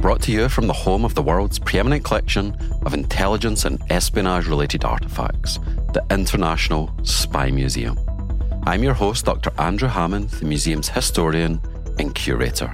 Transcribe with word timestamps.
Brought 0.00 0.22
to 0.22 0.32
you 0.32 0.48
from 0.48 0.66
the 0.66 0.72
home 0.72 1.04
of 1.04 1.14
the 1.14 1.22
world's 1.22 1.58
preeminent 1.58 2.04
collection 2.04 2.56
of 2.84 2.94
intelligence 2.94 3.64
and 3.64 3.82
espionage 3.90 4.46
related 4.46 4.84
artifacts, 4.84 5.58
the 5.94 6.04
International 6.10 6.94
Spy 7.02 7.50
Museum. 7.50 7.98
I'm 8.66 8.82
your 8.82 8.94
host, 8.94 9.24
Dr. 9.24 9.50
Andrew 9.58 9.88
Hammond, 9.88 10.30
the 10.30 10.44
museum's 10.44 10.88
historian 10.88 11.60
and 11.98 12.14
curator. 12.14 12.72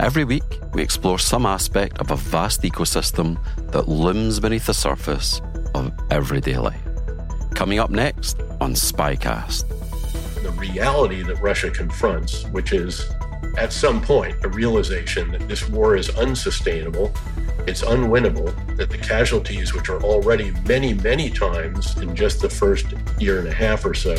Every 0.00 0.24
week, 0.24 0.60
we 0.72 0.82
explore 0.82 1.18
some 1.18 1.46
aspect 1.46 1.98
of 1.98 2.10
a 2.10 2.16
vast 2.16 2.62
ecosystem 2.62 3.38
that 3.70 3.88
looms 3.88 4.40
beneath 4.40 4.66
the 4.66 4.74
surface 4.74 5.40
of 5.74 5.92
everyday 6.10 6.56
life. 6.56 6.80
Coming 7.54 7.78
up 7.78 7.90
next 7.90 8.40
on 8.60 8.74
Spycast 8.74 9.64
the 10.44 10.50
reality 10.50 11.22
that 11.22 11.40
Russia 11.40 11.70
confronts, 11.70 12.44
which 12.48 12.74
is 12.74 13.10
at 13.56 13.72
some 13.72 14.00
point 14.00 14.36
a 14.44 14.48
realization 14.48 15.30
that 15.32 15.46
this 15.48 15.68
war 15.68 15.96
is 15.96 16.10
unsustainable, 16.10 17.12
it's 17.66 17.82
unwinnable, 17.82 18.54
that 18.76 18.90
the 18.90 18.98
casualties, 18.98 19.74
which 19.74 19.88
are 19.88 20.02
already 20.02 20.50
many, 20.66 20.94
many 20.94 21.30
times 21.30 21.96
in 21.98 22.14
just 22.14 22.40
the 22.40 22.50
first 22.50 22.86
year 23.18 23.38
and 23.38 23.48
a 23.48 23.52
half 23.52 23.84
or 23.84 23.94
so, 23.94 24.14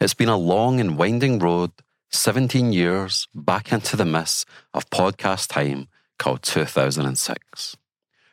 It's 0.00 0.12
been 0.12 0.28
a 0.28 0.36
long 0.36 0.80
and 0.80 0.98
winding 0.98 1.38
road, 1.38 1.70
17 2.10 2.74
years 2.74 3.26
back 3.34 3.72
into 3.72 3.96
the 3.96 4.04
mist 4.04 4.46
of 4.74 4.90
podcast 4.90 5.48
time 5.48 5.88
called 6.18 6.42
2006. 6.42 7.76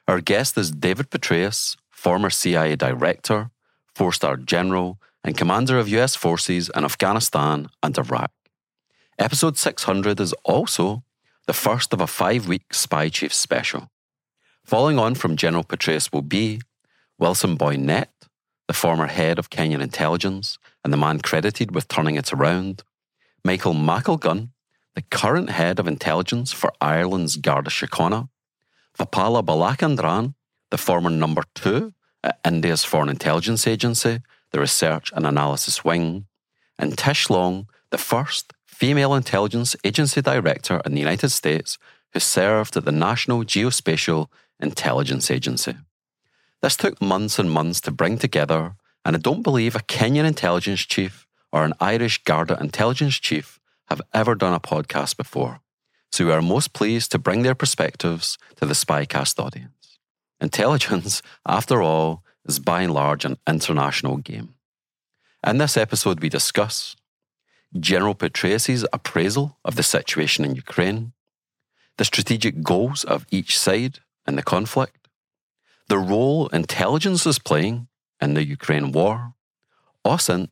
Our 0.05 0.19
guest 0.19 0.57
is 0.57 0.69
David 0.69 1.09
Petraeus, 1.09 1.77
former 2.01 2.31
CIA 2.31 2.75
director, 2.75 3.51
four 3.93 4.11
star 4.11 4.35
general, 4.35 4.99
and 5.23 5.37
commander 5.37 5.77
of 5.77 5.87
US 5.89 6.15
forces 6.15 6.71
in 6.75 6.83
Afghanistan 6.83 7.69
and 7.83 7.95
Iraq. 7.95 8.31
Episode 9.19 9.55
600 9.55 10.19
is 10.19 10.33
also 10.43 11.03
the 11.45 11.53
first 11.53 11.93
of 11.93 12.01
a 12.01 12.07
five 12.07 12.47
week 12.47 12.73
Spy 12.73 13.09
Chief 13.09 13.31
special. 13.31 13.91
Following 14.65 14.97
on 14.97 15.13
from 15.13 15.35
General 15.35 15.63
Petraeus 15.63 16.11
will 16.11 16.23
be 16.23 16.61
Wilson 17.19 17.55
Boinett, 17.55 18.07
the 18.67 18.73
former 18.73 19.05
head 19.05 19.37
of 19.37 19.51
Kenyan 19.51 19.81
intelligence 19.81 20.57
and 20.83 20.91
the 20.91 21.03
man 21.05 21.19
credited 21.19 21.75
with 21.75 21.87
turning 21.87 22.15
it 22.15 22.33
around, 22.33 22.81
Michael 23.45 23.75
McElgunn, 23.75 24.49
the 24.95 25.03
current 25.03 25.51
head 25.51 25.77
of 25.77 25.87
intelligence 25.87 26.51
for 26.51 26.73
Ireland's 26.81 27.35
Garda 27.35 27.69
Síochána, 27.69 28.29
Vappala 28.97 29.45
Balachandran, 29.45 30.33
the 30.71 30.77
former 30.77 31.09
number 31.09 31.43
two 31.53 31.93
at 32.23 32.39
India's 32.43 32.83
Foreign 32.83 33.09
Intelligence 33.09 33.67
Agency, 33.67 34.21
the 34.51 34.59
Research 34.59 35.11
and 35.15 35.25
Analysis 35.25 35.85
Wing, 35.85 36.25
and 36.79 36.97
Tish 36.97 37.29
Long, 37.29 37.67
the 37.91 37.97
first 37.97 38.53
female 38.65 39.13
intelligence 39.13 39.75
agency 39.83 40.21
director 40.21 40.81
in 40.85 40.93
the 40.93 40.99
United 40.99 41.29
States 41.29 41.77
who 42.13 42.19
served 42.19 42.75
at 42.75 42.85
the 42.85 42.91
National 42.91 43.43
Geospatial 43.43 44.27
Intelligence 44.59 45.29
Agency. 45.29 45.75
This 46.61 46.75
took 46.75 47.01
months 47.01 47.37
and 47.37 47.51
months 47.51 47.79
to 47.81 47.91
bring 47.91 48.17
together, 48.17 48.75
and 49.05 49.15
I 49.15 49.19
don't 49.19 49.43
believe 49.43 49.75
a 49.75 49.79
Kenyan 49.79 50.25
intelligence 50.25 50.81
chief 50.81 51.27
or 51.51 51.63
an 51.63 51.73
Irish 51.79 52.23
Garda 52.23 52.57
intelligence 52.59 53.15
chief 53.15 53.59
have 53.89 54.01
ever 54.13 54.35
done 54.35 54.53
a 54.53 54.59
podcast 54.59 55.17
before 55.17 55.61
so 56.11 56.25
we 56.25 56.31
are 56.31 56.41
most 56.41 56.73
pleased 56.73 57.11
to 57.11 57.19
bring 57.19 57.43
their 57.43 57.55
perspectives 57.55 58.37
to 58.57 58.65
the 58.65 58.73
Spycast 58.73 59.39
audience. 59.39 59.80
Intelligence, 60.41 61.21
after 61.45 61.81
all, 61.81 62.23
is 62.45 62.59
by 62.59 62.81
and 62.81 62.93
large 62.93 63.25
an 63.25 63.37
international 63.47 64.17
game. 64.17 64.55
In 65.45 65.57
this 65.57 65.77
episode, 65.77 66.19
we 66.21 66.29
discuss 66.29 66.95
General 67.79 68.15
Petraeus' 68.15 68.83
appraisal 68.91 69.57
of 69.63 69.75
the 69.75 69.83
situation 69.83 70.43
in 70.43 70.55
Ukraine, 70.55 71.13
the 71.97 72.05
strategic 72.05 72.63
goals 72.63 73.03
of 73.03 73.25
each 73.31 73.57
side 73.57 73.99
in 74.27 74.35
the 74.35 74.43
conflict, 74.43 75.01
the 75.91 75.97
role 75.97 76.47
intelligence 76.47 77.25
is 77.25 77.37
playing 77.37 77.89
in 78.21 78.33
the 78.33 78.45
Ukraine 78.45 78.93
war, 78.93 79.33
OSINT, 80.05 80.49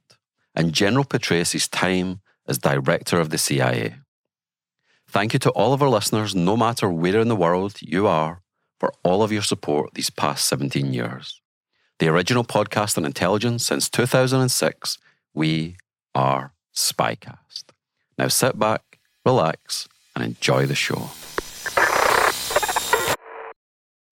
and 0.53 0.73
General 0.73 1.05
Petraeus' 1.05 1.69
time 1.71 2.19
as 2.45 2.57
director 2.57 3.21
of 3.21 3.29
the 3.29 3.37
CIA. 3.37 3.95
Thank 5.07 5.31
you 5.31 5.39
to 5.39 5.51
all 5.51 5.71
of 5.71 5.81
our 5.81 5.87
listeners, 5.87 6.35
no 6.35 6.57
matter 6.57 6.89
where 6.89 7.21
in 7.21 7.29
the 7.29 7.37
world 7.37 7.77
you 7.79 8.05
are, 8.05 8.41
for 8.79 8.93
all 9.03 9.21
of 9.21 9.31
your 9.31 9.41
support 9.41 9.93
these 9.93 10.09
past 10.09 10.45
17 10.47 10.93
years. 10.93 11.41
The 11.99 12.07
original 12.07 12.45
podcast 12.45 12.97
on 12.97 13.05
intelligence 13.05 13.65
since 13.65 13.89
2006, 13.89 14.97
we 15.33 15.75
are 16.15 16.53
Spycast. 16.73 17.65
Now 18.17 18.29
sit 18.29 18.57
back, 18.57 18.99
relax, 19.25 19.87
and 20.15 20.23
enjoy 20.23 20.65
the 20.65 20.75
show. 20.75 21.09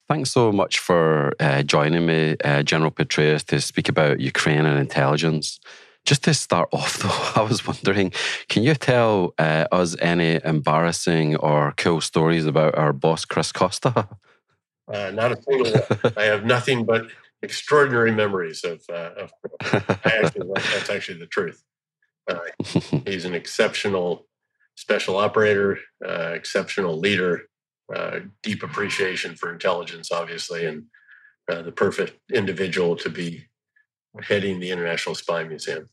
Thanks 0.09 0.31
so 0.31 0.53
much 0.53 0.79
for 0.79 1.33
uh, 1.39 1.63
joining 1.63 2.05
me, 2.05 2.37
uh, 2.43 2.63
General 2.63 2.91
Petraeus, 2.91 3.43
to 3.47 3.59
speak 3.59 3.89
about 3.89 4.21
Ukraine 4.21 4.65
and 4.65 4.79
intelligence. 4.79 5.59
Just 6.05 6.23
to 6.23 6.33
start 6.33 6.69
off, 6.71 6.97
though, 7.35 7.41
I 7.41 7.45
was 7.45 7.67
wondering 7.67 8.13
can 8.47 8.63
you 8.63 8.73
tell 8.75 9.33
uh, 9.37 9.65
us 9.71 9.97
any 9.99 10.39
embarrassing 10.43 11.35
or 11.35 11.73
cool 11.75 11.99
stories 11.99 12.45
about 12.45 12.75
our 12.75 12.93
boss, 12.93 13.25
Chris 13.25 13.51
Costa? 13.51 14.07
Uh, 14.91 15.11
not 15.11 15.31
a 15.31 15.41
single 15.41 15.71
one. 15.71 16.13
I 16.17 16.23
have 16.23 16.45
nothing 16.45 16.85
but 16.85 17.07
extraordinary 17.41 18.11
memories 18.11 18.63
of. 18.63 18.81
Uh, 18.89 19.11
of 19.17 19.31
actually, 20.05 20.49
that's 20.53 20.89
actually 20.89 21.19
the 21.19 21.27
truth. 21.27 21.63
Uh, 22.29 22.39
he's 23.05 23.25
an 23.25 23.33
exceptional 23.35 24.27
special 24.75 25.17
operator, 25.17 25.79
uh, 26.07 26.31
exceptional 26.33 26.97
leader, 26.97 27.43
uh, 27.93 28.19
deep 28.43 28.63
appreciation 28.63 29.35
for 29.35 29.51
intelligence, 29.51 30.11
obviously, 30.11 30.65
and 30.65 30.83
the 31.47 31.71
perfect 31.71 32.19
individual 32.33 32.95
to 32.97 33.09
be 33.09 33.45
heading 34.21 34.59
the 34.59 34.71
International 34.71 35.15
Spy 35.15 35.43
Museum. 35.43 35.89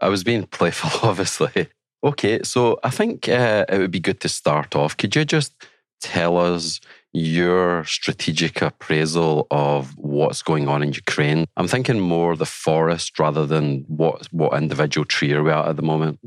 I 0.00 0.08
was 0.08 0.24
being 0.24 0.46
playful, 0.46 0.90
obviously. 1.08 1.68
Okay, 2.04 2.40
so 2.42 2.80
I 2.82 2.90
think 2.90 3.28
uh, 3.28 3.64
it 3.68 3.78
would 3.78 3.92
be 3.92 4.00
good 4.00 4.20
to 4.20 4.28
start 4.28 4.74
off. 4.74 4.96
Could 4.96 5.14
you 5.14 5.24
just 5.24 5.54
tell 6.00 6.36
us 6.36 6.80
your 7.12 7.84
strategic 7.84 8.62
appraisal 8.62 9.46
of 9.50 9.96
what's 9.96 10.42
going 10.42 10.68
on 10.68 10.82
in 10.82 10.92
Ukraine? 10.92 11.46
I'm 11.56 11.68
thinking 11.68 12.00
more 12.00 12.36
the 12.36 12.46
forest 12.46 13.18
rather 13.18 13.46
than 13.46 13.84
what 13.86 14.26
what 14.32 14.56
individual 14.60 15.04
tree 15.04 15.32
are 15.32 15.42
we 15.42 15.50
at 15.50 15.68
at 15.68 15.76
the 15.76 15.82
moment. 15.82 16.18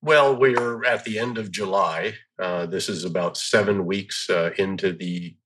Well, 0.00 0.34
we're 0.34 0.84
at 0.84 1.04
the 1.04 1.18
end 1.18 1.38
of 1.38 1.50
July. 1.50 2.14
Uh, 2.38 2.66
this 2.66 2.88
is 2.88 3.04
about 3.04 3.36
seven 3.36 3.86
weeks 3.86 4.28
uh, 4.28 4.50
into 4.58 4.92
the 4.92 5.36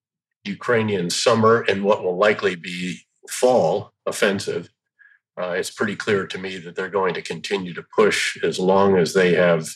Ukrainian 0.44 1.10
summer 1.10 1.62
and 1.68 1.84
what 1.84 2.02
will 2.02 2.16
likely 2.16 2.54
be 2.54 3.00
fall 3.28 3.92
offensive. 4.06 4.70
uh, 5.38 5.50
it's 5.50 5.70
pretty 5.70 5.96
clear 5.96 6.26
to 6.26 6.38
me 6.38 6.56
that 6.58 6.76
they're 6.76 6.88
going 6.88 7.12
to 7.14 7.22
continue 7.22 7.74
to 7.74 7.84
push 7.94 8.42
as 8.42 8.58
long 8.58 8.96
as 8.96 9.12
they 9.12 9.34
have 9.34 9.68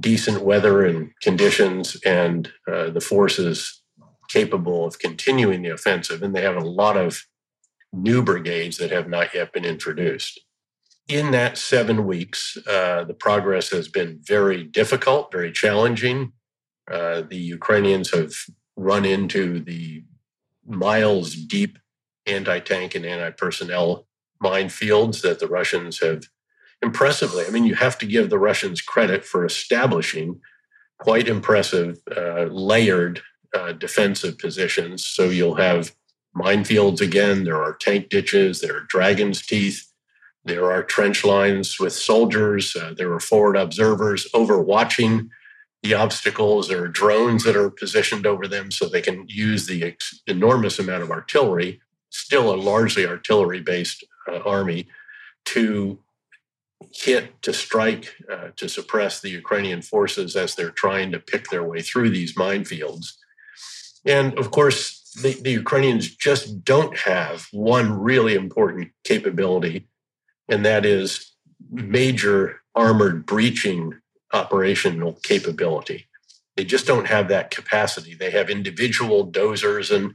decent 0.00 0.42
weather 0.42 0.84
and 0.84 1.12
conditions 1.20 1.96
and 2.04 2.50
uh, 2.66 2.90
the 2.90 3.00
forces 3.00 3.81
capable 4.32 4.86
of 4.86 4.98
continuing 4.98 5.62
the 5.62 5.70
offensive. 5.70 6.22
And 6.22 6.34
they 6.34 6.42
have 6.42 6.56
a 6.56 6.60
lot 6.60 6.96
of 6.96 7.22
new 7.92 8.22
brigades 8.22 8.78
that 8.78 8.90
have 8.90 9.08
not 9.08 9.34
yet 9.34 9.52
been 9.52 9.64
introduced. 9.64 10.40
In 11.08 11.30
that 11.32 11.58
seven 11.58 12.06
weeks, 12.06 12.56
uh, 12.66 13.04
the 13.04 13.14
progress 13.14 13.70
has 13.70 13.88
been 13.88 14.20
very 14.22 14.64
difficult, 14.64 15.32
very 15.32 15.52
challenging. 15.52 16.32
Uh, 16.90 17.22
the 17.22 17.36
Ukrainians 17.36 18.10
have 18.12 18.32
run 18.76 19.04
into 19.04 19.60
the 19.60 20.04
miles 20.66 21.34
deep 21.34 21.78
anti 22.26 22.60
tank 22.60 22.94
and 22.94 23.04
anti 23.04 23.30
personnel 23.30 24.06
minefields 24.42 25.22
that 25.22 25.38
the 25.38 25.48
Russians 25.48 26.00
have 26.00 26.24
impressively. 26.80 27.44
I 27.46 27.50
mean, 27.50 27.64
you 27.64 27.74
have 27.74 27.98
to 27.98 28.06
give 28.06 28.30
the 28.30 28.38
Russians 28.38 28.80
credit 28.80 29.24
for 29.24 29.44
establishing 29.44 30.40
quite 30.98 31.28
impressive 31.28 31.98
uh, 32.16 32.44
layered 32.44 33.20
uh, 33.54 33.72
defensive 33.72 34.38
positions. 34.38 35.06
So 35.06 35.24
you'll 35.24 35.56
have 35.56 35.94
minefields 36.36 37.00
again, 37.00 37.44
there 37.44 37.62
are 37.62 37.74
tank 37.74 38.08
ditches, 38.08 38.60
there 38.60 38.76
are 38.76 38.86
dragon's 38.88 39.44
teeth. 39.44 39.92
There 40.44 40.72
are 40.72 40.82
trench 40.82 41.24
lines 41.24 41.78
with 41.78 41.92
soldiers. 41.92 42.74
Uh, 42.74 42.94
there 42.96 43.12
are 43.12 43.20
forward 43.20 43.56
observers 43.56 44.26
overwatching 44.34 45.28
the 45.82 45.94
obstacles. 45.94 46.68
There 46.68 46.82
are 46.82 46.88
drones 46.88 47.44
that 47.44 47.56
are 47.56 47.70
positioned 47.70 48.26
over 48.26 48.48
them 48.48 48.70
so 48.70 48.86
they 48.88 49.02
can 49.02 49.24
use 49.28 49.66
the 49.66 49.84
ex- 49.84 50.20
enormous 50.26 50.78
amount 50.78 51.02
of 51.02 51.10
artillery, 51.10 51.80
still 52.10 52.52
a 52.52 52.56
largely 52.56 53.06
artillery 53.06 53.60
based 53.60 54.04
uh, 54.28 54.38
army 54.38 54.88
to 55.44 55.98
hit, 56.92 57.40
to 57.42 57.52
strike, 57.52 58.14
uh, 58.30 58.48
to 58.56 58.68
suppress 58.68 59.20
the 59.20 59.30
Ukrainian 59.30 59.82
forces 59.82 60.34
as 60.34 60.54
they're 60.54 60.70
trying 60.70 61.12
to 61.12 61.20
pick 61.20 61.48
their 61.48 61.62
way 61.62 61.82
through 61.82 62.10
these 62.10 62.34
minefields. 62.34 63.12
And 64.04 64.38
of 64.38 64.50
course, 64.50 65.02
the, 65.22 65.34
the 65.34 65.50
Ukrainians 65.50 66.14
just 66.14 66.64
don't 66.64 66.96
have 66.98 67.46
one 67.52 67.92
really 67.92 68.34
important 68.34 68.90
capability, 69.04 69.88
and 70.48 70.64
that 70.64 70.84
is 70.84 71.32
major 71.70 72.60
armored 72.74 73.26
breaching 73.26 73.94
operational 74.32 75.18
capability. 75.22 76.06
They 76.56 76.64
just 76.64 76.86
don't 76.86 77.06
have 77.06 77.28
that 77.28 77.50
capacity. 77.50 78.14
They 78.14 78.30
have 78.30 78.50
individual 78.50 79.30
dozers 79.30 79.94
and 79.94 80.14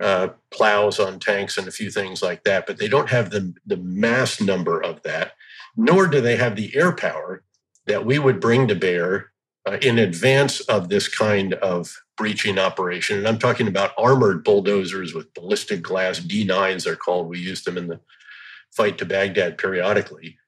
uh, 0.00 0.28
plows 0.50 0.98
on 0.98 1.18
tanks 1.18 1.58
and 1.58 1.68
a 1.68 1.72
few 1.72 1.90
things 1.90 2.22
like 2.22 2.44
that, 2.44 2.66
but 2.66 2.78
they 2.78 2.88
don't 2.88 3.10
have 3.10 3.30
the, 3.30 3.54
the 3.66 3.76
mass 3.76 4.40
number 4.40 4.82
of 4.82 5.02
that, 5.02 5.32
nor 5.76 6.06
do 6.06 6.20
they 6.20 6.36
have 6.36 6.56
the 6.56 6.74
air 6.74 6.92
power 6.92 7.42
that 7.86 8.06
we 8.06 8.18
would 8.18 8.40
bring 8.40 8.66
to 8.68 8.74
bear 8.74 9.29
uh, 9.66 9.78
in 9.82 9.98
advance 9.98 10.60
of 10.60 10.88
this 10.88 11.08
kind 11.08 11.54
of 11.54 12.02
breaching 12.16 12.58
operation. 12.58 13.18
And 13.18 13.28
I'm 13.28 13.38
talking 13.38 13.68
about 13.68 13.92
armored 13.98 14.44
bulldozers 14.44 15.14
with 15.14 15.32
ballistic 15.34 15.82
glass 15.82 16.20
D9s, 16.20 16.84
they're 16.84 16.96
called. 16.96 17.28
We 17.28 17.38
used 17.38 17.64
them 17.64 17.78
in 17.78 17.88
the 17.88 18.00
fight 18.70 18.98
to 18.98 19.04
Baghdad 19.04 19.58
periodically. 19.58 20.38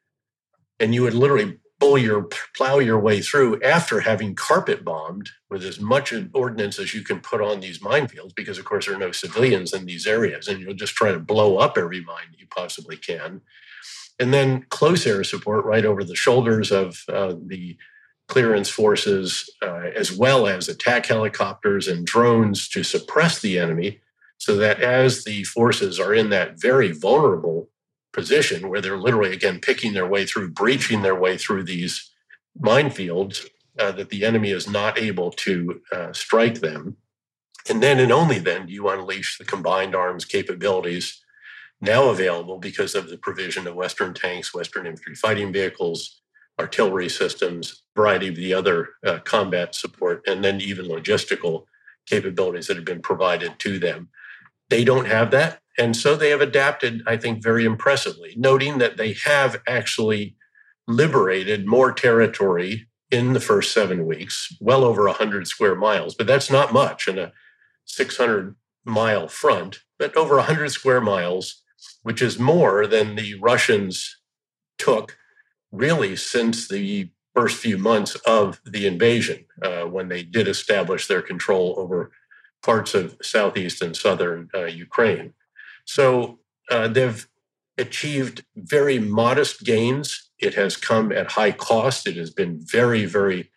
And 0.81 0.95
you 0.95 1.03
would 1.03 1.15
literally 1.15 1.59
pull 1.83 1.99
your 1.99 2.29
plow 2.57 2.79
your 2.79 3.01
way 3.01 3.21
through 3.21 3.61
after 3.61 4.01
having 4.01 4.37
carpet 4.37 4.85
bombed 4.85 5.29
with 5.51 5.65
as 5.65 5.81
much 5.81 6.15
ordnance 6.33 6.79
as 6.79 6.95
you 6.95 7.03
can 7.03 7.19
put 7.19 7.41
on 7.41 7.59
these 7.59 7.81
minefields 7.81 8.33
because 8.37 8.57
of 8.57 8.65
course 8.65 8.87
there 8.87 8.95
are 8.95 8.99
no 8.99 9.11
civilians 9.11 9.73
in 9.73 9.85
these 9.85 10.07
areas 10.07 10.47
and 10.47 10.61
you'll 10.61 10.75
just 10.75 10.95
try 10.95 11.11
to 11.11 11.19
blow 11.19 11.57
up 11.57 11.77
every 11.77 12.01
mine 12.01 12.37
you 12.39 12.47
possibly 12.55 12.97
can 12.97 13.41
and 14.21 14.33
then 14.33 14.65
close 14.69 15.05
air 15.09 15.25
support 15.25 15.65
right 15.65 15.85
over 15.85 16.05
the 16.05 16.15
shoulders 16.15 16.71
of 16.71 17.03
uh, 17.09 17.35
the 17.47 17.77
clearance 18.33 18.71
forces 18.71 19.51
uh, 19.61 19.91
as 19.95 20.11
well 20.11 20.47
as 20.47 20.67
attack 20.67 21.05
helicopters 21.05 21.87
and 21.87 22.07
drones 22.07 22.67
to 22.67 22.83
suppress 22.83 23.43
the 23.43 23.59
enemy 23.59 24.01
so 24.39 24.57
that 24.57 24.81
as 24.81 25.25
the 25.25 25.45
forces 25.45 26.01
are 26.01 26.15
in 26.15 26.31
that 26.31 26.59
very 26.59 26.93
vulnerable 26.93 27.69
position 28.11 28.71
where 28.71 28.81
they're 28.81 28.97
literally 28.97 29.35
again 29.35 29.61
picking 29.61 29.93
their 29.93 30.07
way 30.07 30.25
through 30.25 30.51
breaching 30.51 31.03
their 31.03 31.15
way 31.15 31.37
through 31.37 31.63
these 31.63 32.11
minefields 32.59 33.47
uh, 33.79 33.93
that 33.93 34.09
the 34.09 34.25
enemy 34.25 34.51
is 34.51 34.67
not 34.67 34.99
able 34.99 35.31
to 35.31 35.83
uh, 35.93 36.11
strike 36.15 36.61
them. 36.61 36.97
And 37.69 37.83
then 37.83 38.01
and 38.01 38.11
only 38.11 38.39
then 38.39 38.65
do 38.65 38.73
you 38.73 38.89
unleash 38.89 39.37
the 39.37 39.45
combined 39.45 39.95
arms 39.95 40.25
capabilities 40.25 41.23
now 41.83 42.09
available 42.09 42.57
because 42.57 42.95
of 42.95 43.11
the 43.11 43.19
provision 43.19 43.67
of 43.67 43.75
western 43.75 44.15
tanks 44.15 44.55
western 44.55 44.87
infantry 44.87 45.17
fighting 45.17 45.53
vehicles 45.53 46.22
artillery 46.61 47.09
systems 47.09 47.83
variety 47.97 48.29
of 48.29 48.37
the 48.37 48.55
other 48.55 48.91
uh, 49.07 49.19
combat 49.21 49.75
support 49.75 50.23
and 50.27 50.45
then 50.45 50.61
even 50.61 50.87
logistical 50.87 51.65
capabilities 52.07 52.67
that 52.67 52.77
have 52.77 52.85
been 52.85 53.03
provided 53.03 53.59
to 53.59 53.79
them 53.79 54.09
they 54.69 54.85
don't 54.85 55.07
have 55.07 55.31
that 55.31 55.63
and 55.79 55.97
so 55.97 56.17
they 56.17 56.31
have 56.31 56.41
adapted, 56.41 57.03
I 57.07 57.17
think, 57.17 57.43
very 57.43 57.65
impressively, 57.65 58.35
noting 58.37 58.79
that 58.79 58.97
they 58.97 59.15
have 59.25 59.63
actually 59.67 60.37
liberated 60.87 61.67
more 61.67 61.93
territory 61.93 62.89
in 63.11 63.33
the 63.33 63.41
first 63.41 63.73
seven 63.73 64.07
weeks, 64.07 64.55
well 64.61 64.85
over 64.85 65.05
100 65.07 65.47
square 65.47 65.75
miles. 65.75 66.15
But 66.15 66.27
that's 66.27 66.51
not 66.51 66.73
much 66.73 67.09
in 67.09 67.19
a 67.19 67.33
600 67.85 68.55
mile 68.85 69.29
front, 69.29 69.81
but 69.99 70.17
over 70.17 70.37
100 70.37 70.71
square 70.71 71.01
miles, 71.01 71.63
which 72.03 72.21
is 72.21 72.39
more 72.39 72.87
than 72.87 73.15
the 73.15 73.35
Russians 73.35 74.19
took 74.79 75.17
really 75.73 76.15
since 76.17 76.69
the 76.69 77.11
first 77.35 77.57
few 77.57 77.79
months 77.79 78.15
of 78.27 78.61
the 78.65 78.87
invasion, 78.87 79.47
uh, 79.63 79.83
when 79.83 80.09
they 80.09 80.23
did 80.23 80.47
establish 80.47 81.07
their 81.07 81.23
control 81.23 81.75
over 81.79 82.13
parts 82.63 82.95
of 82.95 83.17
southeast 83.23 83.83
and 83.83 83.97
southern 83.97 84.49
uh, 84.55 84.65
Ukraine. 84.65 85.33
So 85.85 86.39
uh, 86.71 86.89
they've 86.89 87.27
achieved 87.79 88.45
very 88.55 88.99
modest 88.99 89.65
gains. 89.65 90.31
It 90.39 90.55
has 90.55 90.77
come 90.77 91.11
at 91.11 91.33
high 91.33 91.53
cost. 91.53 92.07
It 92.07 92.17
has 92.17 92.31
been 92.31 92.61
very, 92.61 93.07
very 93.07 93.51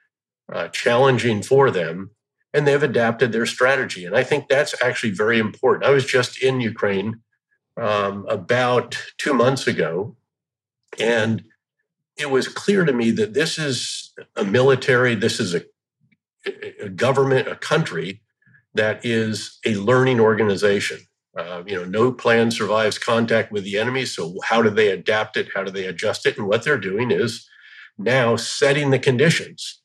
uh, 0.52 0.70
challenging 0.70 1.44
for 1.44 1.70
them. 1.70 2.12
And 2.54 2.66
they've 2.66 2.82
adapted 2.82 3.34
their 3.34 3.46
strategy. 3.46 4.06
And 4.06 4.16
I 4.16 4.24
think 4.24 4.48
that's 4.48 4.74
actually 4.82 5.12
very 5.12 5.38
important. 5.40 5.84
I 5.84 5.90
was 5.90 6.06
just 6.06 6.42
in 6.42 6.62
Ukraine 6.62 7.22
um, 7.80 8.26
about 8.30 8.98
two 9.18 9.34
months 9.34 9.68
ago, 9.68 10.16
and 10.98 11.44
it 12.18 12.30
was 12.30 12.48
clear 12.48 12.86
to 12.86 12.94
me 12.94 13.12
that 13.12 13.34
this 13.34 13.58
is 13.58 14.14
a 14.36 14.44
military, 14.44 15.16
this 15.16 15.40
is 15.40 15.56
a, 15.56 15.64
a 16.82 16.90
government, 16.90 17.48
a 17.48 17.56
country 17.56 18.22
that 18.74 19.06
is 19.06 19.60
a 19.66 19.76
learning 19.76 20.20
organization. 20.20 21.00
Uh, 21.38 21.64
you 21.66 21.76
know, 21.76 21.84
no 21.84 22.12
plan 22.12 22.50
survives 22.50 22.98
contact 22.98 23.52
with 23.52 23.66
the 23.66 23.78
enemy. 23.78 24.06
So, 24.06 24.36
how 24.44 24.62
do 24.62 24.70
they 24.70 24.90
adapt 24.90 25.36
it? 25.36 25.50
How 25.54 25.64
do 25.64 25.72
they 25.72 25.86
adjust 25.86 26.26
it? 26.26 26.38
And 26.38 26.48
what 26.48 26.64
they're 26.64 26.78
doing 26.78 27.12
is 27.12 27.48
now 27.98 28.38
setting 28.38 28.92
the 28.92 29.00
conditions 29.00 29.82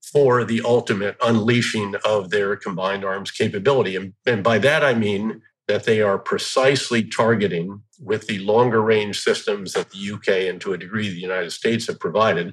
for 0.00 0.44
the 0.44 0.62
ultimate 0.64 1.16
unleashing 1.22 1.94
of 2.04 2.30
their 2.30 2.54
combined 2.54 3.04
arms 3.04 3.30
capability. 3.30 3.96
And, 3.96 4.12
and 4.26 4.44
by 4.44 4.58
that, 4.58 4.84
I 4.84 4.94
mean 4.94 5.42
that 5.68 5.84
they 5.84 6.00
are 6.00 6.18
precisely 6.18 7.04
targeting 7.04 7.82
with 8.00 8.26
the 8.26 8.38
longer 8.40 8.82
range 8.82 9.20
systems 9.20 9.72
that 9.72 9.90
the 9.90 10.12
UK 10.12 10.50
and 10.50 10.60
to 10.60 10.72
a 10.72 10.78
degree 10.78 11.08
the 11.08 11.16
United 11.16 11.50
States 11.50 11.86
have 11.86 12.00
provided, 12.00 12.52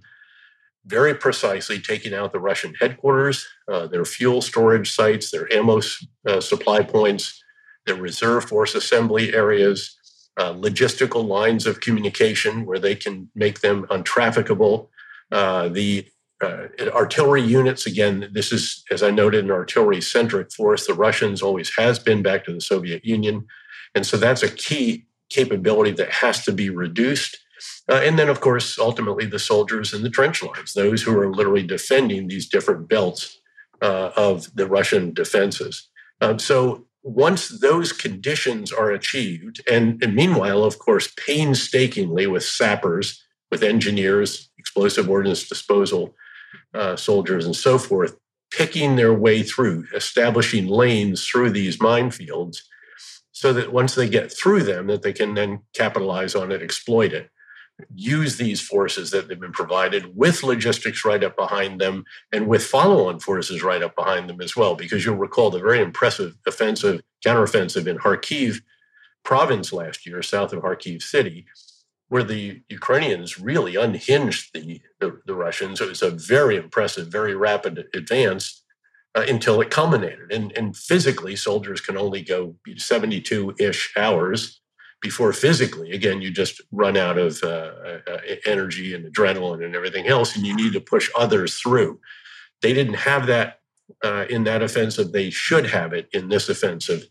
very 0.86 1.14
precisely 1.14 1.80
taking 1.80 2.14
out 2.14 2.32
the 2.32 2.40
Russian 2.40 2.74
headquarters, 2.80 3.46
uh, 3.68 3.88
their 3.88 4.06
fuel 4.06 4.42
storage 4.42 4.92
sites, 4.92 5.32
their 5.32 5.52
ammo 5.52 5.82
uh, 6.28 6.40
supply 6.40 6.82
points 6.82 7.44
their 7.90 7.96
reserve 7.96 8.46
force 8.46 8.76
assembly 8.76 9.34
areas, 9.34 9.98
uh, 10.38 10.54
logistical 10.54 11.26
lines 11.26 11.66
of 11.66 11.82
communication 11.82 12.66
where 12.66 12.80
they 12.80 12.96
can 12.96 13.30
make 13.36 13.62
them 13.62 13.86
untrafficable. 13.90 14.88
Uh, 15.32 15.70
the 15.70 16.08
uh, 16.42 16.68
artillery 16.94 17.42
units, 17.42 17.86
again, 17.86 18.30
this 18.32 18.52
is, 18.52 18.84
as 18.92 19.04
I 19.04 19.12
noted, 19.12 19.44
an 19.44 19.52
artillery 19.52 20.02
centric 20.02 20.52
force. 20.54 20.88
The 20.88 20.94
Russians 20.94 21.42
always 21.42 21.72
has 21.78 22.00
been 22.00 22.22
back 22.22 22.46
to 22.46 22.54
the 22.54 22.62
Soviet 22.62 23.04
Union. 23.04 23.46
And 23.94 24.06
so 24.06 24.18
that's 24.18 24.44
a 24.44 24.50
key 24.50 25.06
capability 25.30 25.92
that 25.92 26.12
has 26.12 26.44
to 26.46 26.52
be 26.52 26.70
reduced. 26.70 27.38
Uh, 27.90 27.96
and 27.96 28.18
then, 28.18 28.30
of 28.30 28.40
course, 28.40 28.80
ultimately 28.80 29.26
the 29.26 29.40
soldiers 29.40 29.94
in 29.94 30.02
the 30.02 30.10
trench 30.10 30.42
lines, 30.42 30.74
those 30.74 31.02
who 31.02 31.18
are 31.20 31.32
literally 31.32 31.64
defending 31.64 32.28
these 32.28 32.48
different 32.48 32.88
belts 32.88 33.38
uh, 33.82 34.12
of 34.16 34.56
the 34.56 34.68
Russian 34.68 35.14
defenses. 35.14 35.90
Um, 36.22 36.40
so 36.40 36.86
once 37.04 37.60
those 37.60 37.92
conditions 37.92 38.72
are 38.72 38.92
achieved, 38.92 39.62
and, 39.70 40.02
and, 40.04 40.16
meanwhile, 40.16 40.64
of 40.64 40.80
course, 40.80 41.12
painstakingly 41.26 42.28
with 42.28 42.44
sappers, 42.44 43.24
with 43.52 43.64
engineers, 43.64 44.50
explosive 44.58 45.10
ordnance 45.10 45.48
disposal 45.48 46.14
uh, 46.74 46.96
soldiers, 46.96 47.46
and 47.46 47.56
so 47.56 47.78
forth, 47.78 48.18
picking 48.52 48.96
their 48.96 49.14
way 49.14 49.44
through, 49.44 49.86
establishing 49.94 50.68
lanes 50.68 51.26
through 51.26 51.52
these 51.52 51.78
minefields, 51.78 52.58
so 53.32 53.54
that 53.54 53.72
once 53.72 53.96
they 53.96 54.10
get 54.10 54.32
through 54.32 54.64
them, 54.64 54.88
that 54.88 55.02
they 55.02 55.14
can 55.14 55.34
then 55.34 55.62
capitalize 55.74 56.36
on 56.36 56.52
it, 56.52 56.62
exploit 56.62 57.14
it, 57.14 57.30
use 57.96 58.36
these 58.36 58.60
forces 58.60 59.12
that 59.12 59.28
they've 59.28 59.40
been 59.40 59.54
provided 59.54 60.16
with 60.16 60.44
logistics 60.44 61.06
right 61.06 61.24
up 61.24 61.38
behind 61.38 61.80
them 61.80 62.04
and 62.34 62.48
with 62.48 62.66
follow-on 62.66 63.20
forces 63.20 63.64
right 63.64 63.82
up 63.82 63.96
behind 63.96 64.30
them 64.30 64.42
as 64.42 64.56
well. 64.56 64.76
Because 64.76 65.06
you'll 65.06 65.16
recall 65.16 65.50
the 65.50 65.60
very 65.60 65.82
impressive 65.82 66.36
offensive, 66.46 67.02
counteroffensive 67.26 67.88
in 67.88 67.98
Kharkiv 67.98 68.62
province 69.24 69.72
last 69.72 70.06
year, 70.06 70.22
south 70.22 70.52
of 70.52 70.62
Kharkiv 70.62 71.02
city, 71.02 71.46
where 72.10 72.24
the 72.24 72.62
Ukrainians 72.70 73.40
really 73.40 73.76
unhinged 73.76 74.50
the, 74.54 74.82
the, 75.00 75.22
the 75.26 75.36
Russians. 75.36 75.80
It 75.80 75.90
was 75.90 76.02
a 76.02 76.12
very 76.12 76.56
impressive, 76.58 77.08
very 77.08 77.36
rapid 77.36 77.86
advance 77.96 78.64
uh, 79.16 79.26
until 79.28 79.62
it 79.62 79.70
culminated. 79.70 80.32
And, 80.32 80.52
and 80.58 80.76
physically, 80.76 81.36
soldiers 81.36 81.82
can 81.82 81.98
only 81.98 82.22
go 82.22 82.56
72 82.78 83.56
ish 83.60 83.94
hours 83.96 84.60
before 85.02 85.32
physically, 85.32 85.92
again, 85.92 86.22
you 86.22 86.32
just 86.32 86.62
run 86.72 86.98
out 86.98 87.18
of 87.18 87.42
uh, 87.44 87.72
uh, 88.08 88.18
energy 88.46 88.94
and 88.94 89.06
adrenaline 89.06 89.64
and 89.64 89.76
everything 89.76 90.08
else, 90.08 90.36
and 90.36 90.46
you 90.46 90.56
need 90.56 90.74
to 90.74 90.82
push 90.82 91.10
others 91.18 91.56
through. 91.56 92.00
They 92.62 92.74
didn't 92.74 92.96
have 92.96 93.28
that 93.28 93.60
uh, 94.04 94.26
in 94.30 94.44
that 94.44 94.62
offensive. 94.62 95.12
They 95.12 95.30
should 95.30 95.68
have 95.68 95.94
it 95.94 96.10
in 96.12 96.28
this 96.28 96.50
offensive. 96.50 97.06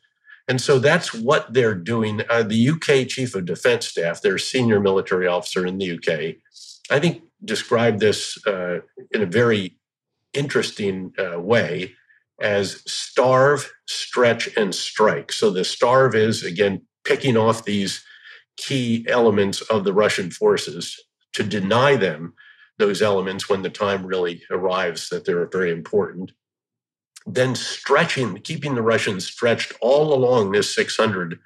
And 0.48 0.60
so 0.60 0.78
that's 0.78 1.12
what 1.12 1.52
they're 1.52 1.74
doing. 1.74 2.22
Uh, 2.28 2.42
the 2.42 2.70
UK 2.70 3.06
Chief 3.06 3.34
of 3.34 3.44
Defense 3.44 3.86
Staff, 3.86 4.22
their 4.22 4.38
senior 4.38 4.80
military 4.80 5.26
officer 5.26 5.66
in 5.66 5.76
the 5.76 5.92
UK, 5.92 6.36
I 6.90 6.98
think 6.98 7.22
described 7.44 8.00
this 8.00 8.38
uh, 8.46 8.80
in 9.12 9.22
a 9.22 9.26
very 9.26 9.76
interesting 10.32 11.12
uh, 11.18 11.38
way 11.38 11.94
as 12.40 12.82
starve, 12.86 13.70
stretch, 13.86 14.48
and 14.56 14.74
strike. 14.74 15.32
So 15.32 15.50
the 15.50 15.64
starve 15.64 16.14
is, 16.14 16.44
again, 16.44 16.82
picking 17.04 17.36
off 17.36 17.64
these 17.64 18.02
key 18.56 19.06
elements 19.08 19.60
of 19.62 19.84
the 19.84 19.92
Russian 19.92 20.30
forces 20.30 21.02
to 21.34 21.42
deny 21.42 21.96
them 21.96 22.34
those 22.78 23.02
elements 23.02 23.48
when 23.48 23.62
the 23.62 23.70
time 23.70 24.06
really 24.06 24.42
arrives 24.50 25.08
that 25.08 25.24
they're 25.24 25.48
very 25.48 25.72
important. 25.72 26.32
Then 27.30 27.54
stretching, 27.54 28.36
keeping 28.38 28.74
the 28.74 28.82
Russians 28.82 29.26
stretched 29.26 29.74
all 29.80 30.14
along 30.14 30.52
this 30.52 30.74
600 30.74 31.38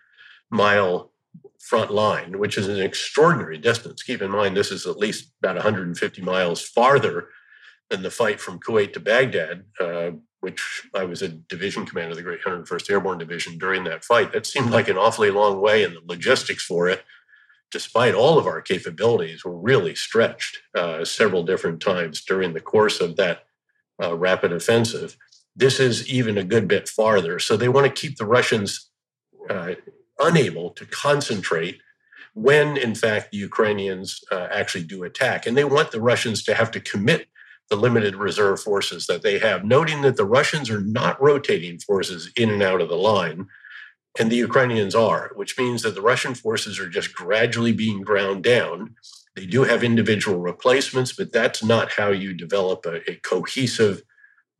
mile 0.50 1.10
front 1.58 1.90
line, 1.90 2.38
which 2.38 2.56
is 2.56 2.68
an 2.68 2.80
extraordinary 2.80 3.58
distance. 3.58 4.02
Keep 4.02 4.22
in 4.22 4.30
mind, 4.30 4.56
this 4.56 4.70
is 4.70 4.86
at 4.86 4.98
least 4.98 5.32
about 5.42 5.56
150 5.56 6.22
miles 6.22 6.60
farther 6.60 7.28
than 7.90 8.02
the 8.02 8.10
fight 8.10 8.40
from 8.40 8.60
Kuwait 8.60 8.92
to 8.92 9.00
Baghdad, 9.00 9.64
uh, 9.80 10.10
which 10.40 10.82
I 10.94 11.04
was 11.04 11.22
a 11.22 11.28
division 11.28 11.86
commander 11.86 12.10
of 12.10 12.16
the 12.16 12.22
Great 12.22 12.42
101st 12.42 12.90
Airborne 12.90 13.18
Division 13.18 13.58
during 13.58 13.84
that 13.84 14.04
fight. 14.04 14.32
That 14.32 14.46
seemed 14.46 14.70
like 14.70 14.88
an 14.88 14.98
awfully 14.98 15.30
long 15.30 15.60
way, 15.60 15.84
and 15.84 15.94
the 15.94 16.02
logistics 16.04 16.64
for 16.64 16.88
it, 16.88 17.04
despite 17.70 18.14
all 18.14 18.38
of 18.38 18.46
our 18.46 18.60
capabilities, 18.60 19.44
were 19.44 19.56
really 19.56 19.94
stretched 19.94 20.58
uh, 20.76 21.04
several 21.04 21.42
different 21.42 21.80
times 21.80 22.24
during 22.24 22.54
the 22.54 22.60
course 22.60 23.00
of 23.00 23.16
that 23.16 23.44
uh, 24.02 24.16
rapid 24.16 24.52
offensive. 24.52 25.16
This 25.54 25.80
is 25.80 26.08
even 26.08 26.38
a 26.38 26.44
good 26.44 26.66
bit 26.68 26.88
farther. 26.88 27.38
So 27.38 27.56
they 27.56 27.68
want 27.68 27.86
to 27.86 28.00
keep 28.00 28.16
the 28.16 28.26
Russians 28.26 28.88
uh, 29.48 29.74
unable 30.18 30.70
to 30.70 30.86
concentrate 30.86 31.80
when, 32.34 32.76
in 32.76 32.94
fact, 32.94 33.30
the 33.30 33.38
Ukrainians 33.38 34.20
uh, 34.30 34.48
actually 34.50 34.84
do 34.84 35.04
attack. 35.04 35.46
And 35.46 35.56
they 35.56 35.64
want 35.64 35.90
the 35.90 36.00
Russians 36.00 36.42
to 36.44 36.54
have 36.54 36.70
to 36.72 36.80
commit 36.80 37.28
the 37.68 37.76
limited 37.76 38.16
reserve 38.16 38.60
forces 38.60 39.06
that 39.06 39.22
they 39.22 39.38
have, 39.38 39.64
noting 39.64 40.02
that 40.02 40.16
the 40.16 40.24
Russians 40.24 40.70
are 40.70 40.80
not 40.80 41.20
rotating 41.22 41.78
forces 41.78 42.30
in 42.36 42.50
and 42.50 42.62
out 42.62 42.80
of 42.80 42.88
the 42.88 42.96
line, 42.96 43.46
and 44.18 44.30
the 44.30 44.36
Ukrainians 44.36 44.94
are, 44.94 45.32
which 45.36 45.56
means 45.56 45.82
that 45.82 45.94
the 45.94 46.02
Russian 46.02 46.34
forces 46.34 46.78
are 46.78 46.88
just 46.88 47.14
gradually 47.14 47.72
being 47.72 48.02
ground 48.02 48.44
down. 48.44 48.94
They 49.34 49.46
do 49.46 49.64
have 49.64 49.82
individual 49.82 50.38
replacements, 50.38 51.14
but 51.14 51.32
that's 51.32 51.64
not 51.64 51.92
how 51.92 52.08
you 52.08 52.34
develop 52.34 52.84
a, 52.84 53.10
a 53.10 53.16
cohesive 53.16 54.02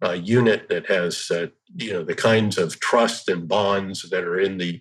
uh, 0.02 0.12
unit 0.12 0.68
that 0.68 0.86
has, 0.86 1.30
uh, 1.30 1.46
you 1.76 1.92
know, 1.92 2.02
the 2.02 2.14
kinds 2.14 2.58
of 2.58 2.80
trust 2.80 3.28
and 3.28 3.48
bonds 3.48 4.08
that 4.10 4.24
are 4.24 4.38
in 4.38 4.58
the 4.58 4.80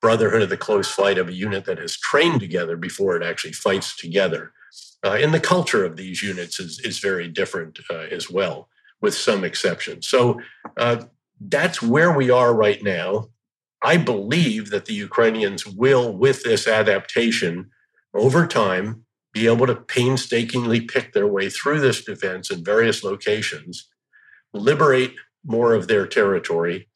brotherhood 0.00 0.42
of 0.42 0.48
the 0.48 0.56
close 0.56 0.90
fight 0.90 1.18
of 1.18 1.28
a 1.28 1.32
unit 1.32 1.64
that 1.64 1.78
has 1.78 1.96
trained 1.96 2.40
together 2.40 2.76
before 2.76 3.16
it 3.16 3.22
actually 3.22 3.52
fights 3.52 3.96
together. 3.96 4.52
Uh, 5.04 5.18
and 5.20 5.32
the 5.32 5.40
culture 5.40 5.84
of 5.84 5.96
these 5.96 6.22
units 6.22 6.60
is, 6.60 6.80
is 6.80 6.98
very 6.98 7.28
different 7.28 7.78
uh, 7.90 8.06
as 8.10 8.30
well, 8.30 8.68
with 9.00 9.14
some 9.14 9.44
exceptions. 9.44 10.08
So 10.08 10.40
uh, 10.76 11.04
that's 11.40 11.80
where 11.80 12.12
we 12.12 12.30
are 12.30 12.54
right 12.54 12.82
now. 12.82 13.28
I 13.82 13.96
believe 13.96 14.70
that 14.70 14.86
the 14.86 14.94
Ukrainians 14.94 15.66
will, 15.66 16.12
with 16.12 16.42
this 16.42 16.66
adaptation 16.66 17.70
over 18.12 18.46
time, 18.46 19.04
be 19.32 19.46
able 19.46 19.66
to 19.66 19.76
painstakingly 19.76 20.80
pick 20.80 21.12
their 21.12 21.28
way 21.28 21.48
through 21.48 21.80
this 21.80 22.04
defense 22.04 22.50
in 22.50 22.64
various 22.64 23.04
locations, 23.04 23.88
liberate 24.52 25.14
more 25.44 25.74
of 25.74 25.88
their 25.88 26.06
territory. 26.06 26.88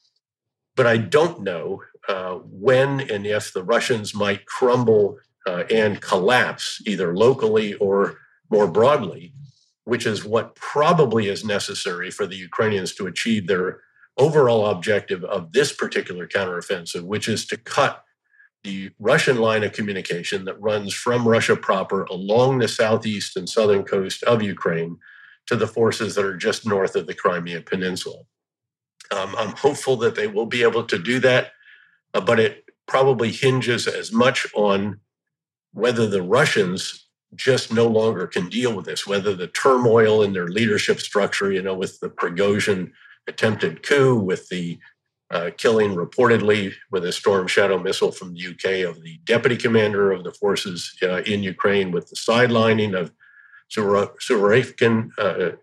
But 0.77 0.87
I 0.87 0.97
don't 0.97 1.43
know 1.43 1.83
uh, 2.09 2.35
when 2.35 3.01
and 3.01 3.27
if 3.27 3.53
the 3.53 3.63
Russians 3.63 4.15
might 4.15 4.47
crumble 4.47 5.19
uh, 5.47 5.65
and 5.71 6.01
collapse 6.01 6.81
either 6.87 7.17
locally 7.17 7.75
or 7.75 8.19
more 8.51 8.67
broadly, 8.67 9.35
which 9.85 10.07
is 10.07 10.25
what 10.25 10.55
probably 10.55 11.29
is 11.29 11.45
necessary 11.45 12.11
for 12.11 12.27
the 12.27 12.37
Ukrainians 12.37 12.95
to 12.95 13.07
achieve 13.07 13.47
their 13.47 13.81
overall 14.19 14.67
objective 14.67 15.25
of 15.25 15.53
this 15.53 15.73
particular 15.73 16.27
counteroffensive, 16.27 17.03
which 17.03 17.29
is 17.29 17.47
to 17.47 17.57
cut 17.57 18.05
the 18.63 18.91
Russian 18.99 19.39
line 19.39 19.65
of 19.65 19.73
communication 19.73 20.45
that 20.45 20.61
runs 20.61 20.95
from 20.95 21.27
Russia 21.27 21.57
proper 21.57 22.05
along 22.05 22.59
the 22.59 22.69
southeast 22.69 23.37
and 23.37 23.49
southern 23.49 23.83
coast 23.83 24.23
of 24.23 24.43
Ukraine 24.43 24.99
to 25.47 25.57
the 25.57 25.67
forces 25.67 26.15
that 26.15 26.25
are 26.25 26.37
just 26.37 26.67
north 26.67 26.97
of 26.97 27.07
the 27.07 27.15
Crimea 27.15 27.63
Peninsula. 27.63 28.23
Um, 29.11 29.35
I'm 29.37 29.55
hopeful 29.57 29.97
that 29.99 30.15
they 30.15 30.27
will 30.27 30.47
be 30.47 30.63
able 30.63 30.85
to 30.85 30.99
do 30.99 31.19
that, 31.21 31.53
uh, 32.15 32.21
but 32.21 32.41
it 32.41 32.65
probably 32.87 33.31
hinges 33.31 33.87
as 33.87 34.13
much 34.13 34.47
on 34.55 35.01
whether 35.73 36.07
the 36.07 36.23
Russians 36.23 37.07
just 37.35 37.73
no 37.73 37.87
longer 37.87 38.27
can 38.27 38.49
deal 38.49 38.75
with 38.75 38.85
this, 38.85 39.07
whether 39.07 39.35
the 39.35 39.47
turmoil 39.49 40.23
in 40.23 40.33
their 40.33 40.49
leadership 40.49 41.01
structure, 41.01 41.51
you 41.51 41.63
know, 41.63 41.75
with 41.75 41.99
the 42.01 42.11
Prigozhin 42.11 42.93
attempted 43.27 43.83
coup, 43.83 44.17
with 44.17 44.49
the 44.49 44.79
uh, 45.31 45.51
killing 45.57 45.95
reportedly 45.95 46.75
with 46.91 47.07
a 47.07 47.13
Storm 47.13 47.47
Shadow 47.47 47.79
missile 47.79 48.13
from 48.13 48.35
the 48.35 48.49
UK 48.49 48.89
of 48.89 49.03
the 49.03 49.19
deputy 49.25 49.57
commander 49.57 50.13
of 50.13 50.25
the 50.25 50.33
forces 50.33 50.95
uh, 51.03 51.23
in 51.23 51.43
Ukraine, 51.43 51.91
with 51.91 52.11
the 52.11 52.17
sidelining 52.17 52.99
of 52.99 53.11
Surovikin, 53.75 55.11
uh, 55.19 55.57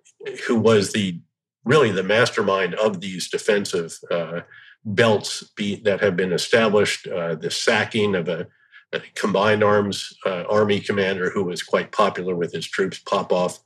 who 0.47 0.55
was 0.55 0.91
the 0.91 1.19
really 1.65 1.91
the 1.91 2.03
mastermind 2.03 2.73
of 2.75 3.01
these 3.01 3.29
defensive 3.29 3.97
uh, 4.09 4.41
belts 4.85 5.43
be, 5.55 5.75
that 5.83 6.01
have 6.01 6.15
been 6.15 6.33
established, 6.33 7.07
uh, 7.07 7.35
the 7.35 7.51
sacking 7.51 8.15
of 8.15 8.27
a 8.27 8.47
a 8.93 8.99
combined 9.15 9.63
arms 9.63 10.13
uh, 10.25 10.43
army 10.49 10.79
commander 10.79 11.29
who 11.29 11.43
was 11.43 11.61
quite 11.61 11.91
popular 11.91 12.35
with 12.35 12.53
his 12.53 12.65
troops, 12.65 12.99
Popov. 12.99 13.59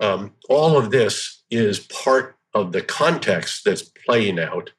Um, 0.00 0.34
all 0.48 0.76
of 0.76 0.90
this 0.90 1.42
is 1.50 1.80
part 1.80 2.36
of 2.54 2.72
the 2.72 2.82
context 2.82 3.64
that's 3.64 3.82
playing 3.82 4.38
out. 4.38 4.72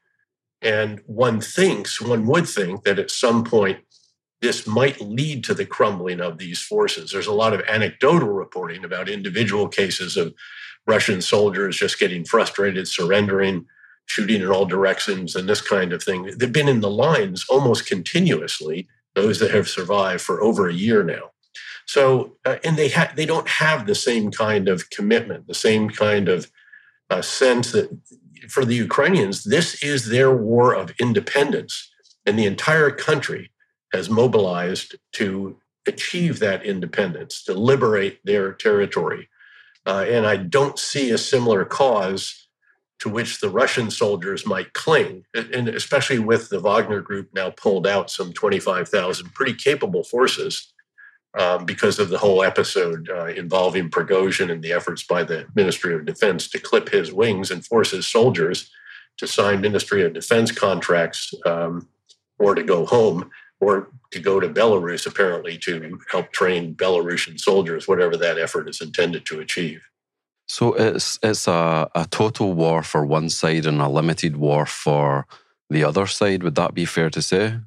And 0.62 1.02
one 1.06 1.42
thinks, 1.42 2.02
one 2.02 2.26
would 2.28 2.48
think 2.48 2.84
that 2.84 3.00
at 3.00 3.12
some 3.12 3.44
point 3.44 3.80
this 4.42 4.68
might 4.68 5.02
lead 5.02 5.44
to 5.46 5.54
the 5.54 5.66
crumbling 5.66 6.22
of 6.22 6.38
these 6.38 6.62
forces. 6.62 7.12
There's 7.12 7.28
a 7.28 7.34
lot 7.34 7.54
of 7.54 7.62
anecdotal 7.68 8.30
reporting 8.30 8.86
about 8.86 9.10
individual 9.10 9.68
cases 9.68 10.16
of 10.16 10.34
Russian 10.86 11.22
soldiers 11.22 11.78
just 11.78 12.00
getting 12.00 12.24
frustrated, 12.24 12.88
surrendering, 12.88 13.66
shooting 14.06 14.42
in 14.42 14.48
all 14.48 14.66
directions, 14.66 15.36
and 15.36 15.50
this 15.50 15.62
kind 15.62 15.92
of 15.92 16.02
thing. 16.02 16.32
They've 16.38 16.52
been 16.52 16.70
in 16.70 16.82
the 16.82 16.90
lines 16.90 17.46
almost 17.50 17.88
continuously 17.88 18.88
those 19.16 19.40
that 19.40 19.52
have 19.52 19.68
survived 19.68 20.22
for 20.22 20.42
over 20.42 20.68
a 20.70 20.74
year 20.74 21.04
now. 21.04 21.32
So, 21.88 22.38
uh, 22.46 22.58
and 22.64 22.78
they 22.78 22.90
ha- 22.90 23.12
they 23.16 23.26
don't 23.26 23.48
have 23.48 23.86
the 23.86 23.96
same 23.96 24.32
kind 24.32 24.68
of 24.68 24.90
commitment, 24.90 25.48
the 25.48 25.54
same 25.54 25.90
kind 25.90 26.30
of 26.30 26.52
uh, 27.10 27.22
sense 27.22 27.72
that 27.72 27.90
for 28.50 28.64
the 28.64 28.76
Ukrainians, 28.76 29.44
this 29.44 29.82
is 29.84 30.10
their 30.10 30.34
war 30.34 30.74
of 30.74 30.94
independence, 31.00 31.90
and 32.26 32.38
the 32.38 32.46
entire 32.46 32.92
country 32.92 33.52
has 33.94 34.10
mobilized 34.10 34.96
to 35.14 35.58
achieve 35.88 36.40
that 36.40 36.64
independence, 36.64 37.44
to 37.44 37.54
liberate 37.54 38.20
their 38.26 38.54
territory. 38.54 39.30
Uh, 39.86 40.06
and 40.08 40.26
I 40.26 40.38
don't 40.38 40.78
see 40.78 41.12
a 41.12 41.18
similar 41.18 41.64
cause 41.64 42.48
to 43.00 43.10
which 43.10 43.40
the 43.40 43.50
Russian 43.50 43.92
soldiers 43.92 44.46
might 44.46 44.74
cling, 44.74 45.24
and 45.34 45.70
especially 45.70 46.20
with 46.20 46.50
the 46.50 46.60
Wagner 46.60 47.00
group 47.00 47.30
now 47.34 47.52
pulled 47.52 47.86
out 47.86 48.10
some 48.10 48.34
25,000 48.34 49.34
pretty 49.34 49.54
capable 49.54 50.04
forces 50.04 50.74
um, 51.38 51.66
because 51.66 52.00
of 52.00 52.10
the 52.10 52.18
whole 52.18 52.44
episode 52.44 53.10
uh, 53.10 53.26
involving 53.26 53.90
Prigozhin 53.90 54.52
and 54.52 54.64
the 54.64 54.74
efforts 54.74 55.04
by 55.04 55.24
the 55.24 55.46
Ministry 55.56 55.94
of 55.94 56.06
Defense 56.06 56.50
to 56.50 56.60
clip 56.60 56.90
his 56.90 57.14
wings 57.14 57.52
and 57.52 57.66
force 57.66 57.92
his 57.92 58.08
soldiers 58.08 58.72
to 59.18 59.28
sign 59.28 59.62
Ministry 59.62 60.04
of 60.04 60.14
Defense 60.14 60.52
contracts 60.52 61.34
um, 61.46 61.88
or 62.40 62.56
to 62.56 62.64
go 62.64 62.86
home 62.86 63.30
or 63.60 63.90
to 64.12 64.20
go 64.20 64.40
to 64.40 64.48
Belarus, 64.48 65.08
apparently, 65.08 65.58
to 65.60 66.00
help 66.12 66.32
train 66.32 66.76
Belarusian 66.76 67.40
soldiers, 67.40 67.88
whatever 67.88 68.16
that 68.18 68.38
effort 68.38 68.70
is 68.70 68.82
intended 68.82 69.26
to 69.26 69.40
achieve. 69.40 69.82
So 70.48 70.74
it's 70.74 71.20
it's 71.22 71.48
a, 71.48 71.90
a 71.94 72.06
total 72.06 72.54
war 72.54 72.82
for 72.82 73.06
one 73.06 73.30
side 73.30 73.66
and 73.66 73.82
a 73.82 73.90
limited 73.90 74.38
war 74.38 74.66
for 74.66 75.28
the 75.70 75.84
other 75.84 76.08
side. 76.08 76.44
Would 76.44 76.56
that 76.56 76.74
be 76.74 76.86
fair 76.86 77.10
to 77.10 77.22
say? 77.22 77.60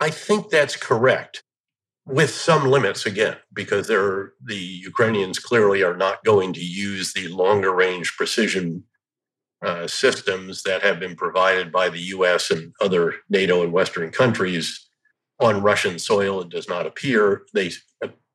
I 0.00 0.10
think 0.10 0.50
that's 0.50 0.76
correct, 0.76 1.42
with 2.06 2.30
some 2.30 2.68
limits 2.68 3.06
again, 3.06 3.36
because 3.52 3.88
there 3.88 4.32
the 4.44 4.56
Ukrainians 4.56 5.38
clearly 5.38 5.82
are 5.82 5.96
not 5.96 6.22
going 6.24 6.52
to 6.52 6.64
use 6.64 7.14
the 7.14 7.28
longer 7.28 7.74
range 7.74 8.16
precision 8.16 8.84
uh, 9.64 9.86
systems 9.86 10.62
that 10.62 10.82
have 10.82 11.00
been 11.00 11.16
provided 11.16 11.72
by 11.72 11.88
the 11.88 12.00
U.S. 12.16 12.50
and 12.50 12.72
other 12.80 13.14
NATO 13.30 13.62
and 13.62 13.72
Western 13.72 14.10
countries 14.10 14.87
on 15.40 15.62
Russian 15.62 15.98
soil. 15.98 16.40
It 16.42 16.48
does 16.48 16.68
not 16.68 16.86
appear 16.86 17.42
they 17.54 17.70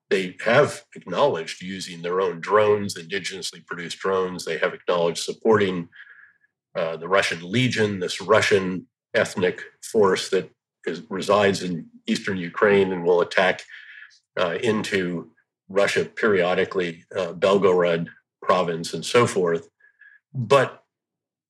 they 0.10 0.36
have 0.46 0.84
acknowledged 0.96 1.62
using 1.62 2.02
their 2.04 2.22
own 2.22 2.40
drones, 2.40 2.94
indigenously 2.96 3.66
produced 3.66 3.98
drones. 3.98 4.46
They 4.46 4.60
have 4.60 4.74
acknowledged 4.74 5.24
supporting 5.24 5.90
uh, 6.76 6.98
the 6.98 7.08
Russian 7.08 7.52
Legion, 7.52 8.00
this 8.00 8.22
Russian 8.22 8.86
ethnic 9.16 9.64
force 9.82 10.30
that 10.30 10.52
is, 10.86 11.02
resides 11.10 11.64
in 11.64 11.88
eastern 12.06 12.38
Ukraine 12.38 12.92
and 12.92 13.04
will 13.04 13.22
attack 13.22 13.64
uh, 14.40 14.58
into 14.62 15.32
Russia 15.68 16.06
periodically, 16.06 17.06
uh, 17.16 17.34
Belgorod 17.34 18.08
province, 18.44 18.94
and 18.94 19.04
so 19.06 19.26
forth. 19.26 19.68
But 20.34 20.83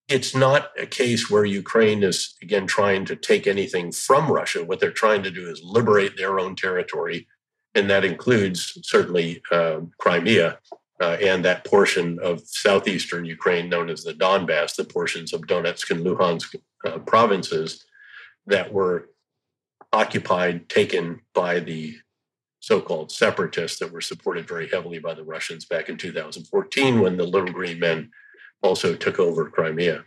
it's 0.10 0.36
not 0.36 0.72
a 0.78 0.86
case 0.86 1.30
where 1.30 1.46
Ukraine 1.46 2.04
is, 2.04 2.36
again, 2.42 2.68
trying 2.68 3.06
to 3.06 3.16
take 3.16 3.48
anything 3.48 3.92
from 3.92 4.32
Russia. 4.32 4.64
What 4.64 4.80
they're 4.80 4.92
trying 4.92 5.24
to 5.24 5.32
do 5.32 5.50
is 5.50 5.62
liberate 5.64 6.18
their 6.18 6.40
own 6.40 6.56
territory. 6.56 7.28
And 7.76 7.90
that 7.90 8.06
includes 8.06 8.78
certainly 8.84 9.42
uh, 9.52 9.82
Crimea 9.98 10.60
uh, 11.02 11.18
and 11.22 11.44
that 11.46 11.66
portion 11.66 12.20
of 12.20 12.42
southeastern 12.46 13.26
Ukraine 13.26 13.70
known 13.70 13.90
as 13.90 14.04
the 14.04 14.14
Donbass, 14.14 14.76
the 14.76 14.84
portions 14.84 15.34
of 15.34 15.42
Donetsk 15.42 15.90
and 15.90 16.06
Luhansk 16.06 16.56
uh, 16.86 17.00
provinces 17.00 17.86
that 18.46 18.72
were 18.72 19.10
occupied, 19.92 20.70
taken 20.70 21.22
by 21.34 21.60
the 21.60 21.96
so 22.60 22.80
called 22.80 23.12
separatists 23.12 23.80
that 23.80 23.92
were 23.92 24.02
supported 24.02 24.48
very 24.48 24.70
heavily 24.70 25.00
by 25.00 25.14
the 25.14 25.24
Russians 25.24 25.66
back 25.66 25.90
in 25.90 25.98
2014 25.98 27.02
when 27.02 27.18
the 27.18 27.26
Little 27.26 27.52
Green 27.52 27.80
Men 27.80 28.12
also 28.64 28.96
took 28.96 29.20
over 29.20 29.50
Crimea. 29.50 30.06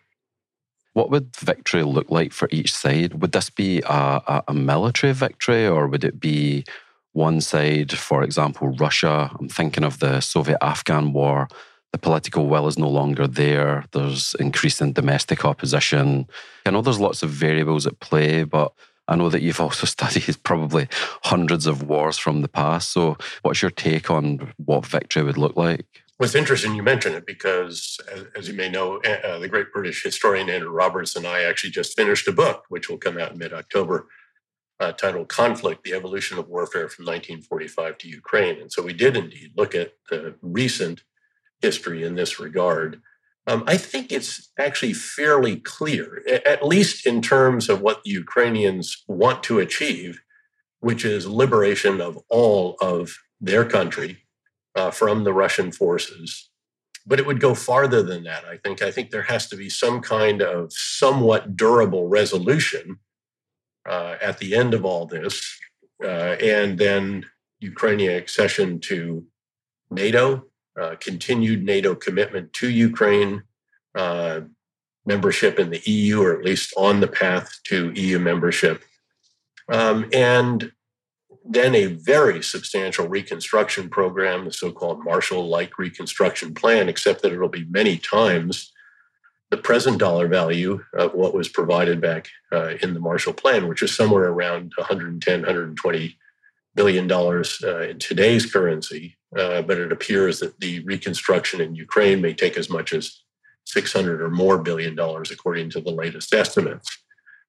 What 0.94 1.10
would 1.10 1.36
victory 1.36 1.82
look 1.82 2.10
like 2.10 2.32
for 2.32 2.48
each 2.50 2.74
side? 2.74 3.20
Would 3.20 3.32
this 3.32 3.50
be 3.50 3.82
a, 3.86 4.42
a, 4.48 4.54
military 4.54 5.12
victory 5.12 5.66
or 5.66 5.86
would 5.86 6.04
it 6.04 6.18
be 6.18 6.64
one 7.12 7.42
side, 7.42 7.92
for 7.92 8.22
example, 8.22 8.68
Russia? 8.68 9.30
I'm 9.38 9.48
thinking 9.48 9.84
of 9.84 9.98
the 9.98 10.20
Soviet 10.20 10.58
Afghan 10.62 11.12
war. 11.12 11.48
The 11.92 11.98
political 11.98 12.46
will 12.46 12.66
is 12.66 12.78
no 12.78 12.88
longer 12.88 13.26
there. 13.26 13.84
There's 13.92 14.34
increasing 14.40 14.94
domestic 14.94 15.44
opposition. 15.44 16.26
I 16.64 16.70
know 16.70 16.80
there's 16.80 16.98
lots 17.00 17.22
of 17.22 17.28
variables 17.28 17.86
at 17.86 18.00
play, 18.00 18.44
but 18.44 18.72
I 19.06 19.16
know 19.16 19.28
that 19.28 19.42
you've 19.42 19.60
also 19.66 19.86
studied 19.86 20.42
probably 20.44 20.88
hundreds 21.24 21.66
of 21.66 21.82
wars 21.82 22.16
from 22.16 22.40
the 22.40 22.48
past. 22.48 22.90
So, 22.90 23.18
what's 23.42 23.60
your 23.60 23.70
take 23.70 24.10
on 24.10 24.52
what 24.56 24.86
victory 24.86 25.22
would 25.22 25.38
look 25.38 25.56
like? 25.56 26.05
It's 26.18 26.34
interesting 26.34 26.74
you 26.74 26.82
mention 26.82 27.12
it 27.14 27.26
because, 27.26 27.98
as, 28.10 28.24
as 28.34 28.48
you 28.48 28.54
may 28.54 28.70
know, 28.70 28.96
uh, 29.02 29.38
the 29.38 29.48
great 29.48 29.70
British 29.70 30.02
historian 30.02 30.48
Andrew 30.48 30.70
Roberts 30.70 31.14
and 31.14 31.26
I 31.26 31.42
actually 31.42 31.70
just 31.70 31.94
finished 31.94 32.26
a 32.26 32.32
book, 32.32 32.64
which 32.70 32.88
will 32.88 32.96
come 32.96 33.18
out 33.18 33.32
in 33.32 33.38
mid 33.38 33.52
October, 33.52 34.08
uh, 34.80 34.92
titled 34.92 35.28
Conflict 35.28 35.84
The 35.84 35.92
Evolution 35.92 36.38
of 36.38 36.48
Warfare 36.48 36.88
from 36.88 37.04
1945 37.04 37.98
to 37.98 38.08
Ukraine. 38.08 38.60
And 38.60 38.72
so 38.72 38.82
we 38.82 38.94
did 38.94 39.16
indeed 39.16 39.52
look 39.56 39.74
at 39.74 39.92
the 40.08 40.36
recent 40.40 41.02
history 41.60 42.02
in 42.02 42.14
this 42.14 42.40
regard. 42.40 43.02
Um, 43.46 43.62
I 43.66 43.76
think 43.76 44.10
it's 44.10 44.50
actually 44.58 44.94
fairly 44.94 45.56
clear, 45.56 46.22
at 46.46 46.66
least 46.66 47.06
in 47.06 47.20
terms 47.20 47.68
of 47.68 47.82
what 47.82 48.02
the 48.02 48.10
Ukrainians 48.10 49.04
want 49.06 49.42
to 49.44 49.58
achieve, 49.58 50.20
which 50.80 51.04
is 51.04 51.26
liberation 51.26 52.00
of 52.00 52.18
all 52.30 52.76
of 52.80 53.18
their 53.40 53.64
country 53.66 54.25
uh, 54.76 54.90
from 54.90 55.24
the 55.24 55.32
Russian 55.32 55.72
forces. 55.72 56.50
But 57.06 57.18
it 57.18 57.26
would 57.26 57.40
go 57.40 57.54
farther 57.54 58.02
than 58.02 58.24
that. 58.24 58.44
I 58.44 58.58
think. 58.58 58.82
I 58.82 58.90
think 58.90 59.10
there 59.10 59.22
has 59.22 59.48
to 59.48 59.56
be 59.56 59.68
some 59.68 60.00
kind 60.00 60.42
of 60.42 60.72
somewhat 60.72 61.56
durable 61.56 62.08
resolution 62.08 62.98
uh, 63.88 64.16
at 64.20 64.38
the 64.38 64.54
end 64.54 64.74
of 64.74 64.84
all 64.84 65.06
this, 65.06 65.58
uh, 66.04 66.36
and 66.42 66.78
then 66.78 67.24
Ukrainian 67.60 68.16
accession 68.16 68.80
to 68.80 69.24
NATO, 69.90 70.46
uh, 70.80 70.96
continued 71.00 71.64
NATO 71.64 71.94
commitment 71.94 72.52
to 72.54 72.68
Ukraine, 72.68 73.44
uh, 73.94 74.40
membership 75.06 75.58
in 75.60 75.70
the 75.70 75.82
EU, 75.88 76.22
or 76.22 76.36
at 76.36 76.44
least 76.44 76.74
on 76.76 76.98
the 77.00 77.08
path 77.08 77.60
to 77.64 77.92
EU 77.94 78.18
membership, 78.18 78.82
um, 79.70 80.08
and 80.12 80.72
then 81.48 81.74
a 81.74 81.86
very 81.86 82.42
substantial 82.42 83.08
reconstruction 83.08 83.88
program, 83.88 84.44
the 84.44 84.52
so 84.52 84.72
called 84.72 85.04
Marshall 85.04 85.48
like 85.48 85.78
reconstruction 85.78 86.54
plan, 86.54 86.88
except 86.88 87.22
that 87.22 87.32
it'll 87.32 87.48
be 87.48 87.66
many 87.66 87.98
times 87.98 88.72
the 89.50 89.56
present 89.56 89.98
dollar 89.98 90.26
value 90.26 90.82
of 90.94 91.14
what 91.14 91.34
was 91.34 91.48
provided 91.48 92.00
back 92.00 92.28
uh, 92.52 92.74
in 92.82 92.94
the 92.94 93.00
Marshall 93.00 93.32
Plan, 93.32 93.68
which 93.68 93.82
is 93.82 93.94
somewhere 93.94 94.24
around 94.24 94.72
110, 94.76 95.40
120 95.40 96.18
billion 96.74 97.06
dollars 97.06 97.62
uh, 97.64 97.80
in 97.80 97.98
today's 97.98 98.50
currency. 98.50 99.16
Uh, 99.36 99.62
but 99.62 99.78
it 99.78 99.92
appears 99.92 100.40
that 100.40 100.58
the 100.60 100.80
reconstruction 100.80 101.60
in 101.60 101.74
Ukraine 101.74 102.20
may 102.20 102.34
take 102.34 102.56
as 102.56 102.68
much 102.68 102.92
as 102.92 103.22
600 103.66 104.22
or 104.22 104.30
more 104.30 104.58
billion 104.58 104.94
dollars, 104.94 105.30
according 105.30 105.70
to 105.70 105.80
the 105.80 105.90
latest 105.90 106.32
estimates. 106.32 107.04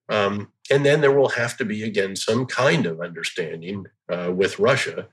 Um, 0.10 0.52
and 0.72 0.86
then 0.86 1.02
there 1.02 1.12
will 1.12 1.30
have 1.30 1.58
to 1.58 1.66
be, 1.66 1.84
again, 1.84 2.16
some 2.16 2.46
kind 2.46 2.86
of 2.86 3.02
understanding 3.02 3.86
uh, 4.12 4.32
with 4.34 4.60
Russia, 4.60 5.08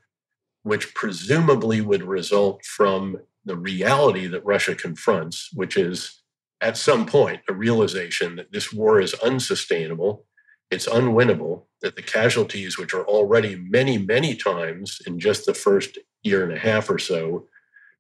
which 0.62 0.94
presumably 0.94 1.80
would 1.80 2.02
result 2.02 2.64
from 2.64 3.18
the 3.44 3.56
reality 3.56 4.26
that 4.28 4.44
Russia 4.44 4.74
confronts, 4.74 5.50
which 5.52 5.76
is 5.76 6.22
at 6.60 6.76
some 6.76 7.04
point 7.04 7.42
a 7.48 7.52
realization 7.52 8.36
that 8.36 8.52
this 8.52 8.72
war 8.72 9.00
is 9.00 9.14
unsustainable, 9.14 10.24
it's 10.70 10.88
unwinnable, 10.88 11.64
that 11.82 11.94
the 11.94 12.02
casualties, 12.02 12.78
which 12.78 12.94
are 12.94 13.04
already 13.04 13.56
many, 13.56 13.98
many 13.98 14.34
times 14.34 15.00
in 15.06 15.18
just 15.18 15.44
the 15.44 15.54
first 15.54 15.98
year 16.22 16.42
and 16.42 16.52
a 16.52 16.58
half 16.58 16.88
or 16.88 16.98
so, 16.98 17.46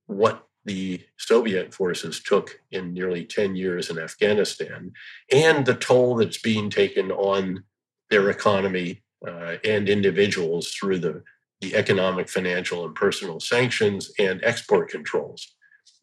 what 0.06 0.46
the 0.64 1.00
Soviet 1.18 1.74
forces 1.74 2.20
took 2.20 2.60
in 2.70 2.94
nearly 2.94 3.24
10 3.24 3.54
years 3.54 3.90
in 3.90 3.98
Afghanistan 3.98 4.92
and 5.30 5.66
the 5.66 5.74
toll 5.74 6.16
that's 6.16 6.40
being 6.40 6.70
taken 6.70 7.10
on 7.12 7.64
their 8.10 8.30
economy 8.30 9.02
uh, 9.26 9.56
and 9.64 9.88
individuals 9.88 10.70
through 10.70 10.98
the, 10.98 11.22
the 11.60 11.74
economic, 11.74 12.28
financial, 12.28 12.84
and 12.84 12.94
personal 12.94 13.40
sanctions 13.40 14.10
and 14.18 14.40
export 14.42 14.88
controls, 14.88 15.54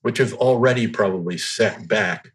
which 0.01 0.17
have 0.17 0.33
already 0.33 0.87
probably 0.87 1.37
set 1.37 1.87
back, 1.87 2.31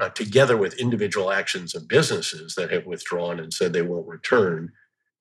uh, 0.00 0.08
together 0.10 0.56
with 0.56 0.78
individual 0.78 1.30
actions 1.30 1.74
of 1.74 1.88
businesses 1.88 2.54
that 2.54 2.70
have 2.70 2.86
withdrawn 2.86 3.40
and 3.40 3.52
said 3.52 3.72
they 3.72 3.82
won't 3.82 4.06
return, 4.06 4.70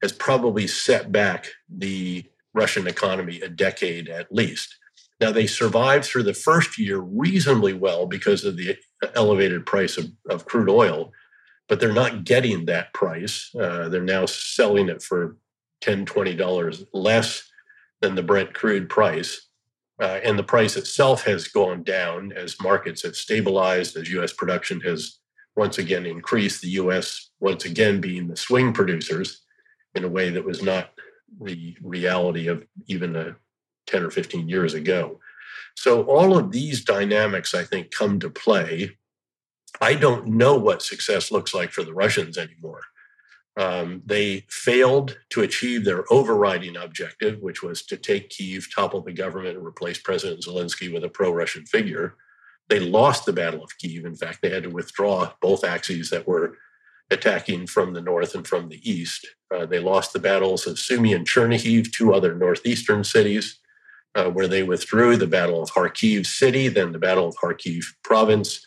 has 0.01 0.11
probably 0.11 0.67
set 0.67 1.11
back 1.11 1.47
the 1.69 2.23
Russian 2.53 2.87
economy 2.87 3.39
a 3.41 3.49
decade 3.49 4.09
at 4.09 4.31
least. 4.33 4.77
Now, 5.21 5.31
they 5.31 5.45
survived 5.45 6.05
through 6.05 6.23
the 6.23 6.33
first 6.33 6.79
year 6.79 6.97
reasonably 6.97 7.73
well 7.73 8.07
because 8.07 8.43
of 8.43 8.57
the 8.57 8.75
elevated 9.13 9.67
price 9.67 9.95
of, 9.95 10.07
of 10.27 10.45
crude 10.45 10.67
oil, 10.67 11.11
but 11.69 11.79
they're 11.79 11.93
not 11.93 12.23
getting 12.23 12.65
that 12.65 12.91
price. 12.95 13.51
Uh, 13.53 13.87
they're 13.87 14.01
now 14.01 14.25
selling 14.25 14.89
it 14.89 15.03
for 15.03 15.37
$10, 15.83 16.05
$20 16.05 16.85
less 16.93 17.43
than 18.01 18.15
the 18.15 18.23
Brent 18.23 18.55
crude 18.55 18.89
price. 18.89 19.47
Uh, 20.01 20.19
and 20.23 20.39
the 20.39 20.43
price 20.43 20.75
itself 20.75 21.23
has 21.25 21.47
gone 21.47 21.83
down 21.83 22.31
as 22.31 22.59
markets 22.59 23.03
have 23.03 23.15
stabilized, 23.15 23.95
as 23.95 24.11
US 24.11 24.33
production 24.33 24.81
has 24.81 25.19
once 25.55 25.77
again 25.77 26.07
increased, 26.07 26.61
the 26.61 26.69
US 26.69 27.29
once 27.39 27.65
again 27.65 28.01
being 28.01 28.27
the 28.27 28.35
swing 28.35 28.73
producers 28.73 29.43
in 29.93 30.03
a 30.03 30.09
way 30.09 30.31
that 30.31 30.45
was 30.45 30.63
not 30.63 30.93
the 31.41 31.75
reality 31.83 32.47
of 32.47 32.63
even 32.87 33.15
a 33.15 33.35
10 33.91 34.03
or 34.03 34.09
15 34.09 34.49
years 34.49 34.73
ago. 34.73 35.19
So 35.75 36.03
all 36.03 36.37
of 36.37 36.51
these 36.51 36.83
dynamics, 36.83 37.53
I 37.53 37.63
think, 37.63 37.91
come 37.91 38.19
to 38.19 38.29
play. 38.29 38.97
I 39.79 39.95
don't 39.95 40.27
know 40.27 40.55
what 40.57 40.81
success 40.81 41.31
looks 41.31 41.53
like 41.53 41.71
for 41.71 41.83
the 41.83 41.93
Russians 41.93 42.37
anymore. 42.37 42.81
Um, 43.57 44.01
they 44.05 44.45
failed 44.49 45.17
to 45.31 45.41
achieve 45.41 45.83
their 45.83 46.05
overriding 46.11 46.77
objective, 46.77 47.41
which 47.41 47.61
was 47.61 47.83
to 47.83 47.97
take 47.97 48.29
Kiev, 48.29 48.67
topple 48.73 49.01
the 49.01 49.11
government, 49.11 49.57
and 49.57 49.65
replace 49.65 49.99
President 49.99 50.43
Zelensky 50.43 50.91
with 50.91 51.03
a 51.03 51.09
pro 51.09 51.31
Russian 51.31 51.65
figure. 51.65 52.15
They 52.69 52.79
lost 52.79 53.25
the 53.25 53.33
Battle 53.33 53.63
of 53.63 53.77
Kiev. 53.77 54.05
In 54.05 54.15
fact, 54.15 54.39
they 54.41 54.49
had 54.49 54.63
to 54.63 54.69
withdraw 54.69 55.33
both 55.41 55.65
axes 55.65 56.09
that 56.11 56.27
were 56.27 56.57
attacking 57.09 57.67
from 57.67 57.93
the 57.93 58.01
north 58.01 58.35
and 58.35 58.47
from 58.47 58.69
the 58.69 58.79
east. 58.89 59.27
Uh, 59.53 59.65
they 59.65 59.79
lost 59.79 60.13
the 60.13 60.19
battles 60.19 60.65
of 60.65 60.79
Sumy 60.79 61.13
and 61.13 61.27
Chernihiv, 61.27 61.91
two 61.91 62.13
other 62.13 62.33
northeastern 62.33 63.03
cities, 63.03 63.59
uh, 64.15 64.29
where 64.29 64.47
they 64.47 64.63
withdrew, 64.63 65.17
the 65.17 65.27
Battle 65.27 65.61
of 65.61 65.71
Kharkiv 65.71 66.25
City, 66.25 66.67
then 66.67 66.91
the 66.91 66.99
Battle 66.99 67.27
of 67.27 67.35
Kharkiv 67.35 67.83
Province. 68.03 68.65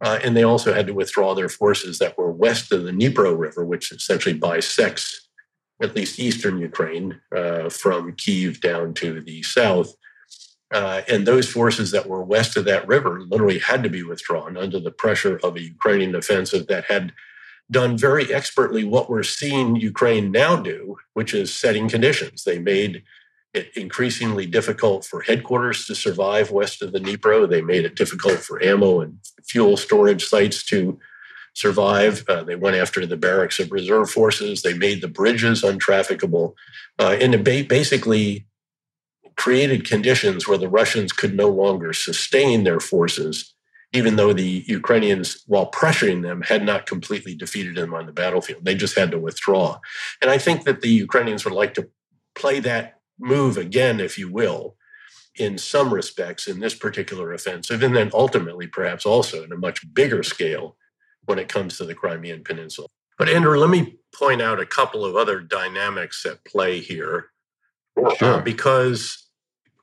Uh, 0.00 0.18
and 0.24 0.36
they 0.36 0.42
also 0.42 0.72
had 0.72 0.86
to 0.88 0.94
withdraw 0.94 1.34
their 1.34 1.48
forces 1.48 1.98
that 1.98 2.18
were 2.18 2.32
west 2.32 2.72
of 2.72 2.82
the 2.82 2.90
Dnipro 2.90 3.38
River, 3.38 3.64
which 3.64 3.92
essentially 3.92 4.34
bisects 4.34 5.28
at 5.80 5.94
least 5.94 6.18
eastern 6.18 6.58
Ukraine 6.58 7.20
uh, 7.34 7.68
from 7.68 8.14
Kiev 8.16 8.60
down 8.60 8.94
to 8.94 9.20
the 9.20 9.42
south. 9.42 9.94
Uh, 10.72 11.02
and 11.08 11.26
those 11.26 11.48
forces 11.48 11.90
that 11.90 12.08
were 12.08 12.22
west 12.22 12.56
of 12.56 12.64
that 12.64 12.88
river 12.88 13.20
literally 13.20 13.58
had 13.58 13.82
to 13.82 13.90
be 13.90 14.02
withdrawn 14.02 14.56
under 14.56 14.80
the 14.80 14.90
pressure 14.90 15.38
of 15.44 15.56
a 15.56 15.60
Ukrainian 15.60 16.14
offensive 16.14 16.66
that 16.66 16.84
had 16.84 17.12
done 17.70 17.96
very 17.96 18.32
expertly 18.32 18.82
what 18.84 19.10
we're 19.10 19.22
seeing 19.22 19.76
Ukraine 19.76 20.30
now 20.30 20.56
do, 20.56 20.96
which 21.12 21.34
is 21.34 21.52
setting 21.52 21.88
conditions. 21.88 22.44
They 22.44 22.58
made 22.58 23.02
increasingly 23.76 24.46
difficult 24.46 25.04
for 25.04 25.20
headquarters 25.20 25.86
to 25.86 25.94
survive 25.94 26.50
west 26.50 26.82
of 26.82 26.92
the 26.92 26.98
Dnipro. 26.98 27.48
They 27.48 27.60
made 27.60 27.84
it 27.84 27.96
difficult 27.96 28.38
for 28.38 28.62
ammo 28.62 29.00
and 29.00 29.18
fuel 29.44 29.76
storage 29.76 30.24
sites 30.24 30.64
to 30.66 30.98
survive. 31.54 32.24
Uh, 32.28 32.42
they 32.42 32.56
went 32.56 32.76
after 32.76 33.04
the 33.04 33.16
barracks 33.16 33.60
of 33.60 33.70
reserve 33.70 34.10
forces. 34.10 34.62
They 34.62 34.72
made 34.72 35.02
the 35.02 35.08
bridges 35.08 35.62
untrafficable. 35.62 36.54
Uh, 36.98 37.16
and 37.20 37.34
it 37.34 37.68
basically 37.68 38.46
created 39.36 39.88
conditions 39.88 40.48
where 40.48 40.58
the 40.58 40.68
Russians 40.68 41.12
could 41.12 41.34
no 41.34 41.48
longer 41.48 41.92
sustain 41.92 42.64
their 42.64 42.80
forces, 42.80 43.54
even 43.92 44.16
though 44.16 44.32
the 44.32 44.64
Ukrainians, 44.66 45.42
while 45.46 45.70
pressuring 45.70 46.22
them, 46.22 46.40
had 46.42 46.64
not 46.64 46.86
completely 46.86 47.34
defeated 47.34 47.74
them 47.74 47.92
on 47.92 48.06
the 48.06 48.12
battlefield. 48.12 48.64
They 48.64 48.74
just 48.74 48.96
had 48.96 49.10
to 49.10 49.18
withdraw. 49.18 49.78
And 50.22 50.30
I 50.30 50.38
think 50.38 50.64
that 50.64 50.80
the 50.80 50.88
Ukrainians 50.88 51.44
would 51.44 51.54
like 51.54 51.74
to 51.74 51.88
play 52.34 52.60
that 52.60 53.01
move 53.22 53.56
again, 53.56 54.00
if 54.00 54.18
you 54.18 54.30
will, 54.30 54.76
in 55.36 55.56
some 55.56 55.94
respects 55.94 56.46
in 56.46 56.60
this 56.60 56.74
particular 56.74 57.32
offensive, 57.32 57.82
and 57.82 57.96
then 57.96 58.10
ultimately, 58.12 58.66
perhaps 58.66 59.06
also 59.06 59.44
in 59.44 59.52
a 59.52 59.56
much 59.56 59.92
bigger 59.94 60.22
scale 60.22 60.76
when 61.24 61.38
it 61.38 61.48
comes 61.48 61.78
to 61.78 61.84
the 61.84 61.94
Crimean 61.94 62.44
Peninsula. 62.44 62.88
But 63.18 63.28
Andrew, 63.28 63.56
let 63.56 63.70
me 63.70 63.98
point 64.14 64.42
out 64.42 64.60
a 64.60 64.66
couple 64.66 65.04
of 65.04 65.16
other 65.16 65.40
dynamics 65.40 66.26
at 66.26 66.44
play 66.44 66.80
here. 66.80 67.30
Sure. 68.16 68.34
Uh, 68.34 68.40
because 68.40 69.28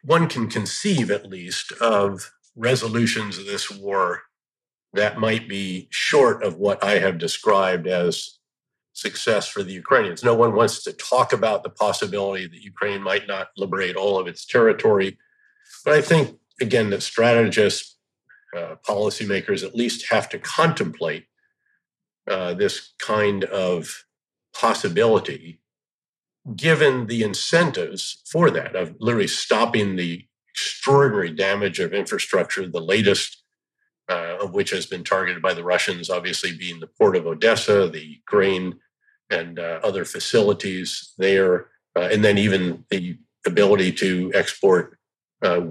one 0.03 0.27
can 0.27 0.47
conceive, 0.47 1.09
at 1.11 1.25
least, 1.27 1.71
of 1.73 2.31
resolutions 2.55 3.37
of 3.37 3.45
this 3.45 3.71
war 3.71 4.23
that 4.93 5.19
might 5.19 5.47
be 5.47 5.87
short 5.91 6.43
of 6.43 6.57
what 6.57 6.83
I 6.83 6.99
have 6.99 7.17
described 7.17 7.87
as 7.87 8.38
success 8.99 9.47
for 9.47 9.63
the 9.63 9.73
Ukrainians. 9.73 10.23
No 10.23 10.33
one 10.33 10.53
wants 10.53 10.83
to 10.83 10.93
talk 10.93 11.33
about 11.33 11.63
the 11.63 11.69
possibility 11.69 12.47
that 12.47 12.61
Ukraine 12.61 13.01
might 13.01 13.27
not 13.27 13.49
liberate 13.57 13.95
all 13.95 14.19
of 14.19 14.27
its 14.27 14.45
territory. 14.45 15.17
But 15.85 15.93
I 15.93 16.01
think, 16.01 16.37
again, 16.61 16.89
that 16.89 17.03
strategists, 17.03 17.97
uh, 18.55 18.75
policymakers 18.87 19.63
at 19.63 19.75
least 19.75 20.09
have 20.09 20.27
to 20.29 20.39
contemplate 20.39 21.25
uh, 22.29 22.53
this 22.53 22.93
kind 22.99 23.43
of 23.45 24.05
possibility, 24.53 25.61
given 26.55 27.07
the 27.07 27.23
incentives 27.23 28.21
for 28.31 28.49
that, 28.51 28.75
of 28.75 28.95
literally 28.99 29.27
stopping 29.27 29.95
the 29.95 30.25
extraordinary 30.49 31.31
damage 31.31 31.79
of 31.79 31.93
infrastructure, 31.93 32.67
the 32.67 32.81
latest 32.81 33.43
uh, 34.09 34.37
of 34.41 34.53
which 34.53 34.71
has 34.71 34.85
been 34.85 35.03
targeted 35.03 35.41
by 35.41 35.53
the 35.53 35.63
Russians, 35.63 36.09
obviously 36.09 36.51
being 36.51 36.79
the 36.79 36.87
port 36.87 37.15
of 37.15 37.27
Odessa, 37.27 37.87
the 37.87 38.19
grain 38.25 38.79
and 39.29 39.59
uh, 39.59 39.79
other 39.83 40.05
facilities 40.05 41.13
there, 41.17 41.67
uh, 41.95 42.09
and 42.11 42.23
then 42.23 42.37
even 42.37 42.85
the 42.89 43.17
ability 43.45 43.91
to 43.91 44.31
export 44.33 44.97
uh, 45.41 45.61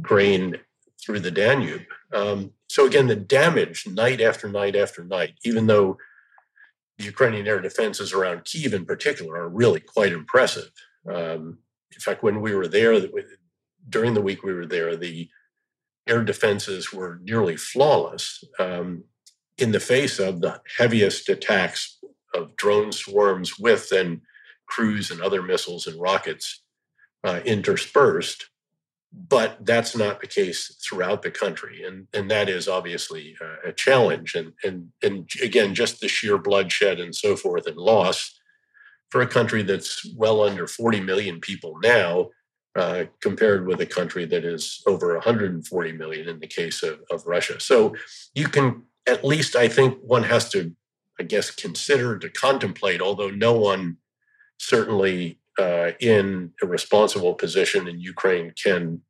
grain 0.00 0.56
through 1.00 1.20
the 1.20 1.30
Danube. 1.30 1.82
Um, 2.12 2.52
so 2.68 2.86
again, 2.86 3.06
the 3.06 3.16
damage 3.16 3.86
night 3.86 4.20
after 4.20 4.48
night 4.48 4.76
after 4.76 5.04
night, 5.04 5.34
even 5.44 5.66
though 5.66 5.98
the 6.98 7.04
Ukrainian 7.04 7.46
air 7.46 7.60
defenses 7.60 8.12
around 8.12 8.44
Kiev 8.44 8.74
in 8.74 8.84
particular 8.84 9.36
are 9.36 9.48
really 9.48 9.80
quite 9.80 10.12
impressive. 10.12 10.70
Um, 11.08 11.58
in 11.92 12.00
fact, 12.00 12.22
when 12.22 12.40
we 12.40 12.54
were 12.54 12.68
there, 12.68 13.00
during 13.88 14.14
the 14.14 14.20
week 14.20 14.42
we 14.42 14.52
were 14.52 14.66
there, 14.66 14.96
the 14.96 15.28
air 16.06 16.24
defenses 16.24 16.92
were 16.92 17.20
nearly 17.22 17.56
flawless 17.56 18.44
um, 18.58 19.04
in 19.56 19.72
the 19.72 19.80
face 19.80 20.18
of 20.18 20.40
the 20.40 20.60
heaviest 20.76 21.28
attacks 21.28 21.98
of 22.34 22.56
drone 22.56 22.92
swarms 22.92 23.58
with 23.58 23.88
then 23.90 24.22
cruise 24.66 25.10
and 25.10 25.20
other 25.20 25.42
missiles 25.42 25.86
and 25.86 26.00
rockets 26.00 26.62
uh, 27.24 27.40
interspersed. 27.44 28.50
But 29.10 29.64
that's 29.64 29.96
not 29.96 30.20
the 30.20 30.26
case 30.26 30.76
throughout 30.86 31.22
the 31.22 31.30
country, 31.30 31.82
and 31.82 32.08
and 32.12 32.30
that 32.30 32.50
is 32.50 32.68
obviously 32.68 33.36
uh, 33.40 33.68
a 33.68 33.72
challenge. 33.72 34.34
And 34.34 34.52
and 34.62 34.92
and 35.02 35.30
again, 35.42 35.74
just 35.74 36.00
the 36.00 36.08
sheer 36.08 36.36
bloodshed 36.36 37.00
and 37.00 37.14
so 37.14 37.34
forth 37.34 37.66
and 37.66 37.78
loss 37.78 38.38
for 39.10 39.22
a 39.22 39.26
country 39.26 39.62
that's 39.62 40.06
well 40.14 40.42
under 40.42 40.66
40 40.66 41.00
million 41.00 41.40
people 41.40 41.78
now, 41.82 42.28
uh, 42.76 43.04
compared 43.22 43.66
with 43.66 43.80
a 43.80 43.86
country 43.86 44.26
that 44.26 44.44
is 44.44 44.82
over 44.86 45.14
140 45.14 45.92
million 45.92 46.28
in 46.28 46.38
the 46.40 46.46
case 46.46 46.82
of, 46.82 47.00
of 47.10 47.26
Russia. 47.26 47.58
So 47.58 47.96
you 48.34 48.48
can 48.48 48.82
at 49.06 49.24
least, 49.24 49.56
I 49.56 49.68
think, 49.68 49.98
one 50.02 50.24
has 50.24 50.50
to 50.50 50.74
I 51.20 51.24
guess, 51.24 51.50
consider 51.50 52.18
to 52.18 52.28
contemplate, 52.28 53.00
although 53.00 53.30
no 53.30 53.52
one 53.52 53.96
certainly 54.58 55.38
uh, 55.58 55.92
in 56.00 56.52
a 56.62 56.66
responsible 56.66 57.34
position 57.34 57.88
in 57.88 58.00
Ukraine 58.00 58.52
can 58.62 59.02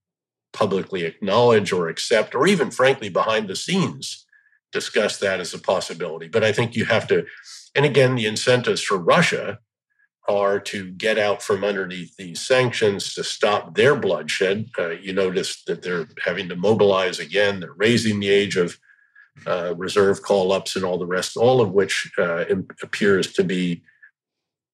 publicly 0.53 1.05
acknowledge 1.05 1.73
or 1.73 1.88
accept, 1.88 2.35
or 2.35 2.47
even 2.47 2.71
frankly 2.71 3.09
behind 3.09 3.49
the 3.49 3.57
scenes 3.57 4.25
discuss 4.73 5.18
that 5.18 5.40
as 5.40 5.55
a 5.55 5.59
possibility. 5.59 6.29
But 6.29 6.44
I 6.44 6.53
think 6.53 6.75
you 6.75 6.85
have 6.87 7.07
to, 7.09 7.27
and 7.75 7.85
again, 7.85 8.14
the 8.14 8.27
incentives 8.27 8.83
for 8.83 8.99
Russia 8.99 9.59
are 10.29 10.61
to 10.61 10.90
get 10.90 11.18
out 11.18 11.42
from 11.42 11.64
underneath 11.64 12.14
these 12.16 12.40
sanctions 12.40 13.14
to 13.14 13.25
stop 13.25 13.75
their 13.75 13.97
bloodshed. 13.97 14.68
Uh, 14.79 14.90
you 14.90 15.12
notice 15.12 15.62
that 15.64 15.83
they're 15.83 16.07
having 16.23 16.51
to 16.51 16.57
mobilize 16.57 17.18
again. 17.18 17.61
They're 17.61 17.73
raising 17.73 18.21
the 18.21 18.29
age 18.29 18.57
of 18.57 18.79
uh, 19.46 19.74
reserve 19.77 20.22
call 20.22 20.53
ups 20.53 20.77
and 20.77 20.85
all 20.85 20.98
the 20.98 21.07
rest, 21.07 21.37
all 21.37 21.61
of 21.61 21.72
which 21.72 22.11
uh, 22.18 22.44
appears 22.83 23.33
to 23.33 23.44
be 23.44 23.83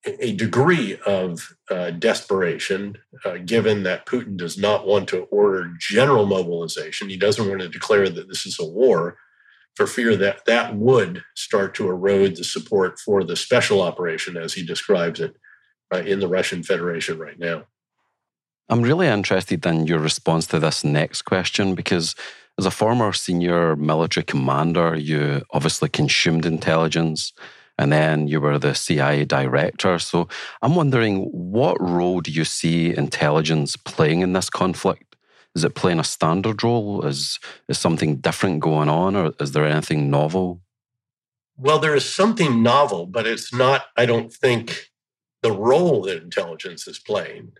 a 0.06 0.34
degree 0.34 0.98
of 1.06 1.56
uh, 1.70 1.90
desperation, 1.90 2.98
uh, 3.24 3.38
given 3.38 3.84
that 3.84 4.06
Putin 4.06 4.36
does 4.36 4.58
not 4.58 4.86
want 4.86 5.08
to 5.08 5.22
order 5.24 5.72
general 5.80 6.26
mobilization. 6.26 7.08
He 7.08 7.16
doesn't 7.16 7.48
want 7.48 7.62
to 7.62 7.68
declare 7.68 8.10
that 8.10 8.28
this 8.28 8.44
is 8.44 8.58
a 8.58 8.66
war 8.66 9.16
for 9.74 9.86
fear 9.86 10.14
that 10.16 10.44
that 10.44 10.76
would 10.76 11.22
start 11.34 11.74
to 11.74 11.88
erode 11.88 12.36
the 12.36 12.44
support 12.44 12.98
for 12.98 13.24
the 13.24 13.34
special 13.34 13.80
operation, 13.80 14.36
as 14.36 14.52
he 14.52 14.64
describes 14.64 15.20
it, 15.20 15.36
uh, 15.92 15.98
in 15.98 16.20
the 16.20 16.28
Russian 16.28 16.62
Federation 16.62 17.18
right 17.18 17.38
now. 17.38 17.64
I'm 18.68 18.82
really 18.82 19.08
interested 19.08 19.64
in 19.66 19.86
your 19.86 19.98
response 19.98 20.46
to 20.48 20.58
this 20.58 20.84
next 20.84 21.22
question 21.22 21.74
because 21.74 22.14
as 22.58 22.66
a 22.66 22.70
former 22.70 23.12
senior 23.12 23.76
military 23.76 24.24
commander, 24.24 24.94
you 24.94 25.42
obviously 25.50 25.88
consumed 25.88 26.46
intelligence 26.46 27.32
and 27.78 27.92
then 27.92 28.28
you 28.28 28.40
were 28.40 28.58
the 28.58 28.74
CIA 28.74 29.24
director. 29.24 29.98
So 29.98 30.28
I'm 30.62 30.74
wondering 30.74 31.24
what 31.32 31.80
role 31.80 32.20
do 32.20 32.30
you 32.30 32.44
see 32.44 32.96
intelligence 32.96 33.76
playing 33.76 34.20
in 34.20 34.32
this 34.32 34.48
conflict? 34.48 35.16
Is 35.54 35.64
it 35.64 35.74
playing 35.74 36.00
a 36.00 36.04
standard 36.04 36.62
role? 36.62 37.04
Is, 37.04 37.38
is 37.68 37.78
something 37.78 38.16
different 38.16 38.60
going 38.60 38.88
on, 38.88 39.14
or 39.14 39.32
is 39.40 39.52
there 39.52 39.66
anything 39.66 40.10
novel? 40.10 40.60
Well, 41.56 41.78
there 41.78 41.94
is 41.94 42.12
something 42.12 42.62
novel, 42.62 43.06
but 43.06 43.26
it's 43.26 43.54
not, 43.54 43.86
I 43.96 44.06
don't 44.06 44.32
think, 44.32 44.90
the 45.42 45.52
role 45.52 46.02
that 46.02 46.22
intelligence 46.22 46.88
is 46.88 46.98
playing. 46.98 47.52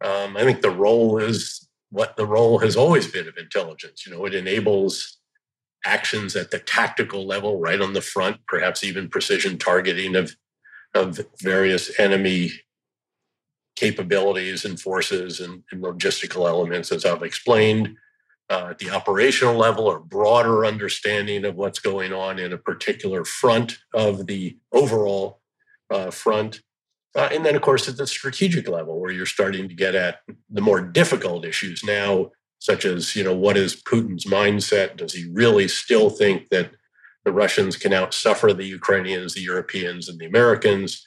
Um, 0.00 0.36
I 0.36 0.44
think 0.44 0.62
the 0.62 0.70
role 0.70 1.18
is 1.18 1.68
what 1.92 2.16
the 2.16 2.26
role 2.26 2.58
has 2.58 2.74
always 2.74 3.06
been 3.06 3.28
of 3.28 3.36
intelligence. 3.36 4.06
You 4.06 4.12
know, 4.12 4.24
it 4.24 4.34
enables 4.34 5.18
actions 5.84 6.34
at 6.34 6.50
the 6.50 6.58
tactical 6.58 7.26
level, 7.26 7.60
right 7.60 7.80
on 7.80 7.92
the 7.92 8.00
front, 8.00 8.38
perhaps 8.48 8.82
even 8.82 9.08
precision 9.08 9.58
targeting 9.58 10.16
of 10.16 10.34
of 10.94 11.20
various 11.40 11.98
enemy 11.98 12.50
capabilities 13.76 14.66
and 14.66 14.78
forces 14.78 15.40
and, 15.40 15.62
and 15.70 15.82
logistical 15.82 16.46
elements, 16.46 16.92
as 16.92 17.04
I've 17.04 17.22
explained. 17.22 17.96
Uh, 18.50 18.68
at 18.70 18.78
the 18.78 18.90
operational 18.90 19.56
level, 19.56 19.86
or 19.86 19.98
broader 19.98 20.66
understanding 20.66 21.44
of 21.46 21.54
what's 21.54 21.78
going 21.78 22.12
on 22.12 22.38
in 22.38 22.52
a 22.52 22.58
particular 22.58 23.24
front 23.24 23.78
of 23.94 24.26
the 24.26 24.58
overall 24.72 25.40
uh, 25.90 26.10
front. 26.10 26.60
Uh, 27.14 27.28
and 27.30 27.44
then, 27.44 27.54
of 27.54 27.62
course, 27.62 27.88
at 27.88 27.96
the 27.96 28.06
strategic 28.06 28.68
level, 28.68 28.98
where 28.98 29.10
you're 29.10 29.26
starting 29.26 29.68
to 29.68 29.74
get 29.74 29.94
at 29.94 30.20
the 30.50 30.62
more 30.62 30.80
difficult 30.80 31.44
issues 31.44 31.84
now, 31.84 32.30
such 32.58 32.84
as, 32.84 33.14
you 33.14 33.24
know, 33.24 33.34
what 33.34 33.56
is 33.56 33.82
Putin's 33.82 34.24
mindset? 34.24 34.96
Does 34.96 35.12
he 35.12 35.28
really 35.32 35.68
still 35.68 36.08
think 36.08 36.48
that 36.50 36.70
the 37.24 37.32
Russians 37.32 37.76
can 37.76 37.92
outsuffer 37.92 38.56
the 38.56 38.64
Ukrainians, 38.64 39.34
the 39.34 39.42
Europeans, 39.42 40.08
and 40.08 40.18
the 40.18 40.26
Americans, 40.26 41.06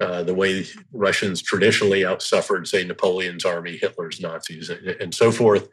uh, 0.00 0.22
the 0.22 0.34
way 0.34 0.66
Russians 0.92 1.40
traditionally 1.42 2.02
outsuffered, 2.02 2.66
say, 2.66 2.84
Napoleon's 2.84 3.44
army, 3.44 3.76
Hitler's 3.76 4.20
Nazis, 4.20 4.68
and, 4.68 4.86
and 4.86 5.14
so 5.14 5.32
forth. 5.32 5.68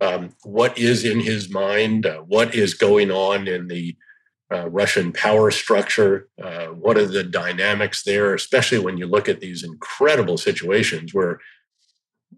Um, 0.00 0.34
what 0.42 0.76
is 0.76 1.04
in 1.04 1.20
his 1.20 1.48
mind? 1.48 2.04
Uh, 2.04 2.18
what 2.18 2.54
is 2.54 2.74
going 2.74 3.10
on 3.10 3.48
in 3.48 3.68
the 3.68 3.96
uh, 4.52 4.68
Russian 4.68 5.12
power 5.12 5.50
structure? 5.50 6.28
Uh, 6.42 6.66
what 6.66 6.98
are 6.98 7.06
the 7.06 7.24
dynamics 7.24 8.02
there, 8.02 8.34
especially 8.34 8.78
when 8.78 8.98
you 8.98 9.06
look 9.06 9.28
at 9.28 9.40
these 9.40 9.62
incredible 9.64 10.38
situations 10.38 11.14
where 11.14 11.40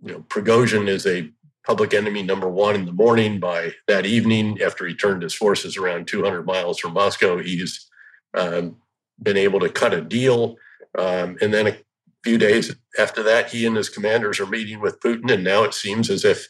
you 0.03 0.13
know 0.13 0.21
Prigozhin 0.29 0.89
is 0.89 1.07
a 1.07 1.31
public 1.67 1.95
enemy 1.95 2.23
number 2.23 2.49
one 2.49 2.75
in 2.75 2.85
the 2.85 2.93
morning. 2.93 3.41
By 3.41 3.73
that 3.89 4.07
evening, 4.07 4.61
after 4.63 4.87
he 4.87 4.95
turned 4.95 5.23
his 5.23 5.35
forces 5.35 5.77
around 5.77 6.07
200 6.07 6.45
miles 6.45 6.79
from 6.79 6.93
Moscow, 6.93 7.39
he's 7.39 7.89
um, 8.35 8.77
been 9.23 9.37
able 9.37 9.61
to 9.61 9.69
cut 9.69 9.95
a 9.95 10.01
deal. 10.01 10.57
Um, 10.97 11.37
and 11.41 11.53
then 11.53 11.67
a 11.67 11.77
few 12.23 12.39
days 12.39 12.75
after 12.99 13.23
that, 13.23 13.51
he 13.51 13.67
and 13.67 13.77
his 13.77 13.89
commanders 13.89 14.39
are 14.41 14.47
meeting 14.47 14.81
with 14.81 15.01
Putin. 15.01 15.33
And 15.33 15.43
now 15.43 15.65
it 15.65 15.75
seems 15.75 16.11
as 16.11 16.25
if 16.25 16.49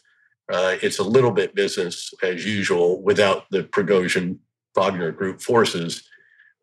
uh, 0.51 0.75
it's 0.81 0.99
a 0.99 1.03
little 1.03 1.31
bit 1.31 1.55
business 1.55 2.13
as 2.21 2.45
usual 2.45 3.01
without 3.01 3.49
the 3.49 3.63
Prigozhin 3.63 4.39
Wagner 4.75 5.11
group 5.11 5.41
forces 5.41 6.03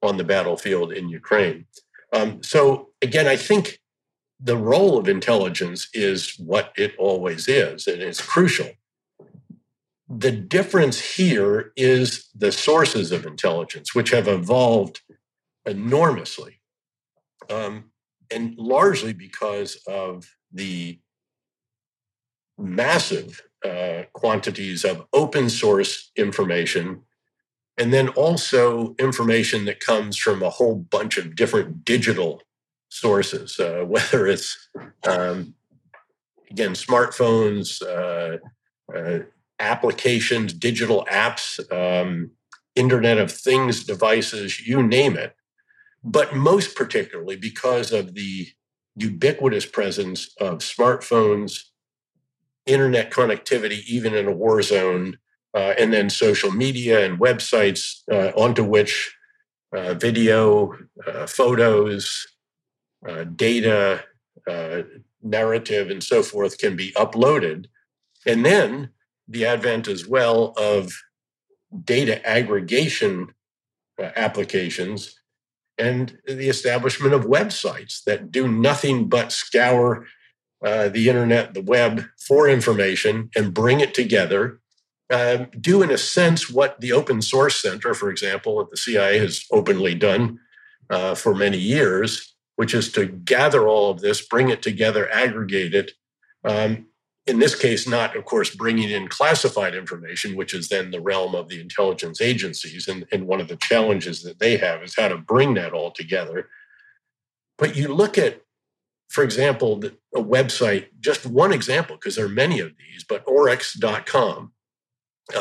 on 0.03 0.16
the 0.16 0.25
battlefield 0.25 0.92
in 0.92 1.09
Ukraine. 1.09 1.66
Um, 2.12 2.42
so, 2.42 2.90
again, 3.01 3.27
I 3.27 3.37
think 3.37 3.79
the 4.38 4.57
role 4.57 4.98
of 4.98 5.09
intelligence 5.09 5.88
is 5.94 6.35
what 6.38 6.72
it 6.77 6.94
always 6.98 7.48
is, 7.48 7.87
and 7.87 8.03
it's 8.03 8.20
crucial. 8.20 8.70
The 10.09 10.33
difference 10.33 11.16
here 11.16 11.72
is 11.77 12.29
the 12.35 12.53
sources 12.53 13.12
of 13.12 13.25
intelligence, 13.25 13.94
which 13.94 14.11
have 14.11 14.29
evolved 14.29 15.01
enormously, 15.64 16.61
um, 17.48 17.92
and 18.31 18.57
largely 18.59 19.12
because 19.12 19.77
of 19.87 20.29
the 20.53 20.98
massive 22.59 23.42
uh, 23.64 24.03
quantities 24.12 24.85
of 24.85 25.07
open 25.12 25.48
source 25.48 26.11
information, 26.16 27.03
and 27.78 27.92
then 27.92 28.08
also 28.11 28.94
information 28.98 29.64
that 29.64 29.80
comes 29.80 30.16
from 30.16 30.42
a 30.42 30.50
whole 30.50 30.76
bunch 30.76 31.18
of 31.18 31.35
different 31.35 31.85
digital 31.85 32.42
sources, 32.88 33.58
uh, 33.58 33.85
whether 33.87 34.26
it's 34.26 34.68
um, 35.08 35.54
again 36.50 36.72
smartphones, 36.72 37.82
uh, 37.82 38.38
uh, 38.94 39.20
applications, 39.58 40.52
digital 40.52 41.06
apps, 41.11 41.61
um, 41.72 42.30
Internet 42.74 43.18
of 43.18 43.30
Things 43.30 43.85
devices, 43.85 44.66
you 44.66 44.82
name 44.82 45.16
it. 45.16 45.35
But 46.04 46.35
most 46.35 46.74
particularly 46.74 47.37
because 47.37 47.92
of 47.92 48.14
the 48.14 48.48
ubiquitous 48.96 49.66
presence 49.66 50.35
of 50.40 50.58
smartphones, 50.58 51.61
internet 52.66 53.11
connectivity, 53.11 53.85
even 53.87 54.14
in 54.14 54.26
a 54.26 54.32
war 54.32 54.62
zone, 54.62 55.18
uh, 55.54 55.74
and 55.78 55.92
then 55.92 56.08
social 56.10 56.50
media 56.50 57.04
and 57.04 57.18
websites 57.18 58.02
uh, 58.10 58.32
onto 58.36 58.64
which 58.64 59.14
uh, 59.74 59.94
video, 59.94 60.72
photos, 61.26 62.26
uh, 63.08 63.24
data, 63.24 64.04
uh, 64.48 64.82
narrative, 65.22 65.90
and 65.90 66.02
so 66.02 66.22
forth 66.22 66.58
can 66.58 66.76
be 66.76 66.92
uploaded. 66.92 67.66
And 68.26 68.44
then 68.44 68.90
the 69.28 69.46
advent 69.46 69.88
as 69.88 70.06
well 70.06 70.54
of 70.56 70.92
data 71.84 72.24
aggregation 72.28 73.34
uh, 74.00 74.10
applications 74.14 75.18
and 75.78 76.18
the 76.26 76.48
establishment 76.48 77.14
of 77.14 77.24
websites 77.24 78.04
that 78.04 78.30
do 78.30 78.46
nothing 78.46 79.08
but 79.08 79.32
scour 79.32 80.06
uh, 80.64 80.88
the 80.88 81.08
internet, 81.08 81.54
the 81.54 81.62
web 81.62 82.04
for 82.24 82.48
information 82.48 83.30
and 83.34 83.54
bring 83.54 83.80
it 83.80 83.94
together. 83.94 84.60
Uh, 85.12 85.44
do, 85.61 85.83
in 85.83 85.90
a 85.90 85.98
sense, 85.98 86.48
what 86.48 86.81
the 86.81 86.90
Open 86.92 87.20
Source 87.20 87.61
Center, 87.61 87.92
for 87.92 88.09
example, 88.09 88.62
at 88.62 88.70
the 88.70 88.79
CIA 88.79 89.18
has 89.18 89.44
openly 89.53 89.94
done 89.94 90.40
uh, 90.88 91.14
for 91.14 91.35
many 91.35 91.59
years, 91.59 92.35
which 92.57 92.72
is 92.72 92.90
to 92.92 93.05
gather 93.05 93.68
all 93.68 93.90
of 93.90 94.01
this, 94.01 94.27
bring 94.27 94.48
it 94.48 94.62
together, 94.62 95.11
aggregate 95.12 95.75
it. 95.75 95.92
Um, 96.44 96.87
in 97.27 97.40
this 97.40 97.55
case, 97.55 97.87
not, 97.87 98.16
of 98.16 98.25
course, 98.25 98.55
bringing 98.55 98.88
in 98.88 99.07
classified 99.07 99.75
information, 99.75 100.35
which 100.35 100.55
is 100.55 100.70
then 100.70 100.90
the 100.90 101.01
realm 101.01 101.35
of 101.35 101.51
the 101.51 101.61
intelligence 101.61 102.22
agencies. 102.22 102.88
And, 102.88 103.05
and 103.12 103.27
one 103.27 103.42
of 103.42 103.48
the 103.48 103.57
challenges 103.57 104.22
that 104.22 104.38
they 104.38 104.57
have 104.57 104.83
is 104.83 104.96
how 104.96 105.09
to 105.09 105.18
bring 105.18 105.53
that 105.55 105.75
all 105.75 105.90
together. 105.90 106.48
But 107.59 107.77
you 107.77 107.88
look 107.88 108.16
at, 108.16 108.40
for 109.11 109.22
example, 109.22 109.79
a 110.14 110.22
website, 110.22 110.87
just 111.01 111.27
one 111.27 111.53
example, 111.53 111.96
because 111.96 112.16
there 112.16 112.25
are 112.25 112.31
many 112.31 112.61
of 112.61 112.72
these, 112.79 113.05
but 113.07 113.27
oryx.com. 113.27 114.53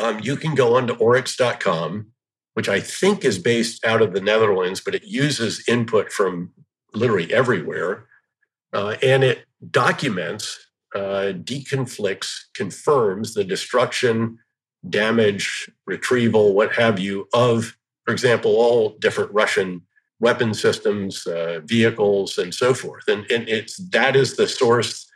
Um, 0.00 0.20
you 0.20 0.36
can 0.36 0.54
go 0.54 0.76
onto 0.76 0.94
oryx.com, 0.94 2.06
which 2.54 2.68
I 2.68 2.80
think 2.80 3.24
is 3.24 3.38
based 3.38 3.84
out 3.84 4.02
of 4.02 4.12
the 4.12 4.20
Netherlands, 4.20 4.80
but 4.80 4.94
it 4.94 5.04
uses 5.04 5.66
input 5.68 6.12
from 6.12 6.52
literally 6.94 7.32
everywhere. 7.32 8.06
Uh, 8.72 8.96
and 9.02 9.22
it 9.22 9.44
documents, 9.70 10.66
uh, 10.94 11.32
deconflicts, 11.34 12.32
confirms 12.54 13.34
the 13.34 13.44
destruction, 13.44 14.38
damage, 14.88 15.70
retrieval, 15.86 16.54
what 16.54 16.74
have 16.74 16.98
you, 16.98 17.28
of, 17.32 17.76
for 18.04 18.12
example, 18.12 18.52
all 18.52 18.96
different 18.98 19.32
Russian 19.32 19.82
weapon 20.20 20.54
systems, 20.54 21.26
uh, 21.26 21.60
vehicles, 21.64 22.38
and 22.38 22.54
so 22.54 22.72
forth. 22.72 23.08
And, 23.08 23.28
and 23.30 23.48
it's 23.48 23.76
that 23.90 24.16
is 24.16 24.36
the 24.36 24.46
source 24.46 25.11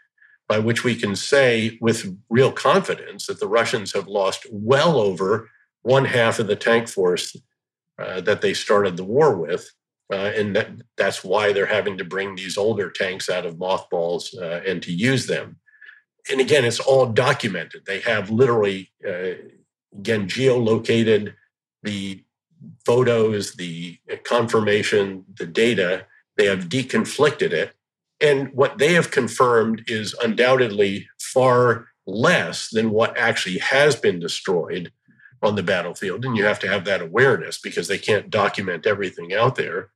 by 0.49 0.59
which 0.59 0.85
we 0.85 0.95
can 0.95 1.17
say 1.17 1.77
with 1.81 2.17
real 2.31 2.53
confidence 2.53 3.27
that 3.27 3.41
the 3.41 3.49
Russians 3.49 3.93
have 3.93 4.07
lost 4.07 4.47
well 4.51 4.97
over 4.99 5.51
one 5.83 6.05
half 6.05 6.39
of 6.39 6.47
the 6.47 6.57
tank 6.57 6.89
force 6.89 7.37
uh, 7.99 8.21
that 8.21 8.43
they 8.43 8.55
started 8.55 8.97
the 8.97 9.05
war 9.05 9.37
with. 9.37 9.71
Uh, 10.13 10.31
and 10.37 10.55
that, 10.55 10.69
that's 10.97 11.25
why 11.25 11.53
they're 11.53 11.67
having 11.67 11.99
to 11.99 12.05
bring 12.05 12.37
these 12.37 12.57
older 12.57 12.91
tanks 12.91 13.29
out 13.29 13.45
of 13.45 13.59
mothballs 13.59 14.35
uh, 14.41 14.61
and 14.67 14.83
to 14.83 14.93
use 14.93 15.27
them. 15.27 15.57
And 16.31 16.41
again, 16.41 16.65
it's 16.65 16.81
all 16.81 17.07
documented. 17.07 17.87
They 17.87 18.01
have 18.01 18.31
literally, 18.31 18.91
uh, 19.07 19.35
again, 19.97 20.29
geolocated 20.29 21.35
the 21.83 22.23
photos, 22.85 23.55
the 23.55 23.99
confirmation, 24.25 25.25
the 25.39 25.47
data. 25.47 26.07
They 26.37 26.47
have 26.47 26.69
deconflicted 26.69 27.53
it. 27.53 27.73
And 28.21 28.51
what 28.53 28.79
they 28.79 28.95
have 28.95 29.11
confirmed 29.11 29.85
is 29.87 30.15
undoubtedly 30.23 31.09
far 31.21 31.89
less 32.07 32.71
than 32.71 32.91
what 32.91 33.17
actually 33.19 33.59
has 33.59 33.97
been 33.97 34.19
destroyed 34.19 34.93
on 35.43 35.55
the 35.55 35.63
battlefield. 35.63 36.25
And 36.25 36.37
you 36.37 36.45
have 36.45 36.59
to 36.61 36.69
have 36.69 36.85
that 36.85 37.03
awareness 37.03 37.59
because 37.61 37.89
they 37.89 37.99
can't 37.99 38.31
document 38.31 38.87
everything 38.87 39.35
out 39.35 39.57
there. 39.57 39.91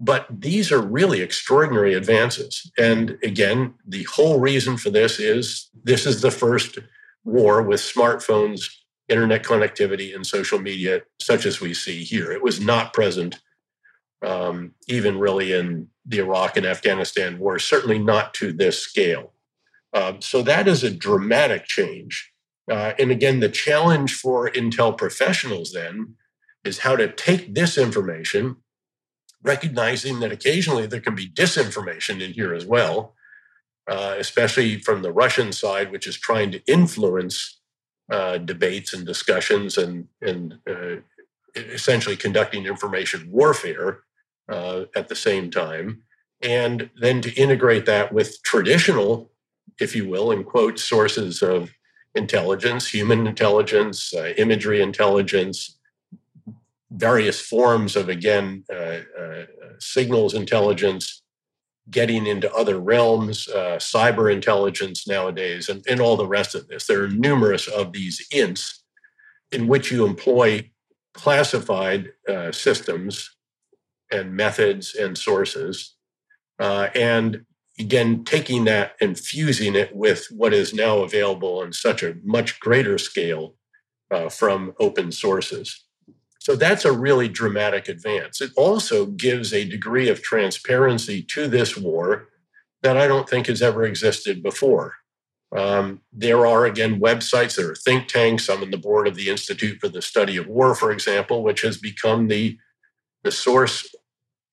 But 0.00 0.26
these 0.30 0.72
are 0.72 0.80
really 0.80 1.20
extraordinary 1.20 1.94
advances. 1.94 2.70
And 2.76 3.16
again, 3.22 3.74
the 3.86 4.02
whole 4.04 4.40
reason 4.40 4.76
for 4.76 4.90
this 4.90 5.18
is 5.18 5.70
this 5.84 6.04
is 6.04 6.20
the 6.20 6.32
first 6.32 6.78
war 7.24 7.62
with 7.62 7.80
smartphones, 7.80 8.68
internet 9.08 9.44
connectivity, 9.44 10.14
and 10.14 10.26
social 10.26 10.58
media, 10.58 11.02
such 11.22 11.46
as 11.46 11.60
we 11.60 11.72
see 11.72 12.02
here. 12.02 12.32
It 12.32 12.42
was 12.42 12.60
not 12.60 12.92
present 12.92 13.40
um, 14.24 14.72
even 14.88 15.18
really 15.18 15.52
in 15.52 15.88
the 16.06 16.18
Iraq 16.18 16.56
and 16.56 16.66
Afghanistan 16.66 17.38
wars, 17.38 17.64
certainly 17.64 17.98
not 17.98 18.34
to 18.34 18.52
this 18.52 18.78
scale. 18.80 19.32
Um, 19.92 20.20
so 20.20 20.42
that 20.42 20.66
is 20.66 20.82
a 20.82 20.90
dramatic 20.90 21.66
change. 21.66 22.32
Uh, 22.70 22.92
and 22.98 23.10
again, 23.10 23.40
the 23.40 23.48
challenge 23.48 24.14
for 24.14 24.50
Intel 24.50 24.96
professionals 24.96 25.72
then 25.72 26.14
is 26.64 26.78
how 26.78 26.96
to 26.96 27.12
take 27.12 27.54
this 27.54 27.76
information 27.78 28.56
recognizing 29.42 30.20
that 30.20 30.32
occasionally 30.32 30.86
there 30.86 31.00
can 31.00 31.14
be 31.14 31.28
disinformation 31.28 32.22
in 32.22 32.32
here 32.32 32.54
as 32.54 32.64
well, 32.64 33.14
uh, 33.86 34.14
especially 34.18 34.78
from 34.78 35.02
the 35.02 35.12
Russian 35.12 35.52
side, 35.52 35.92
which 35.92 36.06
is 36.06 36.18
trying 36.18 36.50
to 36.52 36.62
influence 36.66 37.60
uh, 38.10 38.38
debates 38.38 38.94
and 38.94 39.06
discussions 39.06 39.76
and, 39.76 40.08
and 40.22 40.58
uh, 40.68 40.96
essentially 41.54 42.16
conducting 42.16 42.64
information 42.64 43.30
warfare 43.30 44.00
uh, 44.48 44.84
at 44.94 45.08
the 45.08 45.16
same 45.16 45.50
time. 45.50 46.02
And 46.42 46.90
then 47.00 47.20
to 47.22 47.32
integrate 47.34 47.86
that 47.86 48.12
with 48.12 48.42
traditional, 48.42 49.30
if 49.80 49.96
you 49.96 50.08
will, 50.08 50.30
in 50.30 50.44
quote, 50.44 50.78
sources 50.78 51.42
of 51.42 51.70
intelligence, 52.14 52.88
human 52.88 53.26
intelligence, 53.26 54.12
uh, 54.14 54.34
imagery 54.36 54.80
intelligence, 54.80 55.78
various 56.90 57.40
forms 57.40 57.96
of, 57.96 58.08
again, 58.08 58.64
uh, 58.72 59.00
uh, 59.18 59.44
signals 59.78 60.34
intelligence, 60.34 61.22
getting 61.90 62.26
into 62.26 62.52
other 62.52 62.78
realms, 62.78 63.48
uh, 63.48 63.76
cyber 63.78 64.32
intelligence 64.32 65.06
nowadays, 65.06 65.68
and, 65.68 65.84
and 65.88 66.00
all 66.00 66.16
the 66.16 66.26
rest 66.26 66.54
of 66.54 66.68
this. 66.68 66.86
There 66.86 67.02
are 67.02 67.08
numerous 67.08 67.66
of 67.66 67.92
these 67.92 68.26
ints 68.32 68.80
in 69.50 69.66
which 69.66 69.90
you 69.90 70.06
employ 70.06 70.70
classified 71.14 72.12
uh, 72.28 72.52
systems 72.52 73.33
and 74.10 74.34
methods 74.36 74.94
and 74.94 75.16
sources. 75.16 75.96
Uh, 76.58 76.88
and 76.94 77.44
again, 77.78 78.24
taking 78.24 78.64
that 78.64 78.94
and 79.00 79.18
fusing 79.18 79.74
it 79.74 79.94
with 79.94 80.26
what 80.30 80.54
is 80.54 80.72
now 80.72 80.98
available 80.98 81.60
on 81.60 81.72
such 81.72 82.02
a 82.02 82.16
much 82.22 82.60
greater 82.60 82.98
scale 82.98 83.56
uh, 84.10 84.28
from 84.28 84.74
open 84.78 85.10
sources. 85.10 85.84
So 86.38 86.54
that's 86.56 86.84
a 86.84 86.92
really 86.92 87.28
dramatic 87.28 87.88
advance. 87.88 88.40
It 88.40 88.50
also 88.54 89.06
gives 89.06 89.52
a 89.52 89.64
degree 89.64 90.10
of 90.10 90.22
transparency 90.22 91.22
to 91.30 91.48
this 91.48 91.76
war 91.76 92.28
that 92.82 92.98
I 92.98 93.08
don't 93.08 93.28
think 93.28 93.46
has 93.46 93.62
ever 93.62 93.84
existed 93.84 94.42
before. 94.42 94.94
Um, 95.56 96.02
there 96.12 96.46
are, 96.46 96.66
again, 96.66 97.00
websites, 97.00 97.56
there 97.56 97.70
are 97.70 97.74
think 97.76 98.08
tanks. 98.08 98.50
I'm 98.50 98.62
on 98.62 98.70
the 98.70 98.76
board 98.76 99.08
of 99.08 99.14
the 99.14 99.30
Institute 99.30 99.80
for 99.80 99.88
the 99.88 100.02
Study 100.02 100.36
of 100.36 100.46
War, 100.46 100.74
for 100.74 100.92
example, 100.92 101.42
which 101.42 101.62
has 101.62 101.78
become 101.78 102.28
the, 102.28 102.58
the 103.24 103.32
source 103.32 103.92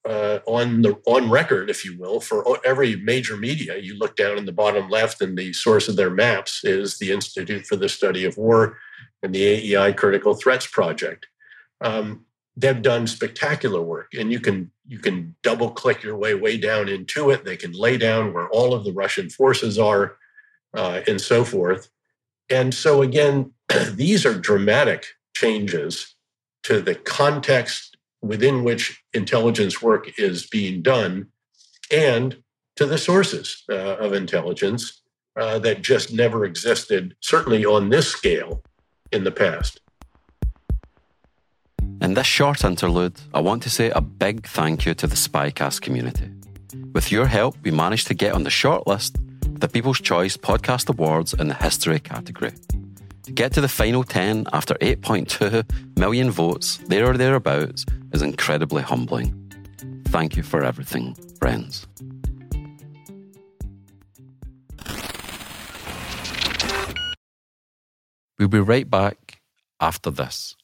uh, 0.07 0.39
on 0.47 0.81
the 0.81 0.99
on 1.05 1.29
record, 1.29 1.69
if 1.69 1.85
you 1.85 1.97
will, 1.99 2.19
for 2.19 2.59
every 2.65 2.95
major 2.95 3.37
media. 3.37 3.77
You 3.77 3.97
look 3.97 4.15
down 4.15 4.37
in 4.37 4.45
the 4.45 4.51
bottom 4.51 4.89
left, 4.89 5.21
and 5.21 5.37
the 5.37 5.53
source 5.53 5.87
of 5.87 5.95
their 5.95 6.09
maps 6.09 6.63
is 6.63 6.97
the 6.97 7.11
Institute 7.11 7.67
for 7.67 7.75
the 7.75 7.89
Study 7.89 8.25
of 8.25 8.37
War 8.37 8.77
and 9.21 9.33
the 9.33 9.75
AEI 9.75 9.93
Critical 9.93 10.33
Threats 10.33 10.65
Project. 10.65 11.27
Um, 11.81 12.25
they've 12.57 12.81
done 12.81 13.05
spectacular 13.05 13.81
work, 13.81 14.13
and 14.17 14.31
you 14.31 14.39
can 14.39 14.71
you 14.87 14.97
can 14.97 15.35
double 15.43 15.69
click 15.69 16.01
your 16.01 16.17
way 16.17 16.33
way 16.33 16.57
down 16.57 16.89
into 16.89 17.29
it. 17.29 17.45
They 17.45 17.57
can 17.57 17.73
lay 17.73 17.97
down 17.97 18.33
where 18.33 18.49
all 18.49 18.73
of 18.73 18.83
the 18.83 18.93
Russian 18.93 19.29
forces 19.29 19.77
are, 19.77 20.15
uh, 20.73 21.01
and 21.07 21.21
so 21.21 21.43
forth. 21.43 21.89
And 22.49 22.73
so 22.73 23.03
again, 23.03 23.53
these 23.91 24.25
are 24.25 24.33
dramatic 24.33 25.05
changes 25.35 26.15
to 26.63 26.81
the 26.81 26.95
context 26.95 27.90
within 28.21 28.63
which 28.63 29.03
intelligence 29.13 29.81
work 29.81 30.19
is 30.19 30.47
being 30.47 30.81
done, 30.81 31.27
and 31.91 32.37
to 32.75 32.85
the 32.85 32.97
sources 32.97 33.63
uh, 33.69 33.95
of 33.97 34.13
intelligence 34.13 35.01
uh, 35.35 35.59
that 35.59 35.81
just 35.81 36.13
never 36.13 36.45
existed, 36.45 37.15
certainly 37.21 37.65
on 37.65 37.89
this 37.89 38.07
scale, 38.07 38.63
in 39.11 39.23
the 39.23 39.31
past. 39.31 39.81
In 42.01 42.13
this 42.13 42.27
short 42.27 42.63
interlude, 42.63 43.19
I 43.33 43.41
want 43.41 43.63
to 43.63 43.69
say 43.69 43.91
a 43.91 44.01
big 44.01 44.47
thank 44.47 44.85
you 44.85 44.93
to 44.95 45.07
the 45.07 45.15
Spycast 45.15 45.81
community. 45.81 46.31
With 46.93 47.11
your 47.11 47.27
help, 47.27 47.55
we 47.63 47.71
managed 47.71 48.07
to 48.07 48.13
get 48.13 48.33
on 48.33 48.43
the 48.43 48.49
shortlist 48.49 49.17
the 49.61 49.67
People's 49.67 50.01
Choice 50.01 50.37
Podcast 50.37 50.89
Awards 50.89 51.35
in 51.35 51.47
the 51.47 51.53
History 51.53 51.99
category. 51.99 52.51
To 53.23 53.31
get 53.31 53.53
to 53.53 53.61
the 53.61 53.69
final 53.69 54.03
10 54.03 54.47
after 54.51 54.73
8.2 54.75 55.97
million 55.97 56.31
votes, 56.31 56.77
there 56.87 57.05
or 57.05 57.17
thereabouts, 57.17 57.85
is 58.13 58.21
incredibly 58.21 58.81
humbling. 58.81 59.37
Thank 60.07 60.35
you 60.35 60.43
for 60.43 60.63
everything, 60.63 61.15
friends. 61.39 61.87
We'll 68.39 68.47
be 68.47 68.59
right 68.59 68.89
back 68.89 69.39
after 69.79 70.09
this. 70.09 70.55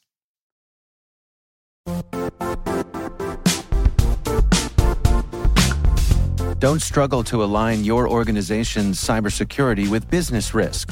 Don't 6.60 6.82
struggle 6.82 7.24
to 7.26 7.44
align 7.44 7.84
your 7.84 8.10
organization's 8.10 9.00
cybersecurity 9.00 9.88
with 9.90 10.10
business 10.10 10.56
risk. 10.56 10.92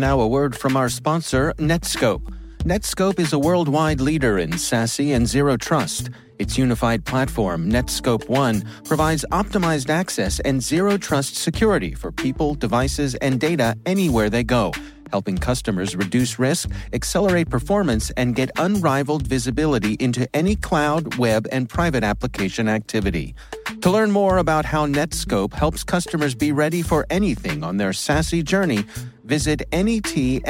And 0.00 0.08
now 0.08 0.20
a 0.20 0.26
word 0.26 0.56
from 0.56 0.78
our 0.78 0.88
sponsor, 0.88 1.52
Netskope. 1.58 2.22
Netskope 2.60 3.18
is 3.20 3.34
a 3.34 3.38
worldwide 3.38 4.00
leader 4.00 4.38
in 4.38 4.52
SASE 4.52 5.14
and 5.14 5.28
zero 5.28 5.58
trust. 5.58 6.08
Its 6.38 6.56
unified 6.56 7.04
platform, 7.04 7.70
Netskope 7.70 8.26
One, 8.26 8.64
provides 8.84 9.26
optimized 9.30 9.90
access 9.90 10.40
and 10.40 10.62
zero 10.62 10.96
trust 10.96 11.36
security 11.36 11.92
for 11.92 12.10
people, 12.10 12.54
devices, 12.54 13.14
and 13.16 13.38
data 13.38 13.76
anywhere 13.84 14.30
they 14.30 14.42
go, 14.42 14.72
helping 15.10 15.36
customers 15.36 15.94
reduce 15.94 16.38
risk, 16.38 16.70
accelerate 16.94 17.50
performance, 17.50 18.10
and 18.16 18.34
get 18.34 18.50
unrivaled 18.56 19.26
visibility 19.26 19.98
into 20.00 20.26
any 20.34 20.56
cloud, 20.56 21.16
web, 21.16 21.46
and 21.52 21.68
private 21.68 22.04
application 22.04 22.70
activity. 22.70 23.34
To 23.82 23.90
learn 23.90 24.10
more 24.10 24.36
about 24.36 24.66
how 24.66 24.86
Netskope 24.86 25.54
helps 25.54 25.82
customers 25.82 26.34
be 26.34 26.52
ready 26.52 26.82
for 26.82 27.06
anything 27.08 27.64
on 27.64 27.78
their 27.78 27.92
SASE 27.92 28.44
journey, 28.44 28.84
visit 29.24 29.62
netskope.com. 29.70 30.40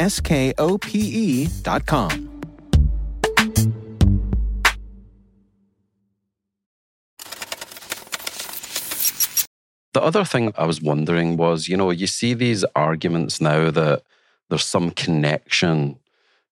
The 9.93 10.03
other 10.03 10.25
thing 10.25 10.53
I 10.57 10.67
was 10.67 10.81
wondering 10.83 11.37
was, 11.37 11.69
you 11.69 11.77
know, 11.77 11.91
you 11.91 12.09
see 12.09 12.35
these 12.35 12.65
arguments 12.75 13.41
now 13.41 13.71
that 13.71 14.03
there's 14.49 14.65
some 14.65 14.91
connection 14.91 15.99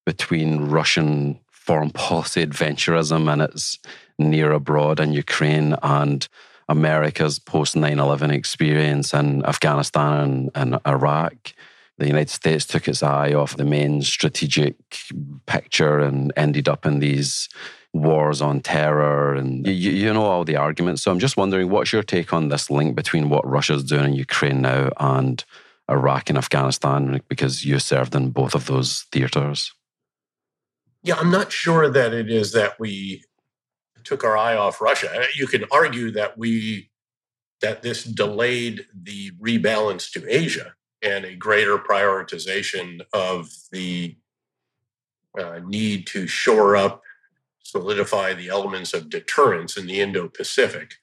between 0.06 0.60
Russian 0.66 1.40
foreign 1.50 1.90
policy 1.90 2.46
adventurism 2.46 3.32
and 3.32 3.42
its 3.42 3.78
near 4.18 4.52
abroad 4.52 5.00
in 5.00 5.12
Ukraine 5.12 5.76
and 5.82 6.28
America's 6.68 7.38
post 7.38 7.76
9 7.76 7.98
11 7.98 8.30
experience 8.30 9.14
in 9.14 9.44
Afghanistan 9.44 10.20
and, 10.20 10.50
and 10.54 10.80
Iraq. 10.86 11.52
The 11.98 12.06
United 12.06 12.30
States 12.30 12.64
took 12.64 12.86
its 12.86 13.02
eye 13.02 13.32
off 13.32 13.56
the 13.56 13.64
main 13.64 14.02
strategic 14.02 14.76
picture 15.46 15.98
and 15.98 16.32
ended 16.36 16.68
up 16.68 16.86
in 16.86 17.00
these 17.00 17.48
wars 17.92 18.40
on 18.42 18.60
terror 18.60 19.34
and 19.34 19.66
you, 19.66 19.90
you 19.90 20.12
know 20.12 20.22
all 20.22 20.44
the 20.44 20.56
arguments. 20.56 21.02
So 21.02 21.10
I'm 21.10 21.18
just 21.18 21.36
wondering, 21.36 21.70
what's 21.70 21.92
your 21.92 22.02
take 22.02 22.32
on 22.32 22.48
this 22.48 22.70
link 22.70 22.94
between 22.94 23.30
what 23.30 23.48
Russia's 23.48 23.82
doing 23.82 24.12
in 24.12 24.14
Ukraine 24.14 24.62
now 24.62 24.90
and 24.98 25.44
Iraq 25.90 26.28
and 26.28 26.38
Afghanistan? 26.38 27.20
Because 27.28 27.64
you 27.64 27.78
served 27.78 28.14
in 28.14 28.30
both 28.30 28.54
of 28.54 28.66
those 28.66 29.06
theaters. 29.10 29.72
Yeah, 31.02 31.16
I'm 31.16 31.30
not 31.30 31.50
sure 31.50 31.88
that 31.90 32.12
it 32.12 32.30
is 32.30 32.52
that 32.52 32.78
we 32.78 33.24
took 34.08 34.24
our 34.24 34.36
eye 34.36 34.56
off 34.56 34.80
Russia. 34.80 35.24
You 35.34 35.46
can 35.46 35.64
argue 35.70 36.10
that 36.12 36.38
we 36.38 36.90
that 37.60 37.82
this 37.82 38.04
delayed 38.04 38.86
the 39.02 39.32
rebalance 39.32 40.10
to 40.12 40.24
Asia 40.28 40.74
and 41.02 41.24
a 41.24 41.34
greater 41.34 41.76
prioritization 41.76 43.00
of 43.12 43.50
the 43.72 44.16
uh, 45.38 45.60
need 45.66 46.06
to 46.06 46.26
shore 46.26 46.76
up, 46.76 47.02
solidify 47.58 48.32
the 48.32 48.48
elements 48.48 48.94
of 48.94 49.10
deterrence 49.10 49.76
in 49.76 49.86
the 49.86 50.00
Indo 50.00 50.28
Pacific. 50.28 50.94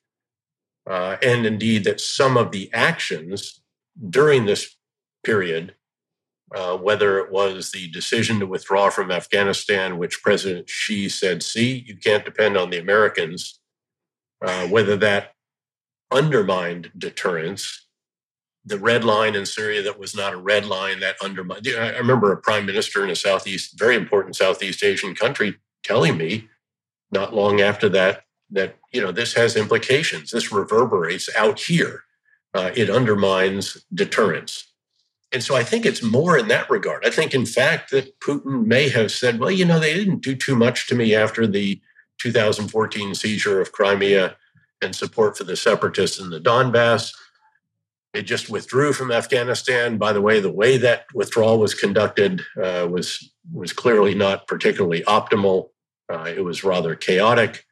Uh, 0.90 1.18
and 1.22 1.46
indeed, 1.46 1.84
that 1.84 2.00
some 2.00 2.38
of 2.38 2.52
the 2.52 2.74
actions 2.74 3.62
during 4.10 4.46
this 4.46 4.78
period 5.24 5.76
uh, 6.56 6.78
whether 6.78 7.20
it 7.20 7.32
was 7.32 7.72
the 7.72 7.90
decision 7.92 8.40
to 8.40 8.48
withdraw 8.48 8.90
from 8.90 9.12
Afghanistan, 9.12 9.98
which 9.98 10.24
President 10.24 10.70
Xi 10.70 11.10
said, 11.10 11.44
see, 11.44 11.84
you 11.86 11.98
can't 11.98 12.24
depend 12.24 12.58
on 12.58 12.70
the 12.70 12.80
Americans, 12.80 13.60
uh, 14.44 14.66
whether 14.68 14.96
that 14.96 15.34
undermined 16.12 16.92
deterrence 16.98 17.86
the 18.66 18.80
red 18.80 19.04
line 19.04 19.36
in 19.36 19.46
Syria 19.46 19.84
that 19.84 20.00
was 20.00 20.16
not 20.16 20.34
a 20.34 20.38
red 20.38 20.66
line 20.66 21.00
that 21.02 21.18
undermined. 21.24 21.68
I 21.68 21.98
remember 21.98 22.32
a 22.32 22.38
prime 22.38 22.66
minister 22.66 23.04
in 23.04 23.12
a 23.12 23.16
Southeast, 23.16 23.78
very 23.78 23.96
important 23.96 24.36
Southeast 24.36 24.84
Asian 24.84 25.14
country 25.14 25.58
telling 25.84 26.18
me 26.18 26.48
not 27.12 27.36
long 27.36 27.62
after 27.62 27.88
that 27.90 28.24
that 28.50 28.78
you 28.92 29.02
know 29.02 29.12
this 29.12 29.34
has 29.34 29.56
implications. 29.56 30.32
This 30.32 30.52
reverberates 30.52 31.30
out 31.36 31.60
here. 31.60 32.04
Uh, 32.54 32.72
it 32.76 32.90
undermines 32.90 33.86
deterrence. 33.94 34.74
And 35.36 35.44
so 35.44 35.54
I 35.54 35.66
think 35.66 35.86
it's 35.86 36.02
more 36.02 36.38
in 36.38 36.48
that 36.48 36.70
regard. 36.70 37.06
I 37.06 37.10
think, 37.10 37.34
in 37.34 37.46
fact, 37.46 37.92
that 37.92 38.22
Putin 38.22 38.68
may 38.68 38.88
have 38.88 39.12
said, 39.12 39.38
well, 39.38 39.52
you 39.52 39.66
know, 39.66 39.82
they 39.82 39.94
didn't 39.94 40.22
do 40.22 40.34
too 40.34 40.56
much 40.56 40.88
to 40.88 40.96
me 40.96 41.14
after 41.14 41.46
the 41.46 41.82
2014 42.20 43.14
seizure 43.14 43.60
of 43.60 43.74
Crimea 43.74 44.38
and 44.82 44.96
support 44.96 45.38
for 45.38 45.44
the 45.44 45.58
separatists 45.58 46.22
in 46.22 46.30
the 46.30 46.40
Donbass. 46.40 47.14
It 48.14 48.22
just 48.22 48.50
withdrew 48.50 48.94
from 48.94 49.12
Afghanistan. 49.12 49.98
By 49.98 50.14
the 50.14 50.22
way, 50.22 50.40
the 50.40 50.50
way 50.50 50.78
that 50.78 51.04
withdrawal 51.14 51.60
was 51.60 51.74
conducted 51.74 52.42
uh, 52.56 52.88
was 52.90 53.30
was 53.52 53.74
clearly 53.74 54.16
not 54.16 54.48
particularly 54.48 55.02
optimal. 55.02 55.72
Uh, 56.10 56.34
it 56.34 56.46
was 56.46 56.64
rather 56.64 56.96
chaotic. 56.96 57.66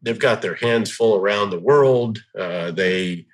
They've 0.00 0.18
got 0.18 0.40
their 0.40 0.54
hands 0.54 0.90
full 0.90 1.16
around 1.16 1.50
the 1.50 1.60
world. 1.60 2.24
Uh, 2.34 2.70
they 2.70 3.26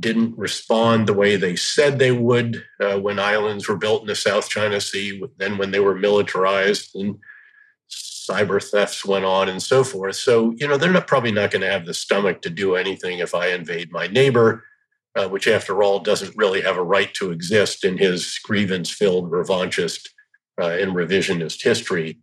didn't 0.00 0.36
respond 0.38 1.06
the 1.06 1.14
way 1.14 1.36
they 1.36 1.56
said 1.56 1.98
they 1.98 2.12
would 2.12 2.64
uh, 2.80 2.98
when 2.98 3.18
islands 3.18 3.68
were 3.68 3.76
built 3.76 4.02
in 4.02 4.06
the 4.06 4.14
South 4.14 4.48
China 4.48 4.80
Sea, 4.80 5.22
then 5.38 5.58
when 5.58 5.70
they 5.70 5.80
were 5.80 5.94
militarized 5.94 6.94
and 6.94 7.16
cyber 7.90 8.62
thefts 8.62 9.04
went 9.04 9.24
on 9.24 9.48
and 9.48 9.62
so 9.62 9.84
forth. 9.84 10.16
So, 10.16 10.54
you 10.56 10.66
know, 10.66 10.76
they're 10.76 10.92
not, 10.92 11.06
probably 11.06 11.32
not 11.32 11.50
going 11.50 11.62
to 11.62 11.70
have 11.70 11.86
the 11.86 11.94
stomach 11.94 12.42
to 12.42 12.50
do 12.50 12.74
anything 12.74 13.18
if 13.18 13.34
I 13.34 13.48
invade 13.48 13.92
my 13.92 14.06
neighbor, 14.06 14.64
uh, 15.14 15.28
which, 15.28 15.46
after 15.46 15.82
all, 15.82 16.00
doesn't 16.00 16.36
really 16.36 16.62
have 16.62 16.76
a 16.76 16.82
right 16.82 17.12
to 17.14 17.30
exist 17.30 17.84
in 17.84 17.98
his 17.98 18.38
grievance 18.42 18.90
filled 18.90 19.30
revanchist 19.30 20.08
uh, 20.60 20.70
and 20.80 20.92
revisionist 20.92 21.62
history 21.62 22.18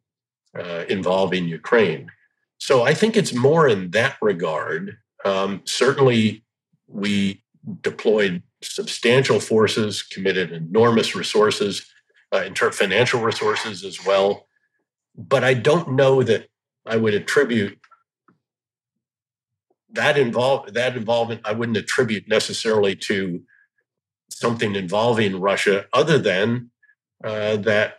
uh, 0.58 0.86
involving 0.90 1.48
Ukraine. 1.48 2.12
So 2.58 2.84
I 2.84 2.94
think 2.94 3.16
it's 3.16 3.34
more 3.34 3.68
in 3.68 3.92
that 3.92 4.18
regard. 4.22 4.98
Um, 5.24 5.62
certainly, 5.66 6.44
we 6.88 7.44
deployed 7.82 8.44
substantial 8.62 9.40
forces, 9.40 10.04
committed 10.04 10.52
enormous 10.52 11.16
resources, 11.16 11.86
uh, 12.34 12.44
in 12.44 12.54
terms 12.54 12.78
financial 12.78 13.22
resources 13.22 13.84
as 13.84 14.06
well. 14.06 14.48
But 15.16 15.44
I 15.44 15.54
don't 15.54 15.94
know 15.94 16.24
that 16.24 16.48
I 16.86 16.98
would 16.98 17.14
attribute 17.14 17.78
that 19.94 20.18
involve 20.18 20.74
that 20.74 20.96
involvement. 20.96 21.42
I 21.46 21.54
wouldn't 21.54 21.78
attribute 21.78 22.28
necessarily 22.28 22.96
to 23.08 23.42
something 24.30 24.76
involving 24.76 25.40
Russia, 25.40 25.86
other 25.94 26.18
than 26.18 26.72
uh, 27.24 27.58
that 27.58 27.96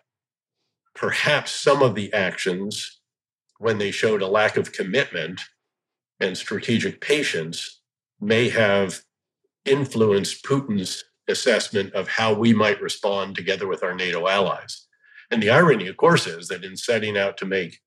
perhaps 0.95 1.53
some 1.53 1.83
of 1.83 1.95
the 1.95 2.13
actions, 2.13 3.01
when 3.59 3.79
they 3.79 3.91
showed 3.91 4.23
a 4.23 4.27
lack 4.27 4.57
of 4.57 4.73
commitment 4.73 5.41
and 6.19 6.37
strategic 6.37 7.01
patience, 7.01 7.81
may 8.21 8.49
have 8.49 9.03
influence 9.65 10.41
Putin's 10.41 11.05
assessment 11.29 11.93
of 11.95 12.09
how 12.09 12.35
we 12.35 12.53
might 12.53 12.81
respond 12.81 13.37
together 13.37 13.67
with 13.67 13.83
our 13.83 13.95
NATO 13.95 14.29
allies. 14.29 14.87
And 15.31 15.43
the 15.43 15.51
irony, 15.51 15.87
of 15.87 15.97
course, 15.97 16.27
is 16.27 16.49
that 16.49 16.65
in 16.65 16.77
setting 16.77 17.17
out 17.17 17.37
to 17.39 17.47
make 17.47 17.81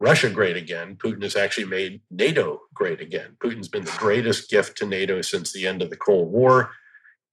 Russia 0.00 0.30
great 0.30 0.56
again, 0.56 0.96
Putin 0.96 1.22
has 1.22 1.36
actually 1.36 1.66
made 1.66 2.00
NATO 2.10 2.62
great 2.72 3.00
again. 3.00 3.36
Putin's 3.38 3.68
been 3.68 3.84
the 3.84 3.96
greatest 3.98 4.50
gift 4.50 4.78
to 4.78 4.86
NATO 4.86 5.20
since 5.20 5.52
the 5.52 5.66
end 5.66 5.82
of 5.82 5.90
the 5.90 5.96
Cold 5.96 6.32
War. 6.32 6.70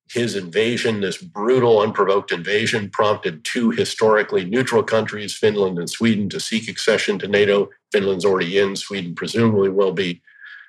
His 0.09 0.35
invasion, 0.35 1.01
this 1.01 1.17
brutal, 1.17 1.81
unprovoked 1.81 2.31
invasion, 2.31 2.89
prompted 2.89 3.43
two 3.43 3.71
historically 3.71 4.45
neutral 4.45 4.83
countries, 4.83 5.35
Finland 5.35 5.79
and 5.79 5.89
Sweden, 5.89 6.29
to 6.29 6.39
seek 6.39 6.69
accession 6.69 7.19
to 7.19 7.27
NATO. 7.27 7.69
Finland's 7.91 8.25
already 8.25 8.57
in, 8.57 8.75
Sweden 8.75 9.15
presumably 9.15 9.69
will 9.69 9.93
be 9.93 10.21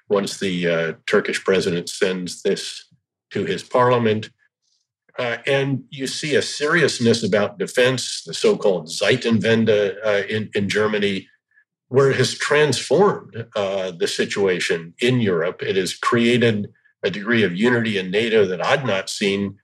once 0.09 0.39
the 0.39 0.67
uh, 0.67 0.93
Turkish 1.07 1.45
president 1.45 1.89
sends 1.89 2.43
this 2.43 2.88
to 3.31 3.45
his 3.45 3.63
parliament. 3.63 4.31
Uh, 5.19 5.39
and 5.47 5.85
you 5.91 6.07
see 6.07 6.37
a 6.37 6.43
seriousness 6.43 7.25
about 7.25 7.59
defense, 7.59 8.23
the 8.25 8.33
so 8.33 8.57
called 8.57 8.87
Zeitenwende 8.87 9.97
uh, 10.05 10.27
in, 10.29 10.49
in 10.55 10.69
Germany, 10.69 11.29
where 11.89 12.11
it 12.11 12.17
has 12.17 12.39
transformed 12.39 13.47
uh, 13.57 13.91
the 13.91 14.07
situation 14.07 14.95
in 15.01 15.21
Europe. 15.21 15.63
It 15.63 15.77
has 15.77 15.95
created 15.95 16.69
a 17.03 17.11
degree 17.11 17.43
of 17.43 17.57
unity 17.57 17.99
in 17.99 18.11
NATO 18.11 18.45
that 18.47 18.65
I'd 18.65 18.87
not 18.87 19.09
seen 19.11 19.59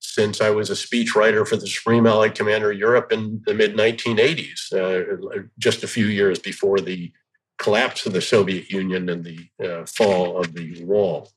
since 0.00 0.40
I 0.40 0.50
was 0.50 0.70
a 0.70 0.74
speechwriter 0.74 1.46
for 1.46 1.56
the 1.56 1.66
Supreme 1.66 2.06
Allied 2.06 2.34
Commander 2.34 2.72
of 2.72 2.78
Europe 2.78 3.12
in 3.12 3.42
the 3.46 3.54
mid 3.54 3.76
1980s, 3.76 4.72
uh, 4.72 5.42
just 5.58 5.84
a 5.84 5.88
few 5.88 6.06
years 6.06 6.38
before 6.38 6.80
the 6.80 7.12
collapse 7.58 8.06
of 8.06 8.14
the 8.14 8.22
Soviet 8.22 8.70
Union 8.70 9.08
and 9.08 9.24
the 9.24 9.48
uh, 9.62 9.84
fall 9.86 10.40
of 10.40 10.54
the 10.54 10.82
wall. 10.82 11.30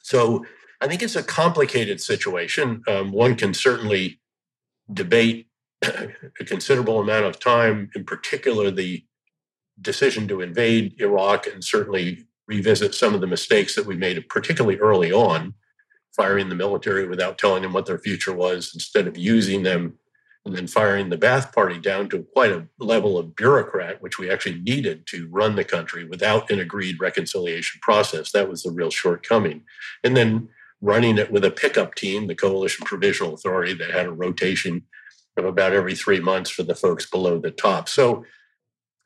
So 0.00 0.46
I 0.80 0.86
think 0.86 1.02
it's 1.02 1.16
a 1.16 1.22
complicated 1.22 2.00
situation. 2.00 2.82
Um, 2.86 3.12
one 3.12 3.34
can 3.34 3.52
certainly 3.54 4.20
debate 4.92 5.48
a 5.82 6.44
considerable 6.44 7.00
amount 7.00 7.26
of 7.26 7.38
time, 7.38 7.90
in 7.94 8.04
particular, 8.04 8.70
the 8.70 9.04
decision 9.80 10.26
to 10.28 10.40
invade 10.40 11.00
Iraq, 11.00 11.46
and 11.46 11.62
certainly 11.62 12.26
revisit 12.46 12.94
some 12.94 13.14
of 13.14 13.20
the 13.20 13.26
mistakes 13.26 13.74
that 13.74 13.86
we 13.86 13.96
made, 13.96 14.28
particularly 14.28 14.78
early 14.78 15.12
on, 15.12 15.54
firing 16.16 16.48
the 16.48 16.54
military 16.54 17.06
without 17.06 17.38
telling 17.38 17.62
them 17.62 17.72
what 17.72 17.86
their 17.86 17.98
future 17.98 18.34
was, 18.34 18.72
instead 18.74 19.06
of 19.06 19.16
using 19.16 19.62
them 19.62 19.98
and 20.44 20.56
then 20.56 20.66
firing 20.66 21.10
the 21.10 21.18
Ba'ath 21.18 21.52
Party 21.52 21.78
down 21.78 22.08
to 22.08 22.26
quite 22.32 22.50
a 22.50 22.66
level 22.78 23.18
of 23.18 23.36
bureaucrat, 23.36 24.00
which 24.00 24.18
we 24.18 24.30
actually 24.30 24.58
needed 24.60 25.06
to 25.06 25.28
run 25.30 25.56
the 25.56 25.64
country 25.64 26.04
without 26.04 26.50
an 26.50 26.58
agreed 26.58 26.98
reconciliation 27.00 27.80
process. 27.82 28.32
That 28.32 28.48
was 28.48 28.62
the 28.62 28.70
real 28.70 28.90
shortcoming. 28.90 29.64
And 30.02 30.16
then 30.16 30.48
running 30.80 31.18
it 31.18 31.30
with 31.30 31.44
a 31.44 31.50
pickup 31.50 31.94
team, 31.94 32.26
the 32.26 32.34
Coalition 32.34 32.84
Provisional 32.84 33.34
Authority, 33.34 33.74
that 33.74 33.90
had 33.90 34.06
a 34.06 34.12
rotation 34.12 34.82
of 35.36 35.44
about 35.44 35.72
every 35.72 35.94
three 35.94 36.20
months 36.20 36.50
for 36.50 36.62
the 36.62 36.74
folks 36.74 37.08
below 37.08 37.38
the 37.38 37.50
top. 37.50 37.88
So 37.88 38.24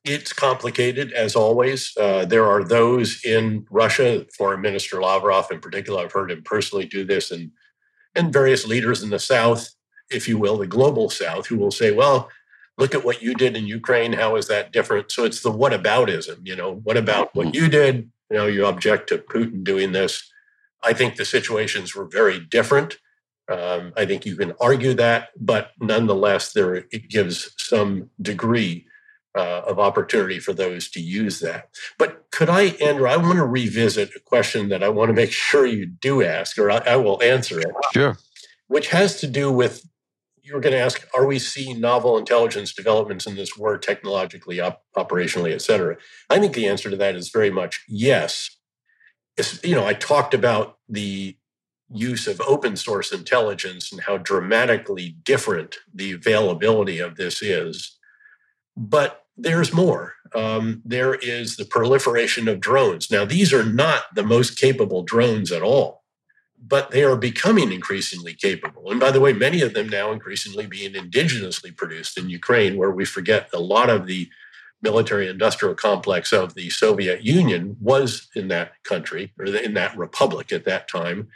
it's 0.05 0.33
complicated, 0.33 1.13
as 1.13 1.37
always. 1.37 1.93
Uh, 1.99 2.25
there 2.25 2.47
are 2.47 2.65
those 2.65 3.25
in 3.25 3.67
Russia, 3.71 4.27
Foreign 4.37 4.61
Minister 4.61 5.01
Lavrov 5.01 5.51
in 5.51 5.61
particular, 5.61 6.03
I've 6.03 6.13
heard 6.13 6.31
him 6.31 6.43
personally 6.43 6.87
do 6.87 7.05
this, 7.05 7.31
and, 7.31 7.51
and 8.15 8.33
various 8.33 8.67
leaders 8.67 9.03
in 9.03 9.11
the 9.11 9.19
South, 9.19 9.71
if 10.11 10.27
you 10.29 10.39
will, 10.39 10.59
the 10.59 10.67
global 10.67 11.09
South, 11.09 11.47
who 11.47 11.57
will 11.57 11.71
say, 11.71 11.93
well, 11.93 12.29
look 12.79 12.95
at 12.95 13.05
what 13.05 13.23
you 13.23 13.35
did 13.35 13.57
in 13.57 13.67
Ukraine. 13.67 14.13
How 14.13 14.37
is 14.37 14.49
that 14.49 14.73
different? 14.73 15.13
So 15.13 15.25
it's 15.25 15.43
the 15.43 15.53
whataboutism, 15.53 16.47
you 16.47 16.57
know, 16.57 16.81
what 16.83 16.97
about 16.97 17.35
what 17.35 17.55
you 17.55 17.69
did? 17.69 18.11
You 18.31 18.39
know, 18.39 18.47
you 18.47 18.67
object 18.67 19.09
to 19.11 19.19
Putin 19.19 19.63
doing 19.63 19.93
this 19.93 20.32
I 20.83 20.93
think 20.93 21.17
the 21.17 21.25
situations 21.25 21.95
were 21.95 22.07
very 22.07 22.41
different. 22.41 22.99
Um, 23.51 23.93
I 23.97 24.07
think 24.07 24.25
you 24.25 24.37
can 24.37 24.53
argue 24.61 24.95
that, 24.95 25.29
but 25.39 25.71
nonetheless, 25.81 26.53
there 26.53 26.75
it 26.75 27.09
gives 27.09 27.53
some 27.59 28.11
degree 28.21 28.87
uh, 29.37 29.63
of 29.67 29.79
opportunity 29.79 30.39
for 30.39 30.53
those 30.53 30.89
to 30.91 31.01
use 31.01 31.41
that. 31.41 31.71
But 31.99 32.31
could 32.31 32.49
I, 32.49 32.63
Andrew? 32.81 33.09
I 33.09 33.17
want 33.17 33.37
to 33.37 33.45
revisit 33.45 34.11
a 34.15 34.21
question 34.21 34.69
that 34.69 34.83
I 34.83 34.89
want 34.89 35.09
to 35.09 35.15
make 35.15 35.33
sure 35.33 35.67
you 35.67 35.87
do 35.87 36.23
ask, 36.23 36.59
or 36.59 36.71
I, 36.71 36.79
I 36.79 36.97
will 36.97 37.23
answer 37.23 37.59
it. 37.61 37.73
Sure. 37.93 38.17
Which 38.69 38.89
has 38.89 39.21
to 39.21 39.27
do 39.27 39.51
with 39.51 39.89
you 40.43 40.55
were 40.55 40.61
going 40.61 40.75
to 40.75 40.81
ask: 40.81 41.07
Are 41.15 41.27
we 41.27 41.39
seeing 41.39 41.81
novel 41.81 42.19
intelligence 42.19 42.73
developments 42.73 43.27
in 43.27 43.37
this 43.37 43.57
war, 43.57 43.79
technologically, 43.79 44.61
op- 44.61 44.83
operationally, 44.97 45.53
et 45.53 45.63
cetera? 45.63 45.97
I 46.31 46.39
think 46.39 46.55
the 46.55 46.69
answer 46.69 46.91
to 46.91 46.97
that 46.97 47.17
is 47.17 47.31
very 47.31 47.51
much 47.51 47.85
yes 47.89 48.57
you 49.63 49.75
know, 49.75 49.87
I 49.87 49.95
talked 49.95 50.35
about 50.35 50.79
the 50.89 51.37
use 51.95 52.27
of 52.27 52.41
open 52.43 52.77
source 52.77 53.13
intelligence 53.13 53.93
and 53.93 54.01
how 54.01 54.19
dramatically 54.19 55.17
different 55.25 55.77
the 55.93 56.13
availability 56.13 56.99
of 56.99 57.17
this 57.17 57.43
is. 57.43 57.99
But 58.77 59.25
there's 59.37 59.73
more. 59.73 60.15
Um, 60.35 60.83
there 60.85 61.15
is 61.15 61.57
the 61.57 61.65
proliferation 61.65 62.49
of 62.49 62.61
drones. 62.61 63.11
Now, 63.11 63.25
these 63.25 63.53
are 63.53 63.65
not 63.65 64.05
the 64.15 64.23
most 64.23 64.59
capable 64.59 65.03
drones 65.03 65.53
at 65.53 65.63
all, 65.63 66.05
but 66.59 66.91
they 66.91 67.05
are 67.05 67.17
becoming 67.17 67.73
increasingly 67.73 68.35
capable. 68.35 68.91
And 68.91 69.01
by 69.01 69.11
the 69.11 69.21
way, 69.21 69.33
many 69.33 69.61
of 69.63 69.75
them 69.75 69.89
now 69.89 70.13
increasingly 70.13 70.67
being 70.67 70.95
indigenously 70.95 71.77
produced 71.77 72.17
in 72.17 72.31
Ukraine, 72.31 72.77
where 72.77 72.91
we 72.91 73.05
forget 73.05 73.51
a 73.53 73.61
lot 73.61 73.91
of 73.91 74.07
the 74.07 74.29
military 74.83 75.29
industrial 75.29 75.75
complex 75.75 76.33
of 76.33 76.55
the 76.55 76.71
Soviet 76.71 77.25
Union 77.25 77.77
was 77.81 78.29
in 78.35 78.49
that 78.49 78.73
country 78.83 79.33
or 79.39 79.47
in 79.47 79.75
that 79.75 79.97
republic 79.97 80.53
at 80.53 80.65
that 80.65 80.89
time 80.89 81.29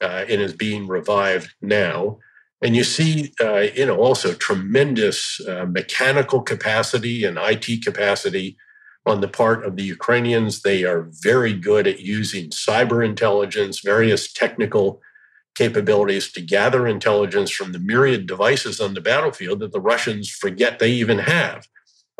uh, 0.00 0.24
and 0.28 0.40
is 0.40 0.52
being 0.52 0.86
revived 0.86 1.54
now. 1.60 2.18
And 2.62 2.76
you 2.76 2.84
see, 2.84 3.32
uh, 3.40 3.66
you 3.74 3.86
know, 3.86 3.96
also 3.96 4.34
tremendous 4.34 5.40
uh, 5.48 5.64
mechanical 5.64 6.42
capacity 6.42 7.24
and 7.24 7.38
IT 7.40 7.84
capacity 7.84 8.56
on 9.04 9.20
the 9.20 9.28
part 9.28 9.64
of 9.64 9.76
the 9.76 9.82
Ukrainians. 9.82 10.62
They 10.62 10.84
are 10.84 11.08
very 11.22 11.54
good 11.54 11.86
at 11.86 12.00
using 12.00 12.50
cyber 12.50 13.04
intelligence, 13.04 13.80
various 13.80 14.32
technical 14.32 15.00
capabilities 15.54 16.32
to 16.32 16.40
gather 16.40 16.86
intelligence 16.86 17.50
from 17.50 17.72
the 17.72 17.78
myriad 17.78 18.26
devices 18.26 18.80
on 18.80 18.94
the 18.94 19.00
battlefield 19.00 19.60
that 19.60 19.72
the 19.72 19.80
Russians 19.80 20.30
forget 20.30 20.78
they 20.78 20.90
even 20.90 21.18
have, 21.18 21.66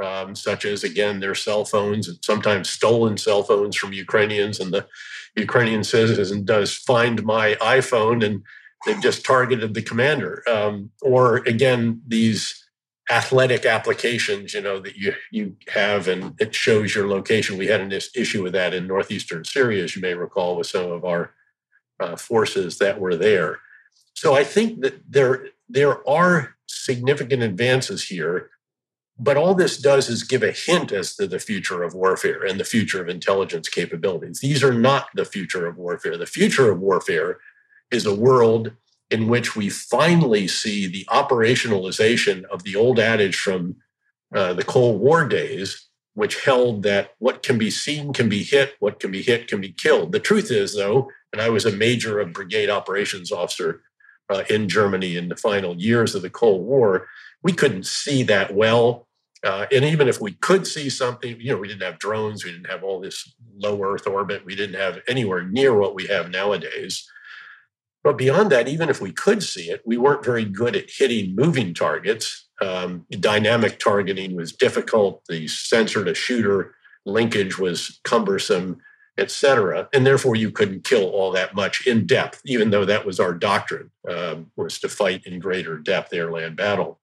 um, 0.02 0.34
such 0.34 0.64
as, 0.64 0.84
again, 0.84 1.20
their 1.20 1.34
cell 1.34 1.64
phones 1.64 2.08
and 2.08 2.18
sometimes 2.22 2.68
stolen 2.68 3.16
cell 3.16 3.42
phones 3.42 3.76
from 3.76 3.92
Ukrainians. 3.92 4.60
And 4.60 4.72
the 4.72 4.86
Ukrainian 5.36 5.84
citizen 5.84 6.44
does 6.44 6.74
find 6.74 7.24
my 7.24 7.54
iPhone 7.60 8.24
and 8.24 8.42
they've 8.84 9.00
just 9.00 9.24
targeted 9.24 9.74
the 9.74 9.82
commander. 9.82 10.42
Um, 10.48 10.90
or 11.00 11.36
again, 11.38 12.02
these 12.06 12.62
athletic 13.10 13.66
applications, 13.66 14.54
you 14.54 14.60
know, 14.60 14.80
that 14.80 14.96
you 14.96 15.14
you 15.30 15.56
have 15.68 16.08
and 16.08 16.34
it 16.40 16.54
shows 16.54 16.94
your 16.94 17.08
location. 17.08 17.58
We 17.58 17.66
had 17.66 17.80
an 17.80 17.92
issue 17.92 18.42
with 18.42 18.52
that 18.52 18.74
in 18.74 18.86
northeastern 18.86 19.44
Syria, 19.44 19.84
as 19.84 19.96
you 19.96 20.02
may 20.02 20.14
recall, 20.14 20.56
with 20.56 20.66
some 20.66 20.90
of 20.90 21.04
our 21.04 21.34
uh, 22.00 22.16
forces 22.16 22.78
that 22.78 23.00
were 23.00 23.16
there. 23.16 23.58
So 24.14 24.34
I 24.34 24.44
think 24.44 24.80
that 24.82 25.02
there 25.08 25.48
there 25.68 26.06
are 26.08 26.56
significant 26.66 27.42
advances 27.42 28.04
here, 28.04 28.50
but 29.18 29.36
all 29.36 29.54
this 29.54 29.76
does 29.76 30.08
is 30.08 30.24
give 30.24 30.42
a 30.42 30.52
hint 30.52 30.90
as 30.92 31.14
to 31.16 31.26
the 31.26 31.38
future 31.38 31.82
of 31.82 31.94
warfare 31.94 32.44
and 32.44 32.58
the 32.58 32.64
future 32.64 33.00
of 33.00 33.08
intelligence 33.08 33.68
capabilities. 33.68 34.40
These 34.40 34.64
are 34.64 34.74
not 34.74 35.08
the 35.14 35.24
future 35.24 35.66
of 35.66 35.76
warfare. 35.76 36.16
The 36.16 36.26
future 36.26 36.70
of 36.70 36.80
warfare 36.80 37.38
is 37.90 38.06
a 38.06 38.14
world 38.14 38.72
in 39.10 39.28
which 39.28 39.54
we 39.54 39.68
finally 39.68 40.48
see 40.48 40.86
the 40.86 41.04
operationalization 41.10 42.44
of 42.44 42.64
the 42.64 42.74
old 42.74 42.98
adage 42.98 43.36
from 43.36 43.76
uh, 44.34 44.54
the 44.54 44.64
Cold 44.64 45.00
War 45.00 45.28
days, 45.28 45.88
which 46.14 46.42
held 46.44 46.82
that 46.84 47.10
what 47.18 47.42
can 47.42 47.58
be 47.58 47.70
seen 47.70 48.14
can 48.14 48.30
be 48.30 48.42
hit, 48.42 48.74
what 48.80 48.98
can 48.98 49.10
be 49.10 49.20
hit 49.20 49.48
can 49.48 49.60
be 49.60 49.72
killed. 49.72 50.12
The 50.12 50.20
truth 50.20 50.50
is, 50.50 50.74
though, 50.74 51.10
and 51.32 51.42
I 51.42 51.50
was 51.50 51.66
a 51.66 51.72
major 51.72 52.18
of 52.18 52.32
brigade 52.32 52.70
operations 52.70 53.30
officer 53.30 53.82
uh, 54.30 54.44
in 54.48 54.68
Germany 54.68 55.16
in 55.16 55.28
the 55.28 55.36
final 55.36 55.76
years 55.76 56.14
of 56.14 56.22
the 56.22 56.30
Cold 56.30 56.64
War. 56.64 57.06
We 57.42 57.52
couldn't 57.52 57.86
see 57.86 58.22
that 58.24 58.54
well. 58.54 59.08
Uh, 59.44 59.66
and 59.72 59.84
even 59.84 60.08
if 60.08 60.20
we 60.20 60.32
could 60.32 60.66
see 60.66 60.88
something, 60.88 61.40
you 61.40 61.52
know, 61.52 61.58
we 61.58 61.66
didn't 61.66 61.82
have 61.82 61.98
drones, 61.98 62.44
we 62.44 62.52
didn't 62.52 62.70
have 62.70 62.84
all 62.84 63.00
this 63.00 63.34
low 63.56 63.82
Earth 63.82 64.06
orbit, 64.06 64.44
we 64.44 64.54
didn't 64.54 64.78
have 64.78 65.00
anywhere 65.08 65.42
near 65.42 65.74
what 65.74 65.94
we 65.94 66.06
have 66.06 66.30
nowadays. 66.30 67.08
But 68.04 68.18
beyond 68.18 68.50
that, 68.52 68.68
even 68.68 68.88
if 68.88 69.00
we 69.00 69.12
could 69.12 69.42
see 69.42 69.70
it, 69.70 69.82
we 69.84 69.96
weren't 69.96 70.24
very 70.24 70.44
good 70.44 70.76
at 70.76 70.90
hitting 70.90 71.34
moving 71.34 71.74
targets. 71.74 72.48
Um, 72.60 73.06
dynamic 73.10 73.78
targeting 73.80 74.36
was 74.36 74.52
difficult. 74.52 75.22
The 75.28 75.48
sensor 75.48 76.04
to 76.04 76.14
shooter 76.14 76.74
linkage 77.04 77.58
was 77.58 78.00
cumbersome 78.04 78.80
etc. 79.18 79.88
And 79.92 80.06
therefore, 80.06 80.36
you 80.36 80.50
couldn't 80.50 80.84
kill 80.84 81.10
all 81.10 81.32
that 81.32 81.54
much 81.54 81.86
in 81.86 82.06
depth, 82.06 82.40
even 82.46 82.70
though 82.70 82.84
that 82.84 83.04
was 83.04 83.20
our 83.20 83.34
doctrine, 83.34 83.90
um, 84.08 84.50
was 84.56 84.78
to 84.80 84.88
fight 84.88 85.26
in 85.26 85.38
greater 85.38 85.78
depth 85.78 86.12
air-land 86.12 86.56
battle. 86.56 86.98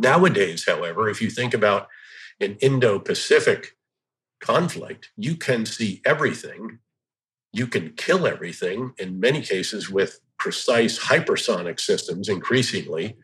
Nowadays, 0.00 0.64
however, 0.66 1.08
if 1.08 1.20
you 1.20 1.30
think 1.30 1.54
about 1.54 1.88
an 2.40 2.56
Indo-Pacific 2.60 3.76
conflict, 4.40 5.10
you 5.16 5.36
can 5.36 5.66
see 5.66 6.00
everything. 6.04 6.78
You 7.52 7.66
can 7.66 7.92
kill 7.96 8.26
everything 8.26 8.94
in 8.98 9.20
many 9.20 9.42
cases 9.42 9.90
with 9.90 10.20
precise 10.38 10.98
hypersonic 10.98 11.78
systems, 11.78 12.28
increasingly, 12.28 13.16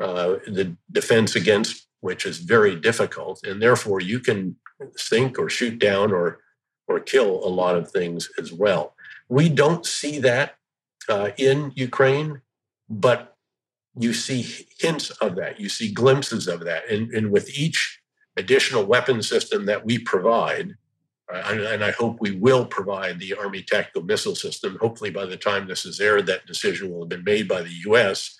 uh, 0.00 0.36
the 0.46 0.76
defense 0.90 1.36
against 1.36 1.86
which 2.02 2.26
is 2.26 2.38
very 2.38 2.76
difficult. 2.76 3.40
And 3.44 3.62
therefore, 3.62 4.00
you 4.00 4.18
can 4.18 4.56
sink 4.96 5.38
or 5.38 5.48
shoot 5.48 5.78
down 5.78 6.12
or 6.12 6.40
or 6.88 6.98
kill 6.98 7.46
a 7.46 7.48
lot 7.48 7.76
of 7.76 7.90
things 7.90 8.28
as 8.38 8.52
well. 8.52 8.94
We 9.28 9.48
don't 9.48 9.86
see 9.86 10.18
that 10.18 10.56
uh, 11.08 11.30
in 11.38 11.72
Ukraine, 11.76 12.42
but 12.90 13.31
you 13.98 14.12
see 14.12 14.66
hints 14.78 15.10
of 15.10 15.36
that. 15.36 15.60
You 15.60 15.68
see 15.68 15.92
glimpses 15.92 16.48
of 16.48 16.60
that. 16.64 16.90
And, 16.90 17.10
and 17.12 17.30
with 17.30 17.50
each 17.58 18.00
additional 18.36 18.84
weapon 18.84 19.22
system 19.22 19.66
that 19.66 19.84
we 19.84 19.98
provide, 19.98 20.74
uh, 21.32 21.42
and, 21.46 21.60
and, 21.60 21.84
I 21.84 21.92
hope 21.92 22.18
we 22.20 22.36
will 22.36 22.66
provide 22.66 23.18
the 23.18 23.34
Army 23.34 23.62
tactical 23.62 24.02
missile 24.02 24.34
system. 24.34 24.76
Hopefully, 24.80 25.10
by 25.10 25.24
the 25.24 25.36
time 25.36 25.66
this 25.66 25.84
is 25.84 26.00
aired, 26.00 26.26
that 26.26 26.46
decision 26.46 26.90
will 26.90 27.00
have 27.00 27.08
been 27.08 27.24
made 27.24 27.48
by 27.48 27.62
the 27.62 27.72
U.S. 27.86 28.38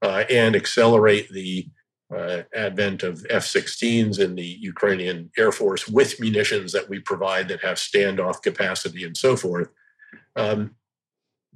Uh, 0.00 0.24
and 0.30 0.54
accelerate 0.54 1.28
the 1.30 1.66
uh, 2.14 2.42
advent 2.54 3.02
of 3.02 3.24
F 3.30 3.44
16s 3.44 4.18
in 4.18 4.34
the 4.34 4.56
Ukrainian 4.60 5.30
Air 5.36 5.52
Force 5.52 5.86
with 5.86 6.20
munitions 6.20 6.72
that 6.72 6.88
we 6.88 6.98
provide 7.00 7.48
that 7.48 7.62
have 7.62 7.76
standoff 7.76 8.42
capacity 8.42 9.04
and 9.04 9.16
so 9.16 9.36
forth. 9.36 9.68
Um, 10.36 10.76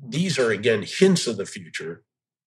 these 0.07 0.39
are, 0.39 0.51
again, 0.51 0.85
hints 0.87 1.27
of 1.27 1.37
the 1.37 1.47
future, 1.47 2.03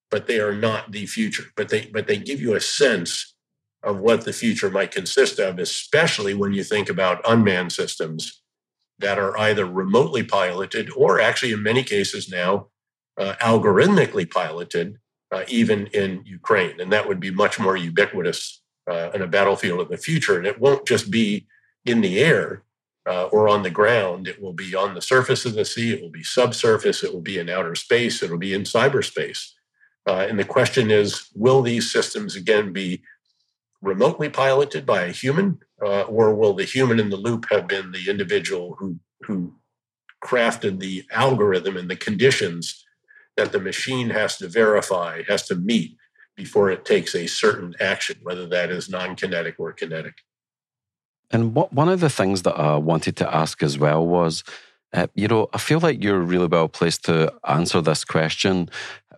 but 0.10 0.28
they 0.28 0.39
are 0.39 0.55
not 0.55 0.91
the 0.91 1.05
future. 1.05 1.45
But 1.55 1.70
they, 1.70 1.89
but 1.93 2.08
they 2.08 2.18
give 2.18 2.41
you 2.41 2.55
a 2.55 2.62
sense 2.62 3.36
of 3.84 3.99
what 3.99 4.26
the 4.26 4.34
future 4.34 4.70
might 4.70 4.91
consist 4.91 5.39
of, 5.39 5.60
especially 5.60 6.34
when 6.34 6.53
you 6.53 6.64
think 6.64 6.89
about 6.89 7.22
unmanned 7.28 7.72
systems 7.72 8.41
that 8.99 9.20
are 9.20 9.38
either 9.38 9.66
remotely 9.66 10.24
piloted 10.24 10.89
or 10.95 11.20
actually, 11.20 11.51
in 11.51 11.62
many 11.62 11.84
cases 11.84 12.30
now, 12.30 12.68
uh, 13.18 13.34
algorithmically 13.41 14.30
piloted 14.30 14.97
uh, 15.32 15.43
even 15.47 15.88
in 15.88 16.24
Ukraine. 16.26 16.80
And 16.80 16.91
that 16.91 17.08
would 17.08 17.20
be 17.20 17.32
much 17.32 17.60
more 17.60 17.78
ubiquitous 17.78 18.62
uh, 18.89 19.12
in 19.14 19.22
a 19.22 19.28
battlefield 19.28 19.80
of 19.80 19.89
the 19.89 19.97
future. 19.97 20.38
And 20.38 20.47
it 20.47 20.60
won't 20.60 20.88
just 20.88 21.12
be 21.12 21.47
in 21.86 22.01
the 22.01 22.20
air 22.20 22.64
uh, 23.08 23.26
or 23.26 23.47
on 23.47 23.64
the 23.64 23.70
ground, 23.70 24.28
it 24.28 24.41
will 24.41 24.53
be 24.53 24.76
on 24.76 24.93
the 24.93 25.01
surface 25.01 25.45
of 25.45 25.53
the 25.53 25.64
sea, 25.64 25.93
it 25.93 26.01
will 26.01 26.10
be 26.10 26.24
subsurface, 26.24 27.03
it 27.03 27.14
will 27.14 27.22
be 27.22 27.39
in 27.39 27.49
outer 27.49 27.74
space, 27.74 28.22
it 28.22 28.30
will 28.30 28.38
be 28.38 28.53
in 28.53 28.64
cyberspace. 28.64 29.51
Uh, 30.08 30.26
and 30.30 30.39
the 30.39 30.45
question 30.45 30.89
is 30.89 31.30
will 31.36 31.62
these 31.62 31.91
systems 31.91 32.36
again 32.36 32.72
be 32.72 33.03
remotely 33.82 34.30
piloted 34.30 34.86
by 34.86 35.03
a 35.03 35.12
human, 35.12 35.60
uh, 35.84 36.03
or 36.03 36.34
will 36.34 36.53
the 36.53 36.64
human 36.64 36.99
in 36.99 37.10
the 37.10 37.18
loop 37.18 37.45
have 37.51 37.68
been 37.68 37.91
the 37.91 38.10
individual 38.10 38.76
who, 38.80 38.97
who 39.22 39.53
crafted 40.24 40.80
the 40.80 41.03
algorithm 41.12 41.78
and 41.78 41.89
the 41.89 41.95
conditions 41.95 42.86
that 43.36 43.51
the 43.51 43.60
machine 43.60 44.10
has 44.10 44.38
to 44.38 44.47
verify, 44.47 45.22
has 45.28 45.45
to 45.47 45.55
meet 45.55 45.95
before 46.36 46.72
it 46.72 46.86
takes 46.86 47.16
a 47.16 47.28
certain 47.28 47.76
action, 47.80 48.18
whether 48.24 48.47
that 48.47 48.72
is 48.72 48.89
non 48.89 49.16
kinetic 49.16 49.55
or 49.60 49.74
kinetic. 49.74 50.16
And 51.32 51.53
what, 51.53 51.74
one 51.74 51.89
of 51.89 51.99
the 51.99 52.10
things 52.10 52.43
that 52.43 52.58
I 52.58 52.78
wanted 52.78 53.16
to 53.18 53.36
ask 53.36 53.62
as 53.62 53.78
well 53.78 54.05
was, 54.05 54.43
uh, 54.93 55.08
you 55.14 55.28
know, 55.28 55.49
I 55.53 55.58
feel 55.58 55.80
like 55.80 56.01
you're 56.01 56.20
really 56.20 56.47
well 56.47 56.70
placed 56.70 57.05
to 57.05 57.34
answer 57.47 57.82
this 57.82 58.05
question. 58.05 58.70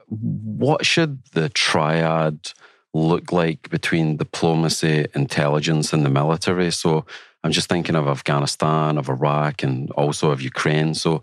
What 0.09 0.85
should 0.85 1.23
the 1.33 1.49
triad 1.49 2.51
look 2.93 3.31
like 3.31 3.69
between 3.69 4.17
diplomacy, 4.17 5.07
intelligence, 5.13 5.93
and 5.93 6.05
the 6.05 6.09
military? 6.09 6.71
So 6.71 7.05
I'm 7.43 7.51
just 7.51 7.69
thinking 7.69 7.95
of 7.95 8.07
Afghanistan, 8.07 8.97
of 8.97 9.09
Iraq, 9.09 9.63
and 9.63 9.91
also 9.91 10.31
of 10.31 10.41
Ukraine. 10.41 10.93
So 10.93 11.21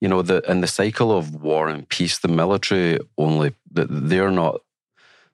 you 0.00 0.08
know, 0.08 0.22
the 0.22 0.42
in 0.50 0.60
the 0.60 0.66
cycle 0.66 1.16
of 1.16 1.34
war 1.34 1.68
and 1.68 1.88
peace, 1.88 2.18
the 2.18 2.28
military 2.28 2.98
only 3.16 3.54
they're 3.70 4.30
not 4.30 4.60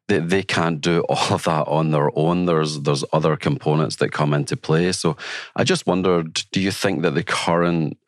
they, 0.09 0.19
they 0.19 0.43
can't 0.43 0.81
do 0.81 1.01
all 1.09 1.35
of 1.35 1.45
that 1.45 1.67
on 1.67 1.91
their 1.91 2.11
own. 2.17 2.47
There's 2.47 2.81
there's 2.81 3.05
other 3.13 3.37
components 3.37 3.97
that 3.97 4.13
come 4.13 4.35
into 4.35 4.57
play. 4.57 4.93
So 4.93 5.17
I 5.57 5.65
just 5.65 5.87
wondered, 5.87 6.43
do 6.53 6.61
you 6.61 6.71
think 6.71 7.03
that 7.03 7.13
the 7.13 7.23
current 7.25 7.99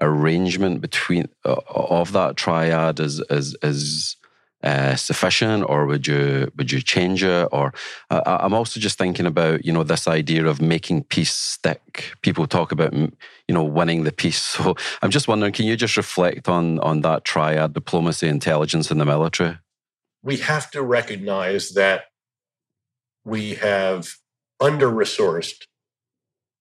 arrangement 0.00 0.80
between 0.80 1.28
uh, 1.44 1.56
of 1.68 2.12
that 2.12 2.36
triad 2.36 3.00
is 3.00 3.20
is 3.30 3.56
is 3.62 4.16
uh, 4.62 4.96
sufficient, 4.96 5.64
or 5.68 5.86
would 5.86 6.06
you 6.06 6.50
would 6.56 6.72
you 6.72 6.80
change 6.80 7.22
it? 7.22 7.48
Or 7.52 7.72
uh, 8.10 8.22
I'm 8.26 8.54
also 8.54 8.80
just 8.80 8.98
thinking 8.98 9.26
about 9.26 9.64
you 9.64 9.72
know 9.72 9.84
this 9.84 10.08
idea 10.08 10.46
of 10.46 10.60
making 10.60 11.04
peace 11.04 11.32
stick. 11.32 12.12
People 12.22 12.46
talk 12.46 12.72
about 12.72 12.94
you 12.94 13.10
know 13.48 13.64
winning 13.64 14.04
the 14.04 14.12
peace. 14.12 14.36
So 14.56 14.74
I'm 15.02 15.10
just 15.10 15.28
wondering, 15.28 15.52
can 15.52 15.66
you 15.66 15.76
just 15.76 15.96
reflect 15.96 16.48
on 16.48 16.80
on 16.80 17.02
that 17.02 17.24
triad: 17.24 17.74
diplomacy, 17.74 18.28
intelligence, 18.28 18.90
and 18.90 19.00
the 19.00 19.04
military? 19.04 19.58
We 20.22 20.38
have 20.38 20.70
to 20.72 20.82
recognize 20.82 21.70
that 21.74 22.04
we 23.24 23.54
have 23.56 24.08
under 24.60 24.88
resourced 24.88 25.66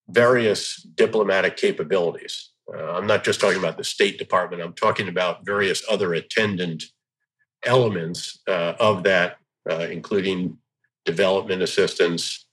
various 0.10 0.82
diplomatic 0.82 1.58
capabilities. 1.58 2.52
Uh, 2.72 2.94
I'm 2.94 3.08
not 3.08 3.24
just 3.24 3.40
talking 3.40 3.60
about 3.60 3.78
the 3.78 3.84
State 3.84 4.18
Department. 4.18 4.62
I'm 4.62 4.74
talking 4.74 5.08
about 5.08 5.46
various 5.46 5.84
other 5.90 6.14
attendant 6.14 6.84
elements 7.66 8.40
uh, 8.48 8.74
of 8.80 9.04
that, 9.04 9.38
uh, 9.70 9.88
including 9.92 10.58
development 11.06 11.62
assistance, 11.62 12.46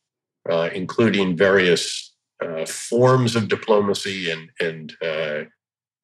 uh, 0.50 0.68
including 0.74 1.36
various 1.36 2.10
forms 2.66 3.36
of 3.36 3.46
diplomacy 3.46 4.28
and, 4.28 4.50
and 4.60 5.48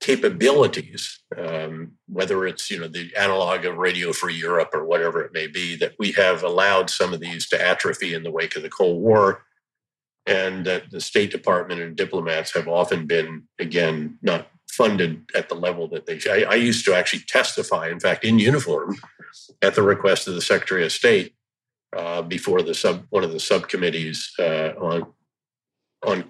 capabilities, 0.01 1.21
um, 1.37 1.93
whether 2.07 2.47
it's 2.47 2.71
you 2.71 2.79
know 2.79 2.89
the 2.89 3.11
analog 3.17 3.65
of 3.65 3.77
Radio 3.77 4.13
Free 4.13 4.35
Europe 4.35 4.71
or 4.73 4.85
whatever 4.85 5.21
it 5.23 5.33
may 5.33 5.47
be, 5.47 5.77
that 5.77 5.95
we 5.99 6.13
have 6.13 6.43
allowed 6.43 6.91
some 6.91 7.13
of 7.13 7.21
these 7.21 7.49
to 7.49 7.61
atrophy 7.61 8.15
in 8.15 8.23
the 8.23 8.31
wake 8.31 8.57
of 8.57 8.63
the 8.63 8.71
Cold 8.71 9.03
War, 9.03 9.45
and 10.27 10.65
that 10.65 10.91
the 10.91 11.01
State 11.01 11.33
Department 11.33 11.81
and 11.81 11.97
diplomats 11.97 12.55
have 12.55 12.69
often 12.69 13.07
been 13.07 13.45
again 13.59 14.19
not 14.23 14.49
funded 14.71 15.25
at 15.35 15.49
the 15.49 15.55
level 15.55 15.89
that 15.89 16.07
they. 16.07 16.21
I, 16.31 16.53
I, 16.53 16.55
used 16.55 16.85
to 16.85 16.95
actually 16.95 17.25
testify, 17.27 17.89
in 17.89 18.01
fact, 18.01 18.25
in 18.25 18.39
uniform, 18.39 18.97
at 19.63 19.75
the 19.75 19.83
request 19.83 20.29
of 20.29 20.35
the 20.35 20.43
Secretary 20.43 20.85
of 20.85 20.93
State 20.93 21.35
uh, 21.97 22.23
before 22.23 22.63
the 22.63 22.75
sub 22.75 23.07
one 23.11 23.25
of 23.25 23.33
the 23.33 23.41
subcommittees 23.41 24.33
uh, 24.39 24.73
on 24.79 25.07
on 26.07 26.25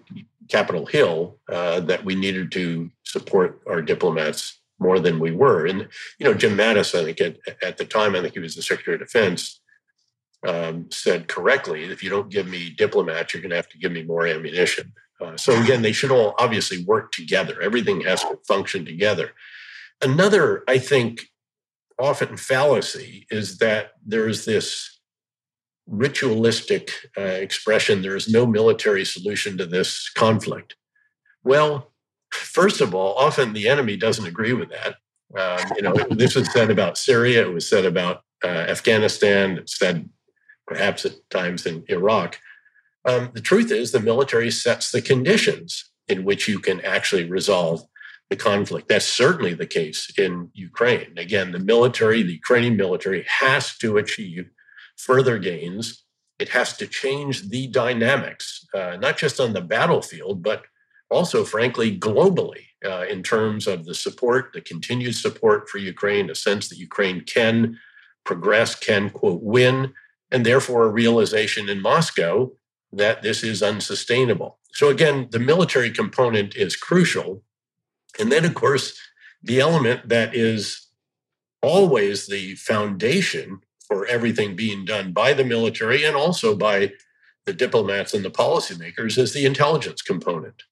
Capitol 0.48 0.86
Hill 0.86 1.38
uh, 1.50 1.80
that 1.80 2.04
we 2.04 2.14
needed 2.14 2.50
to 2.52 2.90
support 3.04 3.60
our 3.68 3.82
diplomats 3.82 4.60
more 4.78 4.98
than 4.98 5.18
we 5.18 5.32
were. 5.32 5.66
And 5.66 5.88
you 6.18 6.26
know, 6.26 6.34
Jim 6.34 6.56
Mattis, 6.56 6.98
I 6.98 7.04
think 7.04 7.20
at, 7.20 7.62
at 7.62 7.76
the 7.76 7.84
time, 7.84 8.14
I 8.14 8.20
think 8.20 8.34
he 8.34 8.40
was 8.40 8.54
the 8.54 8.62
Secretary 8.62 8.94
of 8.94 9.00
Defense, 9.00 9.60
um, 10.46 10.86
said 10.90 11.28
correctly, 11.28 11.84
if 11.84 12.02
you 12.02 12.10
don't 12.10 12.30
give 12.30 12.46
me 12.46 12.70
diplomats, 12.70 13.34
you're 13.34 13.42
going 13.42 13.50
to 13.50 13.56
have 13.56 13.68
to 13.70 13.78
give 13.78 13.92
me 13.92 14.04
more 14.04 14.26
ammunition. 14.26 14.92
Uh, 15.20 15.36
so 15.36 15.60
again, 15.60 15.82
they 15.82 15.92
should 15.92 16.10
all 16.10 16.34
obviously 16.38 16.84
work 16.84 17.12
together. 17.12 17.60
Everything 17.60 18.02
has 18.02 18.22
to 18.22 18.38
function 18.46 18.84
together. 18.84 19.32
Another, 20.00 20.62
I 20.68 20.78
think, 20.78 21.22
often 21.98 22.36
fallacy 22.36 23.26
is 23.30 23.58
that 23.58 23.92
there's 24.06 24.44
this 24.44 24.98
ritualistic 25.88 26.92
uh, 27.16 27.22
expression 27.22 28.02
there 28.02 28.14
is 28.14 28.28
no 28.28 28.46
military 28.46 29.04
solution 29.04 29.56
to 29.58 29.66
this 29.66 30.10
conflict. 30.10 30.76
Well, 31.42 31.92
first 32.30 32.80
of 32.80 32.94
all, 32.94 33.14
often 33.14 33.52
the 33.52 33.68
enemy 33.68 33.96
doesn't 33.96 34.26
agree 34.26 34.52
with 34.52 34.70
that. 34.70 34.96
Um, 35.36 35.72
you 35.76 35.82
know, 35.82 35.94
this 36.10 36.34
was 36.34 36.50
said 36.52 36.70
about 36.70 36.98
Syria, 36.98 37.42
it 37.42 37.52
was 37.52 37.68
said 37.68 37.84
about 37.84 38.22
uh, 38.44 38.48
Afghanistan, 38.48 39.58
it's 39.58 39.78
said 39.78 40.08
perhaps 40.66 41.04
at 41.04 41.12
times 41.30 41.66
in 41.66 41.84
Iraq. 41.88 42.38
Um, 43.08 43.30
the 43.32 43.40
truth 43.40 43.70
is, 43.72 43.90
the 43.90 44.00
military 44.00 44.50
sets 44.50 44.90
the 44.90 45.00
conditions 45.00 45.90
in 46.08 46.24
which 46.24 46.46
you 46.46 46.58
can 46.58 46.78
actually 46.82 47.24
resolve 47.24 47.82
the 48.28 48.36
conflict. 48.36 48.88
That's 48.88 49.06
certainly 49.06 49.54
the 49.54 49.66
case 49.66 50.12
in 50.18 50.50
Ukraine. 50.52 51.16
Again, 51.16 51.52
the 51.52 51.58
military, 51.58 52.22
the 52.22 52.34
Ukrainian 52.34 52.76
military, 52.76 53.24
has 53.40 53.78
to 53.78 53.96
achieve 53.96 54.50
further 54.98 55.38
gains. 55.38 56.04
It 56.38 56.50
has 56.50 56.76
to 56.76 56.86
change 56.86 57.48
the 57.48 57.66
dynamics, 57.68 58.66
uh, 58.74 58.98
not 59.00 59.16
just 59.16 59.40
on 59.40 59.54
the 59.54 59.62
battlefield, 59.62 60.42
but 60.42 60.64
also, 61.10 61.44
frankly, 61.44 61.98
globally, 61.98 62.64
uh, 62.84 63.06
in 63.08 63.22
terms 63.22 63.66
of 63.66 63.86
the 63.86 63.94
support, 63.94 64.50
the 64.52 64.60
continued 64.60 65.14
support 65.14 65.70
for 65.70 65.78
Ukraine, 65.78 66.28
a 66.28 66.34
sense 66.34 66.68
that 66.68 66.76
Ukraine 66.76 67.22
can 67.22 67.78
progress, 68.24 68.74
can, 68.74 69.08
quote, 69.08 69.42
win, 69.42 69.94
and 70.30 70.44
therefore 70.44 70.84
a 70.84 70.96
realization 71.02 71.70
in 71.70 71.80
Moscow 71.80 72.52
that 72.92 73.22
this 73.22 73.42
is 73.42 73.62
unsustainable. 73.62 74.58
So, 74.72 74.88
again, 74.88 75.28
the 75.30 75.38
military 75.38 75.90
component 75.90 76.56
is 76.56 76.76
crucial. 76.76 77.42
And 78.18 78.32
then, 78.32 78.44
of 78.44 78.54
course, 78.54 78.98
the 79.42 79.60
element 79.60 80.08
that 80.08 80.34
is 80.34 80.88
always 81.62 82.26
the 82.26 82.54
foundation 82.54 83.60
for 83.86 84.06
everything 84.06 84.54
being 84.54 84.84
done 84.84 85.12
by 85.12 85.32
the 85.32 85.44
military 85.44 86.04
and 86.04 86.14
also 86.14 86.54
by 86.54 86.92
the 87.46 87.52
diplomats 87.52 88.12
and 88.12 88.24
the 88.24 88.30
policymakers 88.30 89.16
is 89.16 89.32
the 89.32 89.46
intelligence 89.46 90.02
component. 90.02 90.64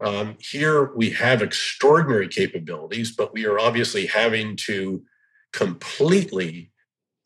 Um, 0.00 0.36
here 0.40 0.92
we 0.94 1.10
have 1.10 1.42
extraordinary 1.42 2.28
capabilities, 2.28 3.14
but 3.14 3.32
we 3.32 3.46
are 3.46 3.58
obviously 3.58 4.06
having 4.06 4.56
to 4.66 5.04
completely 5.52 6.70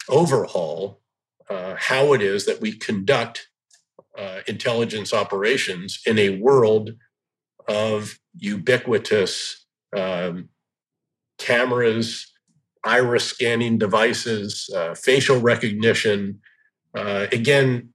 overhaul 0.09 1.01
uh, 1.49 1.75
how 1.79 2.13
it 2.13 2.23
is 2.23 2.47
that 2.47 2.61
we 2.61 2.73
conduct 2.73 3.49
uh, 4.19 4.41
intelligence 4.47 5.13
operations 5.13 6.01
in 6.07 6.19
a 6.19 6.39
world 6.39 6.91
of 7.69 8.19
ubiquitous 8.37 9.67
um, 9.97 10.49
cameras, 11.39 12.33
iris 12.85 13.25
scanning 13.25 13.79
devices, 13.79 14.69
uh, 14.75 14.95
facial 14.95 15.41
recognition. 15.41 16.41
Uh, 16.95 17.27
again, 17.33 17.91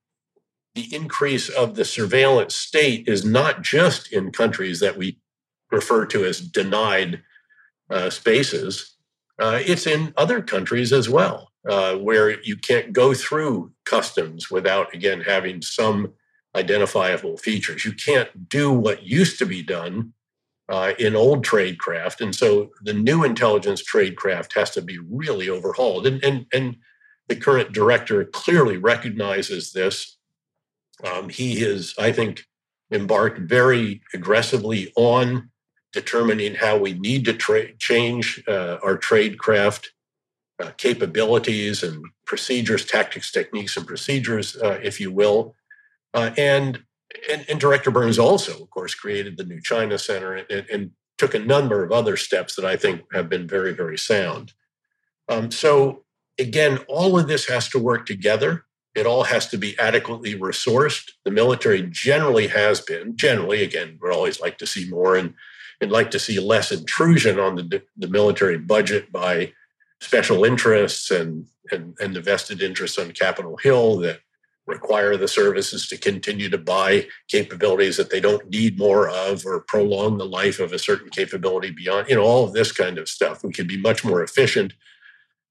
the 0.76 0.94
increase 0.94 1.50
of 1.50 1.76
the 1.76 1.86
surveillance 1.86 2.56
state 2.56 3.08
is 3.08 3.24
not 3.26 3.62
just 3.62 4.12
in 4.12 4.32
countries 4.32 4.80
that 4.80 4.98
we 4.98 5.20
refer 5.72 6.06
to 6.06 6.26
as 6.26 6.40
denied 6.40 7.22
uh, 7.90 8.10
spaces, 8.10 8.96
uh, 9.40 9.60
it's 9.66 9.86
in 9.86 10.14
other 10.18 10.42
countries 10.42 10.92
as 10.94 11.10
well 11.10 11.52
uh, 11.68 11.96
where 11.96 12.42
you 12.42 12.56
can't 12.56 12.94
go 12.94 13.14
through 13.14 13.72
customs 13.86 14.52
without, 14.52 14.94
again, 14.94 15.22
having 15.22 15.62
some 15.62 16.14
identifiable 16.56 17.38
features. 17.38 17.84
You 17.86 17.94
can't 17.94 18.50
do 18.50 18.72
what 18.72 19.04
used 19.04 19.40
to 19.40 19.46
be 19.46 19.62
done 19.62 20.14
uh, 20.70 20.94
in 20.98 21.16
old 21.16 21.46
tradecraft. 21.46 22.22
And 22.22 22.34
so 22.34 22.72
the 22.82 22.94
new 22.94 23.24
intelligence 23.24 23.84
tradecraft 23.84 24.54
has 24.54 24.72
to 24.72 24.82
be 24.82 24.98
really 24.98 25.50
overhauled. 25.50 26.08
And, 26.08 26.24
and, 26.24 26.46
and 26.54 26.78
the 27.28 27.36
current 27.36 27.72
director 27.72 28.24
clearly 28.26 28.78
recognizes 28.78 29.74
this. 29.74 30.18
Um, 31.04 31.30
he 31.30 31.60
has, 31.62 31.94
I 32.00 32.12
think, 32.12 32.46
embarked 32.92 33.40
very 33.40 34.02
aggressively 34.14 34.94
on 34.96 35.50
determining 35.92 36.56
how 36.56 36.78
we 36.78 36.94
need 36.94 37.26
to 37.26 37.34
tra- 37.34 37.74
change 37.78 38.44
uh, 38.48 38.78
our 38.84 38.98
tradecraft 38.98 39.88
uh, 40.62 40.72
capabilities 40.78 41.84
and 41.84 42.06
procedures, 42.26 42.86
tactics, 42.86 43.32
techniques, 43.32 43.78
and 43.78 43.86
procedures, 43.86 44.56
uh, 44.58 44.80
if 44.82 45.00
you 45.00 45.12
will. 45.12 45.56
Uh, 46.14 46.32
and, 46.38 46.82
and, 47.32 47.46
and 47.50 47.60
Director 47.60 47.92
Burns 47.92 48.18
also, 48.18 48.62
of 48.62 48.70
course, 48.70 48.96
created 48.96 49.38
the 49.38 49.44
new 49.44 49.62
China 49.62 49.98
Center 49.98 50.36
and, 50.36 50.66
and, 50.72 50.92
took 51.18 51.34
a 51.34 51.40
number 51.40 51.82
of 51.82 51.94
other 51.94 52.18
steps 52.18 52.56
that 52.58 52.66
I 52.66 52.76
think 52.76 53.02
have 53.14 53.30
been 53.30 53.48
very, 53.48 53.74
very 53.74 53.98
sound. 53.98 54.52
Um, 55.30 55.50
so 55.50 56.04
again, 56.38 56.80
all 56.90 57.18
of 57.18 57.30
this 57.30 57.48
has 57.48 57.70
to 57.70 57.80
work 57.80 58.06
together. 58.06 58.66
It 58.96 59.06
all 59.06 59.24
has 59.24 59.48
to 59.50 59.58
be 59.58 59.80
adequately 59.80 60.36
resourced. 60.36 61.12
The 61.24 61.32
military 61.32 61.84
generally 61.84 62.48
has 62.48 62.82
been, 62.82 63.16
generally, 63.16 63.64
again, 63.64 63.98
we'd 64.02 64.14
always 64.14 64.42
like 64.42 64.58
to 64.58 64.68
see 64.68 64.90
more 64.90 65.16
and, 65.16 65.34
and 65.82 65.92
like 65.92 66.12
to 66.12 66.20
see 66.20 66.40
less 66.40 66.72
intrusion 66.72 67.40
on 67.40 67.56
the, 67.56 67.82
the 67.98 68.08
military 68.08 68.58
budget 68.58 69.12
by 69.12 69.54
special 70.02 70.44
interests 70.44 71.12
and, 71.12 71.48
and, 71.72 71.96
and 72.00 72.16
the 72.16 72.22
vested 72.22 72.62
interests 72.62 72.98
on 72.98 73.12
Capitol 73.12 73.58
Hill 73.58 73.98
that 73.98 74.20
require 74.68 75.16
the 75.16 75.28
services 75.28 75.88
to 75.88 75.98
continue 75.98 76.50
to 76.50 76.58
buy 76.58 77.08
capabilities 77.28 77.98
that 77.98 78.10
they 78.10 78.20
don't 78.20 78.50
need 78.50 78.80
more 78.80 79.08
of 79.10 79.46
or 79.46 79.62
prolong 79.62 80.18
the 80.18 80.26
life 80.26 80.60
of 80.60 80.74
a 80.74 80.80
certain 80.80 81.10
capability 81.10 81.70
beyond, 81.70 82.10
you 82.10 82.16
know, 82.16 82.24
all 82.24 82.46
of 82.46 82.54
this 82.54 82.72
kind 82.72 82.98
of 82.98 83.08
stuff. 83.08 83.44
We 83.44 83.54
can 83.54 83.68
be 83.68 83.78
much 83.78 84.04
more 84.04 84.24
efficient. 84.24 84.74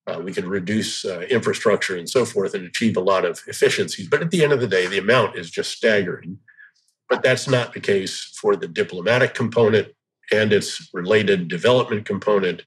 Uh, 0.07 0.21
we 0.23 0.33
can 0.33 0.49
reduce 0.49 1.05
uh, 1.05 1.21
infrastructure 1.31 1.97
and 1.97 2.09
so 2.09 2.25
forth 2.25 2.55
and 2.55 2.67
achieve 2.67 2.97
a 2.97 3.01
lot 3.01 3.25
of 3.25 3.41
efficiencies. 3.47 4.09
But 4.09 4.21
at 4.21 4.31
the 4.31 4.43
end 4.43 4.53
of 4.53 4.61
the 4.61 4.67
day, 4.67 4.87
the 4.87 4.99
amount 4.99 5.39
is 5.39 5.51
just 5.51 5.73
staggering. 5.73 6.39
But 7.09 7.23
that's 7.23 7.49
not 7.49 7.73
the 7.73 7.81
case 7.81 8.37
for 8.41 8.57
the 8.57 8.69
diplomatic 8.69 9.35
component 9.35 9.89
and 10.33 10.53
its 10.53 10.91
related 10.93 11.49
development 11.49 12.05
component 12.05 12.63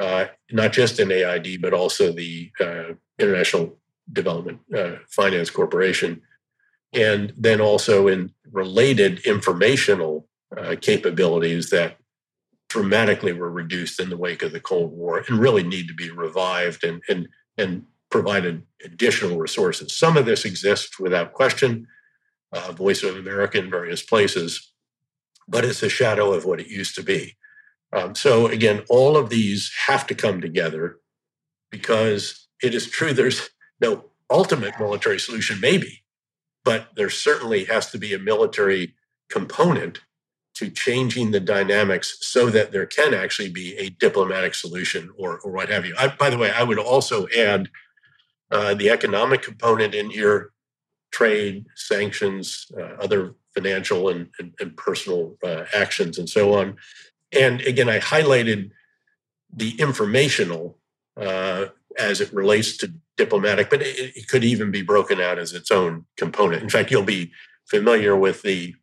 uh, 0.00 0.26
not 0.50 0.72
just 0.72 0.98
in 0.98 1.12
AID, 1.12 1.60
but 1.60 1.74
also 1.74 2.12
the 2.12 2.50
uh, 2.60 2.94
International 3.18 3.78
Development 4.12 4.58
uh, 4.74 4.96
Finance 5.08 5.50
Corporation, 5.50 6.22
and 6.92 7.32
then 7.36 7.60
also 7.60 8.08
in 8.08 8.32
related 8.50 9.20
informational 9.26 10.26
uh, 10.56 10.74
capabilities 10.80 11.70
that 11.70 11.96
dramatically 12.68 13.32
were 13.32 13.50
reduced 13.50 14.00
in 14.00 14.08
the 14.08 14.16
wake 14.16 14.42
of 14.42 14.52
the 14.52 14.60
Cold 14.60 14.92
War 14.92 15.22
and 15.28 15.38
really 15.38 15.62
need 15.62 15.88
to 15.88 15.94
be 15.94 16.10
revived 16.10 16.84
and, 16.84 17.02
and, 17.08 17.28
and 17.58 17.84
provided 18.10 18.62
additional 18.84 19.38
resources. 19.38 19.96
Some 19.96 20.16
of 20.16 20.24
this 20.24 20.44
exists 20.44 20.98
without 20.98 21.32
question, 21.32 21.86
uh, 22.52 22.72
Voice 22.72 23.02
of 23.02 23.16
America 23.16 23.58
in 23.58 23.70
various 23.70 24.02
places, 24.02 24.72
but 25.48 25.64
it's 25.64 25.82
a 25.82 25.88
shadow 25.88 26.32
of 26.32 26.44
what 26.44 26.60
it 26.60 26.68
used 26.68 26.94
to 26.94 27.02
be. 27.02 27.36
Um, 27.92 28.14
so 28.14 28.46
again, 28.46 28.82
all 28.88 29.16
of 29.16 29.30
these 29.30 29.72
have 29.86 30.06
to 30.08 30.14
come 30.14 30.40
together 30.40 30.98
because 31.70 32.48
it 32.62 32.74
is 32.74 32.88
true 32.88 33.12
there's 33.12 33.50
no 33.80 34.04
ultimate 34.30 34.78
military 34.78 35.18
solution, 35.18 35.60
maybe, 35.60 36.02
but 36.64 36.88
there 36.96 37.10
certainly 37.10 37.64
has 37.64 37.90
to 37.90 37.98
be 37.98 38.14
a 38.14 38.18
military 38.18 38.94
component 39.28 40.00
to 40.54 40.70
changing 40.70 41.30
the 41.30 41.40
dynamics 41.40 42.18
so 42.20 42.50
that 42.50 42.70
there 42.70 42.86
can 42.86 43.14
actually 43.14 43.48
be 43.48 43.76
a 43.78 43.88
diplomatic 43.88 44.54
solution 44.54 45.10
or, 45.16 45.40
or 45.40 45.52
what 45.52 45.68
have 45.68 45.86
you. 45.86 45.94
I, 45.98 46.08
by 46.08 46.30
the 46.30 46.38
way, 46.38 46.50
I 46.50 46.62
would 46.62 46.78
also 46.78 47.26
add 47.36 47.70
uh, 48.50 48.74
the 48.74 48.90
economic 48.90 49.42
component 49.42 49.94
in 49.94 50.10
here 50.10 50.50
trade, 51.12 51.66
sanctions, 51.76 52.66
uh, 52.76 52.94
other 53.00 53.34
financial 53.54 54.08
and, 54.08 54.28
and, 54.38 54.52
and 54.60 54.76
personal 54.76 55.36
uh, 55.42 55.64
actions, 55.74 56.18
and 56.18 56.28
so 56.28 56.54
on. 56.54 56.76
And 57.32 57.60
again, 57.62 57.88
I 57.88 57.98
highlighted 57.98 58.70
the 59.52 59.80
informational 59.80 60.78
uh, 61.16 61.66
as 61.98 62.20
it 62.20 62.32
relates 62.32 62.76
to 62.78 62.92
diplomatic, 63.16 63.70
but 63.70 63.82
it, 63.82 64.16
it, 64.16 64.28
could 64.28 64.44
even 64.44 64.70
be 64.70 64.82
broken 64.82 65.20
out 65.20 65.38
as 65.38 65.52
its 65.52 65.70
own 65.70 66.06
component. 66.16 66.62
In 66.62 66.70
fact, 66.70 66.90
you'll 66.90 67.02
be 67.02 67.32
familiar 67.68 68.16
with 68.16 68.42
the 68.42 68.74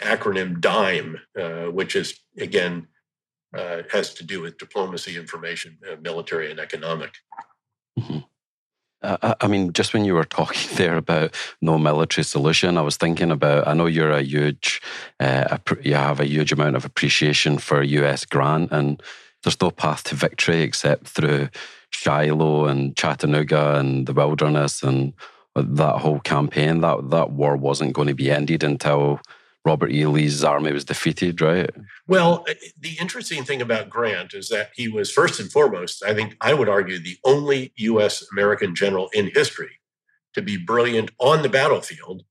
acronym 0.00 0.60
DIME, 0.60 1.18
uh, 1.38 1.66
which 1.66 1.96
is 1.96 2.20
again 2.38 2.86
uh, 3.56 3.82
has 3.90 4.14
to 4.14 4.24
do 4.24 4.40
with 4.40 4.58
diplomacy, 4.58 5.16
information, 5.16 5.78
uh, 5.90 5.96
military, 6.00 6.50
and 6.50 6.60
economic. 6.60 7.14
Mm-hmm. 7.98 8.18
Uh, 9.02 9.34
I 9.40 9.46
mean, 9.46 9.72
just 9.72 9.94
when 9.94 10.04
you 10.04 10.14
were 10.14 10.24
talking 10.38 10.76
there 10.76 10.96
about 10.96 11.34
no 11.60 11.78
military 11.78 12.24
solution, 12.24 12.78
I 12.78 12.82
was 12.82 12.96
thinking 12.96 13.30
about. 13.30 13.66
I 13.66 13.74
know 13.74 13.86
you're 13.86 14.12
a 14.12 14.22
huge, 14.22 14.80
uh, 15.18 15.58
you 15.82 15.94
have 15.94 16.20
a 16.20 16.26
huge 16.26 16.52
amount 16.52 16.76
of 16.76 16.84
appreciation 16.84 17.58
for 17.58 17.82
U.S. 17.82 18.24
Grant, 18.24 18.70
and 18.72 19.02
there's 19.42 19.60
no 19.60 19.70
path 19.70 20.04
to 20.04 20.14
victory 20.14 20.62
except 20.62 21.08
through 21.08 21.48
Shiloh 21.90 22.66
and 22.66 22.96
Chattanooga 22.96 23.76
and 23.76 24.06
the 24.06 24.12
wilderness 24.12 24.82
and 24.82 25.12
that 25.54 25.96
whole 25.98 26.20
campaign. 26.20 26.80
That 26.80 27.10
that 27.10 27.30
war 27.30 27.56
wasn't 27.56 27.94
going 27.94 28.08
to 28.08 28.14
be 28.14 28.30
ended 28.30 28.62
until 28.62 29.20
Robert 29.64 29.92
E. 29.92 30.06
Lee's 30.06 30.42
army 30.42 30.72
was 30.72 30.84
defeated, 30.84 31.40
right? 31.40 31.70
Well, 32.06 32.44
uh, 32.48 32.54
the 32.78 32.96
interesting 32.98 33.44
thing 33.44 33.60
about 33.60 33.90
Grant 33.90 34.32
is 34.32 34.48
that 34.48 34.70
he 34.74 34.88
was 34.88 35.12
first 35.12 35.38
and 35.38 35.52
foremost, 35.52 36.02
I 36.02 36.14
think 36.14 36.36
I 36.40 36.54
would 36.54 36.68
argue, 36.68 36.98
the 36.98 37.18
only 37.24 37.72
U.S. 37.76 38.24
American 38.32 38.74
general 38.74 39.10
in 39.12 39.30
history 39.34 39.80
to 40.34 40.42
be 40.42 40.56
brilliant 40.56 41.10
on 41.18 41.42
the 41.42 41.48
battlefield 41.48 42.22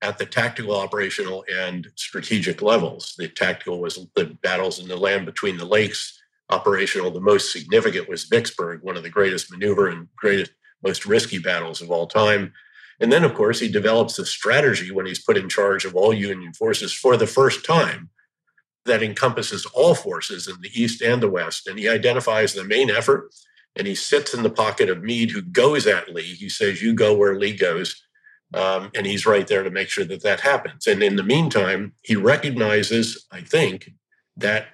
at 0.00 0.18
the 0.18 0.26
tactical, 0.26 0.76
operational, 0.76 1.44
and 1.52 1.88
strategic 1.96 2.62
levels. 2.62 3.14
The 3.18 3.28
tactical 3.28 3.80
was 3.80 3.98
the 4.14 4.36
battles 4.42 4.78
in 4.78 4.88
the 4.88 4.96
land 4.96 5.26
between 5.26 5.56
the 5.56 5.64
lakes. 5.64 6.18
Operational, 6.50 7.10
the 7.10 7.20
most 7.20 7.52
significant 7.52 8.08
was 8.08 8.24
Vicksburg, 8.24 8.82
one 8.82 8.96
of 8.96 9.02
the 9.02 9.10
greatest 9.10 9.50
maneuver 9.50 9.88
and 9.88 10.08
greatest, 10.16 10.52
most 10.82 11.04
risky 11.04 11.38
battles 11.38 11.82
of 11.82 11.90
all 11.90 12.06
time. 12.06 12.52
And 13.00 13.12
then, 13.12 13.24
of 13.24 13.34
course, 13.34 13.60
he 13.60 13.68
develops 13.68 14.18
a 14.18 14.26
strategy 14.26 14.90
when 14.90 15.06
he's 15.06 15.22
put 15.22 15.36
in 15.36 15.48
charge 15.48 15.84
of 15.84 15.94
all 15.94 16.12
Union 16.12 16.52
forces 16.52 16.92
for 16.92 17.16
the 17.16 17.26
first 17.26 17.64
time 17.64 18.10
that 18.86 19.02
encompasses 19.02 19.66
all 19.66 19.94
forces 19.94 20.48
in 20.48 20.60
the 20.60 20.70
East 20.74 21.00
and 21.02 21.22
the 21.22 21.30
West. 21.30 21.66
And 21.66 21.78
he 21.78 21.88
identifies 21.88 22.54
the 22.54 22.64
main 22.64 22.90
effort 22.90 23.30
and 23.76 23.86
he 23.86 23.94
sits 23.94 24.34
in 24.34 24.42
the 24.42 24.50
pocket 24.50 24.90
of 24.90 25.02
Meade, 25.02 25.30
who 25.30 25.42
goes 25.42 25.86
at 25.86 26.12
Lee. 26.12 26.34
He 26.34 26.48
says, 26.48 26.82
You 26.82 26.94
go 26.94 27.14
where 27.14 27.38
Lee 27.38 27.56
goes. 27.56 28.02
Um, 28.54 28.90
and 28.94 29.06
he's 29.06 29.26
right 29.26 29.46
there 29.46 29.62
to 29.62 29.70
make 29.70 29.90
sure 29.90 30.04
that 30.06 30.22
that 30.22 30.40
happens. 30.40 30.86
And 30.86 31.02
in 31.02 31.16
the 31.16 31.22
meantime, 31.22 31.92
he 32.02 32.16
recognizes, 32.16 33.26
I 33.30 33.42
think, 33.42 33.92
that 34.36 34.68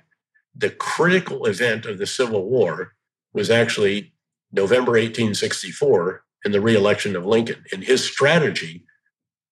the 0.55 0.71
critical 0.71 1.47
event 1.47 1.85
of 1.85 1.99
the 1.99 2.07
Civil 2.07 2.49
War 2.49 2.93
was 3.33 3.51
actually 3.51 4.15
November 4.53 4.93
1864 4.93 6.23
and 6.45 6.53
the 6.53 6.61
reelection 6.61 7.17
of 7.17 7.27
Lincoln. 7.27 7.65
And 7.73 7.83
his 7.83 8.05
strategy 8.05 8.85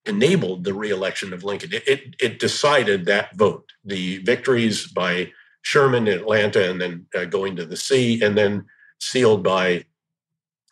enabled 0.04 0.64
the 0.64 0.74
reelection 0.74 1.32
of 1.32 1.44
Lincoln. 1.44 1.72
It, 1.72 1.86
it, 1.86 2.16
it 2.20 2.38
decided 2.38 3.04
that 3.06 3.36
vote. 3.36 3.72
The 3.84 4.18
victories 4.18 4.86
by 4.86 5.32
Sherman 5.62 6.08
in 6.08 6.18
Atlanta 6.18 6.68
and 6.70 6.80
then 6.80 7.06
uh, 7.16 7.24
going 7.24 7.56
to 7.56 7.64
the 7.64 7.76
sea, 7.76 8.22
and 8.22 8.36
then 8.36 8.66
sealed 9.00 9.42
by 9.42 9.84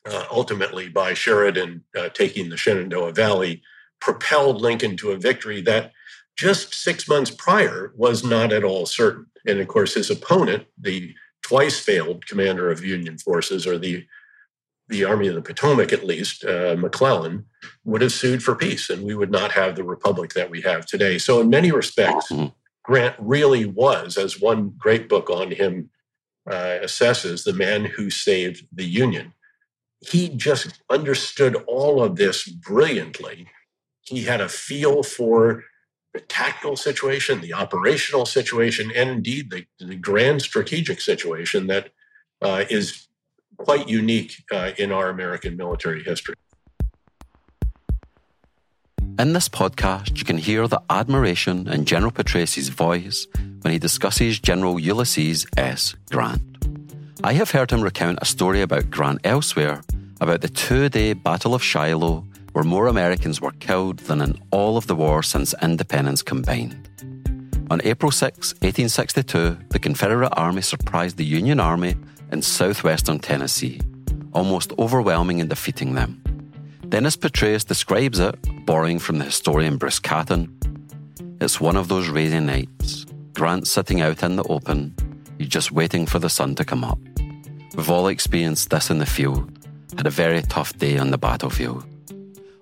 uh, 0.06 0.24
ultimately 0.30 0.88
by 0.88 1.14
Sheridan 1.14 1.84
uh, 1.96 2.08
taking 2.08 2.48
the 2.48 2.56
Shenandoah 2.56 3.12
Valley, 3.12 3.62
propelled 4.00 4.60
Lincoln 4.60 4.96
to 4.96 5.10
a 5.10 5.18
victory 5.18 5.60
that 5.62 5.92
just 6.36 6.74
six 6.74 7.06
months 7.06 7.30
prior 7.30 7.92
was 7.96 8.24
not 8.24 8.52
at 8.52 8.64
all 8.64 8.86
certain. 8.86 9.26
And 9.46 9.60
of 9.60 9.68
course, 9.68 9.94
his 9.94 10.10
opponent, 10.10 10.66
the 10.80 11.14
twice 11.42 11.78
failed 11.78 12.26
commander 12.26 12.70
of 12.70 12.84
Union 12.84 13.18
forces, 13.18 13.66
or 13.66 13.78
the 13.78 14.06
the 14.90 15.04
Army 15.04 15.28
of 15.28 15.34
the 15.34 15.42
Potomac, 15.42 15.92
at 15.92 16.04
least, 16.04 16.44
uh, 16.44 16.76
McClellan, 16.78 17.46
would 17.84 18.02
have 18.02 18.12
sued 18.12 18.42
for 18.42 18.54
peace, 18.54 18.90
and 18.90 19.04
we 19.04 19.14
would 19.14 19.30
not 19.30 19.52
have 19.52 19.76
the 19.76 19.84
republic 19.84 20.34
that 20.34 20.50
we 20.50 20.60
have 20.62 20.84
today. 20.84 21.16
So, 21.18 21.40
in 21.40 21.48
many 21.48 21.70
respects, 21.70 22.30
mm-hmm. 22.30 22.48
Grant 22.82 23.14
really 23.18 23.66
was, 23.66 24.16
as 24.16 24.40
one 24.40 24.74
great 24.76 25.08
book 25.08 25.30
on 25.30 25.52
him 25.52 25.90
uh, 26.50 26.78
assesses, 26.82 27.44
the 27.44 27.52
man 27.52 27.84
who 27.84 28.10
saved 28.10 28.66
the 28.72 28.84
Union. 28.84 29.32
He 30.00 30.28
just 30.28 30.82
understood 30.88 31.54
all 31.66 32.02
of 32.02 32.16
this 32.16 32.48
brilliantly. 32.48 33.46
He 34.02 34.24
had 34.24 34.40
a 34.40 34.48
feel 34.48 35.02
for 35.02 35.64
the 36.14 36.20
tactical 36.20 36.76
situation, 36.76 37.40
the 37.40 37.54
operational 37.54 38.26
situation, 38.26 38.90
and 38.94 39.10
indeed 39.10 39.50
the, 39.50 39.66
the 39.78 39.94
grand 39.94 40.42
strategic 40.42 41.00
situation 41.00 41.66
that 41.68 41.90
uh, 42.42 42.64
is 42.70 43.06
quite 43.64 43.88
unique 43.88 44.42
uh, 44.50 44.72
in 44.78 44.90
our 44.90 45.08
American 45.08 45.56
military 45.56 46.02
history. 46.02 46.34
In 49.18 49.34
this 49.34 49.50
podcast, 49.50 50.18
you 50.18 50.24
can 50.24 50.38
hear 50.38 50.66
the 50.66 50.80
admiration 50.88 51.68
in 51.68 51.84
General 51.84 52.10
Petraeus's 52.10 52.70
voice 52.70 53.26
when 53.60 53.72
he 53.72 53.78
discusses 53.78 54.38
General 54.38 54.80
Ulysses 54.80 55.46
S. 55.58 55.94
Grant. 56.10 56.40
I 57.22 57.34
have 57.34 57.50
heard 57.50 57.70
him 57.70 57.82
recount 57.82 58.18
a 58.22 58.24
story 58.24 58.62
about 58.62 58.88
Grant 58.88 59.20
elsewhere 59.24 59.82
about 60.22 60.40
the 60.40 60.48
two 60.48 60.88
day 60.88 61.12
Battle 61.12 61.54
of 61.54 61.62
Shiloh, 61.62 62.24
where 62.52 62.64
more 62.64 62.86
Americans 62.86 63.42
were 63.42 63.52
killed 63.52 63.98
than 63.98 64.22
in 64.22 64.40
all 64.50 64.78
of 64.78 64.86
the 64.86 64.96
war 64.96 65.22
since 65.22 65.54
independence 65.62 66.22
combined. 66.22 66.88
On 67.70 67.80
April 67.84 68.10
6, 68.10 68.54
1862, 68.62 69.58
the 69.68 69.78
Confederate 69.78 70.32
Army 70.32 70.62
surprised 70.62 71.18
the 71.18 71.24
Union 71.24 71.60
Army 71.60 71.94
in 72.32 72.42
southwestern 72.42 73.18
Tennessee, 73.18 73.80
almost 74.32 74.72
overwhelming 74.78 75.40
and 75.40 75.50
defeating 75.50 75.94
them. 75.94 76.22
Dennis 76.88 77.16
Petraeus 77.16 77.66
describes 77.66 78.18
it, 78.18 78.36
borrowing 78.66 78.98
from 78.98 79.18
the 79.18 79.24
historian 79.24 79.76
Bruce 79.76 79.98
Catton. 79.98 80.56
It's 81.40 81.60
one 81.60 81.76
of 81.76 81.88
those 81.88 82.08
rainy 82.08 82.40
nights, 82.40 83.06
Grant 83.34 83.66
sitting 83.66 84.00
out 84.00 84.22
in 84.22 84.36
the 84.36 84.44
open, 84.44 84.94
he's 85.38 85.48
just 85.48 85.72
waiting 85.72 86.04
for 86.04 86.18
the 86.18 86.28
sun 86.28 86.54
to 86.56 86.64
come 86.64 86.84
up. 86.84 86.98
We've 87.74 87.90
all 87.90 88.08
experienced 88.08 88.70
this 88.70 88.90
in 88.90 88.98
the 88.98 89.06
field, 89.06 89.50
had 89.96 90.06
a 90.06 90.10
very 90.10 90.42
tough 90.42 90.76
day 90.76 90.98
on 90.98 91.10
the 91.10 91.18
battlefield. 91.18 91.86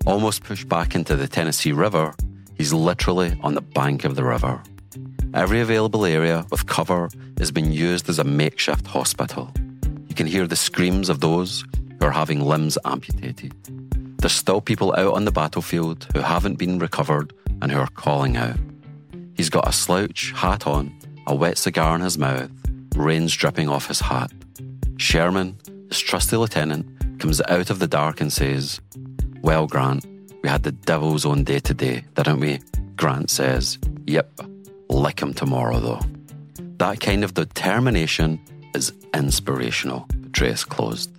Almost 0.05 0.43
pushed 0.43 0.69
back 0.69 0.95
into 0.95 1.15
the 1.15 1.27
Tennessee 1.27 1.71
River, 1.71 2.15
he's 2.55 2.71
literally 2.71 3.37
on 3.41 3.55
the 3.55 3.61
bank 3.61 4.05
of 4.05 4.15
the 4.15 4.23
river. 4.23 4.61
Every 5.33 5.61
available 5.61 6.05
area 6.05 6.45
with 6.49 6.65
cover 6.65 7.09
is 7.39 7.51
being 7.51 7.71
used 7.71 8.09
as 8.09 8.17
a 8.17 8.23
makeshift 8.23 8.87
hospital. 8.87 9.53
You 10.07 10.15
can 10.15 10.25
hear 10.25 10.47
the 10.47 10.55
screams 10.55 11.07
of 11.07 11.19
those 11.19 11.63
who 11.99 12.05
are 12.05 12.11
having 12.11 12.41
limbs 12.41 12.79
amputated. 12.83 13.53
There's 14.17 14.33
still 14.33 14.59
people 14.59 14.93
out 14.97 15.13
on 15.13 15.25
the 15.25 15.31
battlefield 15.31 16.07
who 16.13 16.21
haven't 16.21 16.57
been 16.57 16.79
recovered 16.79 17.31
and 17.61 17.71
who 17.71 17.77
are 17.77 17.89
calling 17.89 18.37
out. 18.37 18.57
He's 19.35 19.51
got 19.51 19.67
a 19.67 19.71
slouch 19.71 20.33
hat 20.35 20.65
on, 20.65 20.97
a 21.27 21.35
wet 21.35 21.57
cigar 21.59 21.95
in 21.95 22.01
his 22.01 22.17
mouth, 22.17 22.49
rain's 22.95 23.35
dripping 23.35 23.69
off 23.69 23.87
his 23.87 23.99
hat. 23.99 24.31
Sherman, 24.97 25.57
his 25.89 25.99
trusty 25.99 26.37
lieutenant, 26.37 27.19
comes 27.19 27.39
out 27.47 27.69
of 27.69 27.79
the 27.79 27.87
dark 27.87 28.19
and 28.19 28.33
says, 28.33 28.81
Well, 29.41 29.67
Grant, 29.67 30.05
we 30.41 30.49
had 30.49 30.63
the 30.63 30.71
devil's 30.71 31.25
own 31.25 31.43
day 31.43 31.59
today, 31.59 32.03
didn't 32.15 32.39
we? 32.39 32.59
Grant 32.95 33.29
says, 33.29 33.77
Yep. 34.07 34.41
Lick 34.89 35.21
him 35.21 35.33
tomorrow, 35.33 35.79
though. 35.79 36.01
That 36.77 36.99
kind 36.99 37.23
of 37.23 37.33
determination 37.33 38.39
is 38.73 38.93
inspirational, 39.13 40.07
Petraeus 40.09 40.67
closed. 40.67 41.11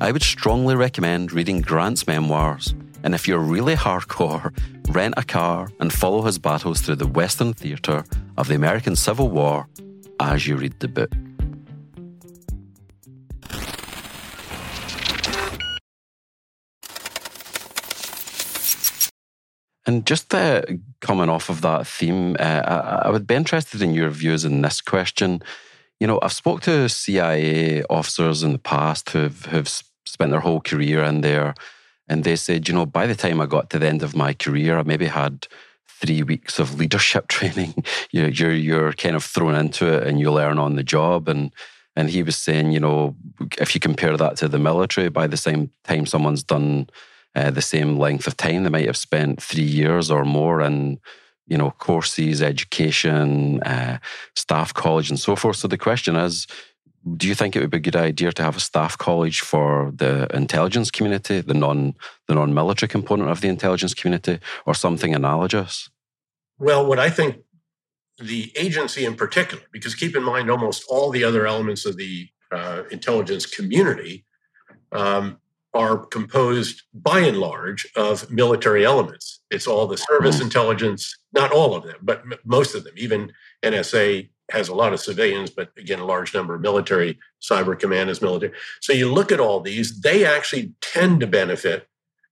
I 0.00 0.10
would 0.10 0.22
strongly 0.22 0.74
recommend 0.74 1.32
reading 1.32 1.60
Grant's 1.60 2.06
memoirs, 2.06 2.74
and 3.04 3.14
if 3.14 3.28
you're 3.28 3.38
really 3.38 3.74
hardcore, 3.74 4.52
rent 4.88 5.14
a 5.16 5.22
car 5.22 5.70
and 5.78 5.92
follow 5.92 6.22
his 6.22 6.38
battles 6.38 6.80
through 6.80 6.96
the 6.96 7.06
Western 7.06 7.52
theatre 7.52 8.04
of 8.36 8.48
the 8.48 8.54
American 8.54 8.96
Civil 8.96 9.28
War 9.28 9.68
as 10.18 10.46
you 10.46 10.56
read 10.56 10.78
the 10.80 10.88
book. 10.88 11.12
And 19.86 20.06
just 20.06 20.32
uh, 20.32 20.62
coming 21.00 21.28
off 21.28 21.48
of 21.48 21.60
that 21.62 21.86
theme, 21.86 22.36
uh, 22.38 22.62
I, 22.64 23.02
I, 23.06 23.10
would 23.10 23.26
be 23.26 23.34
interested 23.34 23.82
in 23.82 23.94
your 23.94 24.10
views 24.10 24.44
on 24.44 24.62
this 24.62 24.80
question. 24.80 25.42
You 25.98 26.06
know, 26.06 26.20
I've 26.22 26.32
spoke 26.32 26.60
to 26.62 26.88
CIA 26.88 27.82
officers 27.84 28.42
in 28.44 28.52
the 28.52 28.58
past 28.58 29.10
who've, 29.10 29.44
who've 29.46 29.68
spent 30.06 30.30
their 30.30 30.40
whole 30.40 30.60
career 30.60 31.02
in 31.02 31.22
there, 31.22 31.54
and 32.08 32.22
they 32.22 32.36
said, 32.36 32.68
you 32.68 32.74
know, 32.74 32.86
by 32.86 33.06
the 33.06 33.14
time 33.16 33.40
I 33.40 33.46
got 33.46 33.70
to 33.70 33.78
the 33.78 33.88
end 33.88 34.02
of 34.02 34.14
my 34.14 34.34
career, 34.34 34.78
I 34.78 34.82
maybe 34.82 35.06
had 35.06 35.48
three 35.88 36.22
weeks 36.22 36.58
of 36.58 36.78
leadership 36.78 37.28
training. 37.36 37.74
you 38.10 38.22
know, 38.22 38.28
you're 38.28 38.54
you're 38.54 38.92
kind 38.92 39.16
of 39.16 39.24
thrown 39.24 39.54
into 39.54 39.86
it, 39.86 40.06
and 40.06 40.20
you 40.20 40.30
learn 40.30 40.58
on 40.58 40.76
the 40.76 40.84
job. 40.84 41.28
And 41.28 41.52
and 41.96 42.08
he 42.08 42.22
was 42.22 42.36
saying, 42.36 42.72
you 42.72 42.80
know, 42.80 43.16
if 43.58 43.74
you 43.74 43.80
compare 43.80 44.16
that 44.16 44.36
to 44.38 44.48
the 44.48 44.58
military, 44.58 45.08
by 45.08 45.26
the 45.26 45.36
same 45.36 45.70
time 45.84 46.06
someone's 46.06 46.42
done 46.42 46.88
uh, 47.34 47.50
the 47.50 47.62
same 47.62 47.98
length 47.98 48.26
of 48.26 48.36
time. 48.36 48.62
They 48.62 48.70
might 48.70 48.86
have 48.86 48.96
spent 48.96 49.42
three 49.42 49.62
years 49.62 50.10
or 50.10 50.24
more 50.24 50.60
in, 50.60 51.00
you 51.46 51.56
know, 51.56 51.70
courses, 51.72 52.42
education, 52.42 53.62
uh, 53.62 53.98
staff 54.36 54.74
college, 54.74 55.10
and 55.10 55.18
so 55.18 55.36
forth. 55.36 55.56
So 55.56 55.68
the 55.68 55.78
question 55.78 56.16
is, 56.16 56.46
do 57.16 57.26
you 57.26 57.34
think 57.34 57.56
it 57.56 57.60
would 57.60 57.70
be 57.70 57.78
a 57.78 57.80
good 57.80 57.96
idea 57.96 58.32
to 58.32 58.42
have 58.42 58.56
a 58.56 58.60
staff 58.60 58.96
college 58.96 59.40
for 59.40 59.92
the 59.94 60.28
intelligence 60.34 60.90
community, 60.90 61.40
the 61.40 61.54
non 61.54 61.94
the 62.28 62.34
non 62.34 62.54
military 62.54 62.88
component 62.88 63.28
of 63.30 63.40
the 63.40 63.48
intelligence 63.48 63.94
community, 63.94 64.38
or 64.66 64.74
something 64.74 65.14
analogous? 65.14 65.90
Well, 66.58 66.86
what 66.86 67.00
I 67.00 67.10
think 67.10 67.38
the 68.22 68.52
agency 68.56 69.04
in 69.04 69.16
particular, 69.16 69.64
because 69.72 69.96
keep 69.96 70.14
in 70.14 70.22
mind, 70.22 70.48
almost 70.48 70.84
all 70.88 71.10
the 71.10 71.24
other 71.24 71.46
elements 71.46 71.84
of 71.86 71.96
the 71.96 72.28
uh, 72.52 72.82
intelligence 72.90 73.46
community 73.46 74.24
um, 74.92 75.38
are 75.74 75.98
composed 76.06 76.82
by 76.92 77.20
and 77.20 77.38
large 77.38 77.86
of 77.96 78.30
military 78.30 78.84
elements. 78.84 79.40
It's 79.50 79.66
all 79.66 79.86
the 79.86 79.96
service 79.96 80.36
mm-hmm. 80.36 80.44
intelligence, 80.44 81.16
not 81.32 81.50
all 81.50 81.74
of 81.74 81.84
them, 81.84 81.96
but 82.02 82.20
m- 82.20 82.38
most 82.44 82.74
of 82.74 82.84
them. 82.84 82.94
Even 82.96 83.32
NSA 83.62 84.28
has 84.50 84.68
a 84.68 84.74
lot 84.74 84.92
of 84.92 85.00
civilians, 85.00 85.50
but 85.50 85.70
again, 85.78 85.98
a 85.98 86.04
large 86.04 86.34
number 86.34 86.54
of 86.54 86.60
military. 86.60 87.18
Cyber 87.40 87.78
Command 87.78 88.10
is 88.10 88.20
military. 88.20 88.52
So 88.80 88.92
you 88.92 89.10
look 89.10 89.32
at 89.32 89.40
all 89.40 89.60
these, 89.60 90.00
they 90.00 90.26
actually 90.26 90.74
tend 90.82 91.20
to 91.20 91.26
benefit 91.26 91.88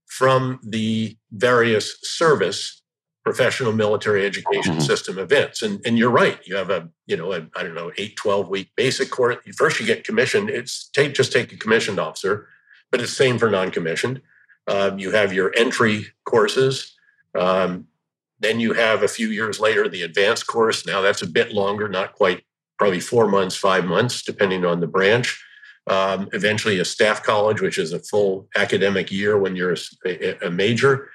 from 0.07 0.61
the 0.62 1.16
various 1.30 1.99
service 2.03 2.80
professional 3.24 3.72
military 3.72 4.24
education 4.24 4.74
mm-hmm. 4.74 4.80
system 4.80 5.18
events. 5.18 5.62
And, 5.62 5.80
and 5.84 5.99
you're 5.99 6.11
right. 6.11 6.38
You 6.47 6.57
have 6.57 6.70
a, 6.70 6.88
you 7.07 7.16
know, 7.16 7.32
a, 7.32 7.47
I 7.55 7.62
don't 7.62 7.74
know, 7.74 7.93
eight, 7.99 8.16
12 8.16 8.49
week 8.49 8.70
basic 8.76 9.11
course. 9.11 9.36
First 9.57 9.78
you 9.78 9.86
get 9.86 10.05
commissioned. 10.05 10.51
It's 10.51 10.88
take, 10.88 11.14
just 11.14 11.32
take 11.32 11.53
a 11.53 11.57
commissioned 11.57 11.99
officer, 11.99 12.49
but 12.91 13.01
it's 13.01 13.12
same 13.12 13.38
for 13.38 13.51
non-commissioned. 13.51 14.20
Um, 14.66 14.99
you 14.99 15.11
have 15.11 15.32
your 15.32 15.53
entry 15.57 16.07
courses. 16.24 16.95
Um, 17.38 17.86
then 18.41 18.61
you 18.61 18.72
have 18.72 19.03
a 19.03 19.09
few 19.09 19.28
years 19.28 19.61
later, 19.61 19.88
the 19.88 20.03
advanced 20.03 20.47
course. 20.47 20.86
Now 20.86 21.01
that's 21.01 21.22
a 21.22 21.26
bit 21.26 21.53
longer, 21.53 21.88
not 21.88 22.14
quite, 22.14 22.45
probably 22.78 23.01
four 23.01 23.28
months, 23.28 23.57
five 23.57 23.84
months, 23.84 24.22
depending 24.22 24.64
on 24.64 24.80
the 24.80 24.86
branch. 24.86 25.43
Um, 25.86 26.28
eventually 26.32 26.78
a 26.78 26.84
staff 26.84 27.22
college, 27.22 27.61
which 27.61 27.78
is 27.78 27.93
a 27.93 28.01
full 28.01 28.49
academic 28.57 29.11
year 29.11 29.38
when 29.38 29.57
you're 29.57 29.76
a, 30.07 30.47
a 30.47 30.51
major. 30.51 31.11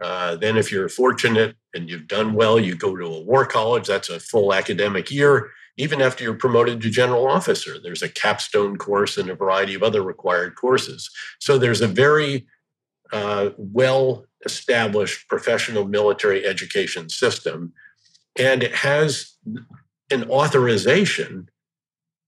Uh, 0.00 0.36
then, 0.36 0.56
if 0.56 0.70
you're 0.70 0.88
fortunate 0.88 1.56
and 1.74 1.88
you've 1.88 2.06
done 2.06 2.34
well, 2.34 2.58
you 2.60 2.76
go 2.76 2.94
to 2.94 3.04
a 3.04 3.20
war 3.20 3.44
college. 3.46 3.86
That's 3.88 4.10
a 4.10 4.20
full 4.20 4.54
academic 4.54 5.10
year. 5.10 5.50
Even 5.78 6.02
after 6.02 6.24
you're 6.24 6.34
promoted 6.34 6.80
to 6.80 6.90
general 6.90 7.28
officer, 7.28 7.76
there's 7.80 8.02
a 8.02 8.08
capstone 8.08 8.76
course 8.76 9.16
and 9.16 9.30
a 9.30 9.34
variety 9.34 9.74
of 9.74 9.82
other 9.82 10.02
required 10.02 10.56
courses. 10.56 11.08
So, 11.40 11.56
there's 11.56 11.80
a 11.80 11.86
very 11.86 12.46
uh, 13.12 13.50
well 13.56 14.26
established 14.44 15.28
professional 15.28 15.86
military 15.86 16.44
education 16.44 17.08
system, 17.08 17.72
and 18.38 18.62
it 18.62 18.74
has 18.74 19.36
an 20.10 20.28
authorization 20.30 21.48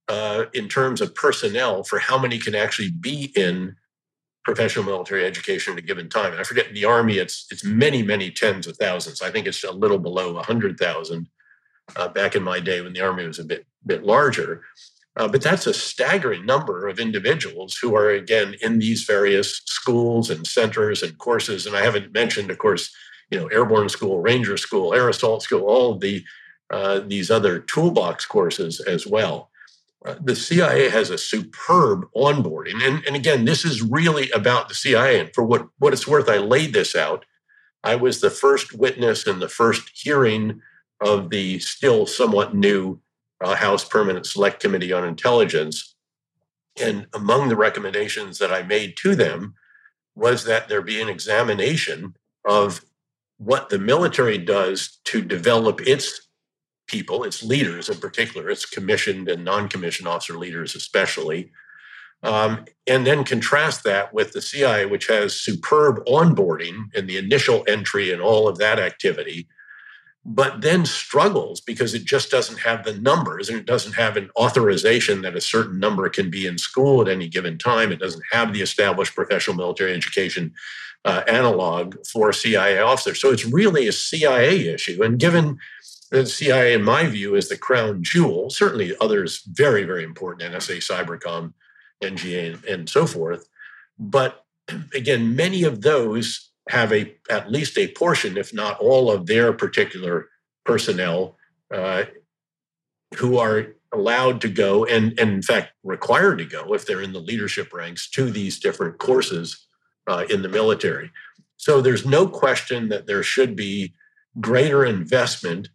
uh, 0.09 0.45
in 0.55 0.69
terms 0.69 1.01
of 1.01 1.15
personnel 1.15 1.83
for 1.83 1.99
how 1.99 2.19
many 2.19 2.39
can 2.39 2.55
actually 2.55 2.91
be 2.91 3.33
in 3.35 3.77
professional 4.45 4.85
military 4.85 5.25
education 5.25 5.73
at 5.73 5.79
a 5.79 5.83
given 5.83 6.09
time. 6.09 6.33
And 6.33 6.41
I 6.41 6.45
forget 6.45 6.69
in 6.69 6.75
the 6.75 6.85
Army; 6.85 7.19
it's 7.19 7.47
it's 7.51 7.65
many 7.65 8.03
many 8.05 8.31
tens 8.31 8.69
of 8.69 8.77
thousands. 8.77 9.23
I 9.23 9.31
think 9.31 9.49
it's 9.49 9.65
a 9.65 9.73
little 9.73 9.99
below 9.99 10.41
hundred 10.41 10.79
thousand 10.79 11.29
uh, 11.97 12.09
back 12.09 12.35
in 12.35 12.43
my 12.43 12.61
day 12.61 12.81
when 12.81 12.93
the 12.93 13.01
Army 13.01 13.27
was 13.27 13.39
a 13.39 13.45
bit 13.45 13.67
bit 13.85 14.05
larger. 14.05 14.63
Uh, 15.17 15.27
but 15.27 15.43
that's 15.43 15.67
a 15.67 15.75
staggering 15.75 16.47
number 16.47 16.87
of 16.87 17.01
individuals 17.01 17.77
who 17.77 17.97
are 17.97 18.11
again 18.11 18.55
in 18.63 18.79
these 18.79 19.05
various 19.05 19.61
schools 19.67 20.31
and 20.31 20.47
centers 20.47 21.03
and 21.03 21.19
courses. 21.19 21.67
And 21.67 21.77
I 21.77 21.83
haven't 21.83 22.13
mentioned, 22.13 22.51
of 22.51 22.59
course, 22.59 22.95
you 23.31 23.39
know, 23.39 23.49
airborne 23.49 23.89
school, 23.89 24.21
ranger 24.21 24.57
school, 24.57 24.95
air 24.95 25.09
assault 25.09 25.43
school, 25.43 25.63
all 25.63 25.93
of 25.93 26.01
the 26.01 26.25
uh, 26.71 27.01
these 27.01 27.31
other 27.31 27.59
toolbox 27.59 28.25
courses 28.27 28.81
as 28.81 29.07
well. 29.07 29.51
Uh, 30.05 30.15
the 30.23 30.37
CIA 30.37 30.89
has 30.89 31.11
a 31.11 31.19
superb 31.19 32.07
onboarding. 32.17 32.83
And, 32.83 33.05
and 33.05 33.17
again, 33.17 33.45
this 33.45 33.65
is 33.65 33.83
really 33.83 34.31
about 34.31 34.69
the 34.69 34.75
CIA. 34.75 35.21
And 35.21 35.31
for 35.35 35.45
what, 35.45 35.67
what 35.79 35.93
it's 35.93 36.07
worth, 36.07 36.29
I 36.29 36.39
laid 36.39 36.73
this 36.73 36.95
out. 36.95 37.27
I 37.83 37.97
was 37.97 38.21
the 38.21 38.31
first 38.31 38.73
witness 38.73 39.27
in 39.27 39.41
the 39.41 39.49
first 39.49 39.91
hearing 39.95 40.63
of 41.01 41.31
the 41.31 41.59
still 41.59 42.07
somewhat 42.07 42.55
new 42.55 43.01
uh, 43.43 43.55
House 43.55 43.85
Permanent 43.85 44.27
Select 44.27 44.61
Committee 44.61 44.93
on 44.93 45.05
Intelligence. 45.05 45.95
And 46.81 47.07
among 47.15 47.49
the 47.49 47.57
recommendations 47.57 48.39
that 48.39 48.53
I 48.53 48.63
made 48.63 48.97
to 48.99 49.15
them 49.15 49.55
was 50.15 50.45
that 50.45 50.69
there 50.69 50.83
be 50.83 51.01
an 51.01 51.09
examination 51.09 52.15
of 52.47 52.85
what 53.39 53.71
the 53.71 53.79
military 53.79 54.39
does 54.39 54.99
to 55.05 55.23
develop 55.23 55.81
its 55.83 56.29
people, 56.87 57.25
its 57.25 57.43
leaders 57.43 57.89
in 57.89 57.97
particular, 57.99 58.51
its 58.51 58.67
commissioned 58.67 59.29
and 59.29 59.45
non 59.45 59.69
commissioned 59.69 60.09
officer 60.09 60.37
leaders, 60.37 60.75
especially. 60.75 61.51
Um, 62.23 62.67
and 62.87 63.07
then 63.07 63.25
contrast 63.25 63.83
that 63.85 64.13
with 64.13 64.33
the 64.33 64.43
CIA, 64.43 64.85
which 64.85 65.07
has 65.07 65.41
superb 65.41 66.05
onboarding 66.05 66.95
and 66.95 67.09
the 67.09 67.17
initial 67.17 67.65
entry 67.67 68.13
and 68.13 68.21
all 68.21 68.47
of 68.47 68.59
that 68.59 68.79
activity, 68.79 69.49
but 70.25 70.61
then 70.61 70.85
struggles 70.85 71.61
because 71.61 71.95
it 71.95 72.05
just 72.05 72.31
doesn't 72.31 72.59
have 72.61 72.85
the 72.85 72.95
numbers 72.99 73.49
and 73.49 73.59
it 73.59 73.65
doesn't 73.65 73.95
have 73.95 74.17
an 74.17 74.31
authorization 74.37 75.23
that 75.23 75.37
a 75.37 75.41
certain 75.41 75.79
number 75.79 76.09
can 76.11 76.31
be 76.31 76.47
in 76.47 76.59
school 76.59 77.01
at 77.01 77.09
any 77.09 77.27
given 77.27 77.57
time. 77.57 77.91
It 77.91 78.01
doesn't 78.01 78.23
have 78.31 78.53
the 78.53 78.61
established 78.61 79.15
professional 79.15 79.57
military 79.57 79.95
education 79.95 80.53
uh, 81.07 81.23
analog 81.27 81.97
for 82.07 82.33
CIA 82.33 82.81
officers. 82.81 83.21
So 83.21 83.31
it's 83.31 83.47
really 83.47 83.89
a 83.89 83.93
CIA 83.93 84.69
issue. 84.69 85.03
And 85.03 85.19
given 85.19 85.59
the 86.11 86.27
CIA, 86.27 86.75
in 86.75 86.83
my 86.83 87.07
view, 87.07 87.35
is 87.35 87.49
the 87.49 87.57
crown 87.57 88.03
jewel. 88.03 88.51
Certainly, 88.51 88.97
others 89.01 89.43
very, 89.47 89.85
very 89.85 90.05
important: 90.05 90.53
NSA, 90.53 90.79
Cybercom, 90.79 91.55
NGA, 92.03 92.55
and, 92.55 92.65
and 92.65 92.89
so 92.89 93.07
forth. 93.07 93.49
But 93.99 94.45
again, 94.95 95.37
many 95.37 95.63
of 95.63 95.83
those 95.83 96.50
have 96.69 96.93
a 96.93 97.15
at 97.29 97.51
least 97.51 97.79
a 97.79 97.89
portion, 97.89 98.37
if 98.37 98.53
not 98.55 98.79
all, 98.79 99.11
of 99.11 99.27
their 99.27 99.53
particular 99.53 100.29
personnel 100.65 101.37
uh, 101.75 102.05
who 103.17 103.39
are 103.39 103.75
allowed 103.93 104.41
to 104.41 104.49
go 104.49 104.85
and, 104.85 105.19
and 105.19 105.31
in 105.31 105.43
fact 105.43 105.73
required 105.83 106.39
to 106.39 106.45
go 106.45 106.75
if 106.75 106.87
they're 106.87 107.03
in 107.03 107.13
the 107.13 107.19
leadership 107.19 107.73
ranks 107.73 108.09
to 108.09 108.31
these 108.31 108.61
different 108.61 108.99
courses 108.99 109.67
uh, 110.07 110.25
in 110.31 110.43
the 110.43 110.49
military. 110.49 111.11
So 111.57 111.81
there's 111.81 112.07
no 112.07 112.29
question 112.29 112.89
that 112.89 113.07
there 113.07 113.23
should 113.23 113.57
be 113.57 113.95
greater 114.41 114.85
investment 114.85 115.69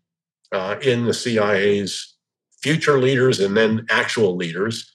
uh, 0.52 0.78
in 0.82 1.06
the 1.06 1.14
CIA's 1.14 2.16
future 2.62 3.00
leaders 3.00 3.40
and 3.40 3.56
then 3.56 3.86
actual 3.90 4.36
leaders. 4.36 4.95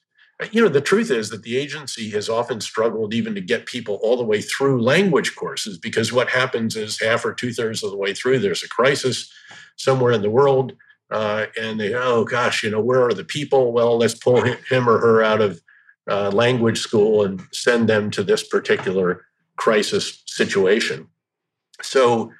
You 0.52 0.62
know, 0.62 0.68
the 0.68 0.80
truth 0.80 1.10
is 1.10 1.28
that 1.30 1.42
the 1.42 1.56
agency 1.56 2.10
has 2.10 2.28
often 2.28 2.60
struggled 2.60 3.12
even 3.12 3.34
to 3.34 3.40
get 3.40 3.66
people 3.66 4.00
all 4.02 4.16
the 4.16 4.24
way 4.24 4.40
through 4.40 4.82
language 4.82 5.36
courses 5.36 5.76
because 5.76 6.12
what 6.12 6.30
happens 6.30 6.76
is 6.76 7.00
half 7.00 7.24
or 7.24 7.34
two 7.34 7.52
thirds 7.52 7.82
of 7.82 7.90
the 7.90 7.96
way 7.96 8.14
through, 8.14 8.38
there's 8.38 8.62
a 8.62 8.68
crisis 8.68 9.30
somewhere 9.76 10.12
in 10.12 10.22
the 10.22 10.30
world. 10.30 10.72
Uh, 11.10 11.46
and 11.60 11.78
they, 11.78 11.92
oh 11.92 12.24
gosh, 12.24 12.62
you 12.62 12.70
know, 12.70 12.80
where 12.80 13.02
are 13.04 13.12
the 13.12 13.24
people? 13.24 13.72
Well, 13.72 13.98
let's 13.98 14.14
pull 14.14 14.40
him 14.42 14.88
or 14.88 14.98
her 14.98 15.22
out 15.22 15.42
of 15.42 15.60
uh, 16.08 16.30
language 16.30 16.78
school 16.78 17.24
and 17.24 17.42
send 17.52 17.88
them 17.88 18.10
to 18.12 18.22
this 18.22 18.46
particular 18.46 19.26
crisis 19.56 20.22
situation. 20.26 21.08
So 21.82 22.32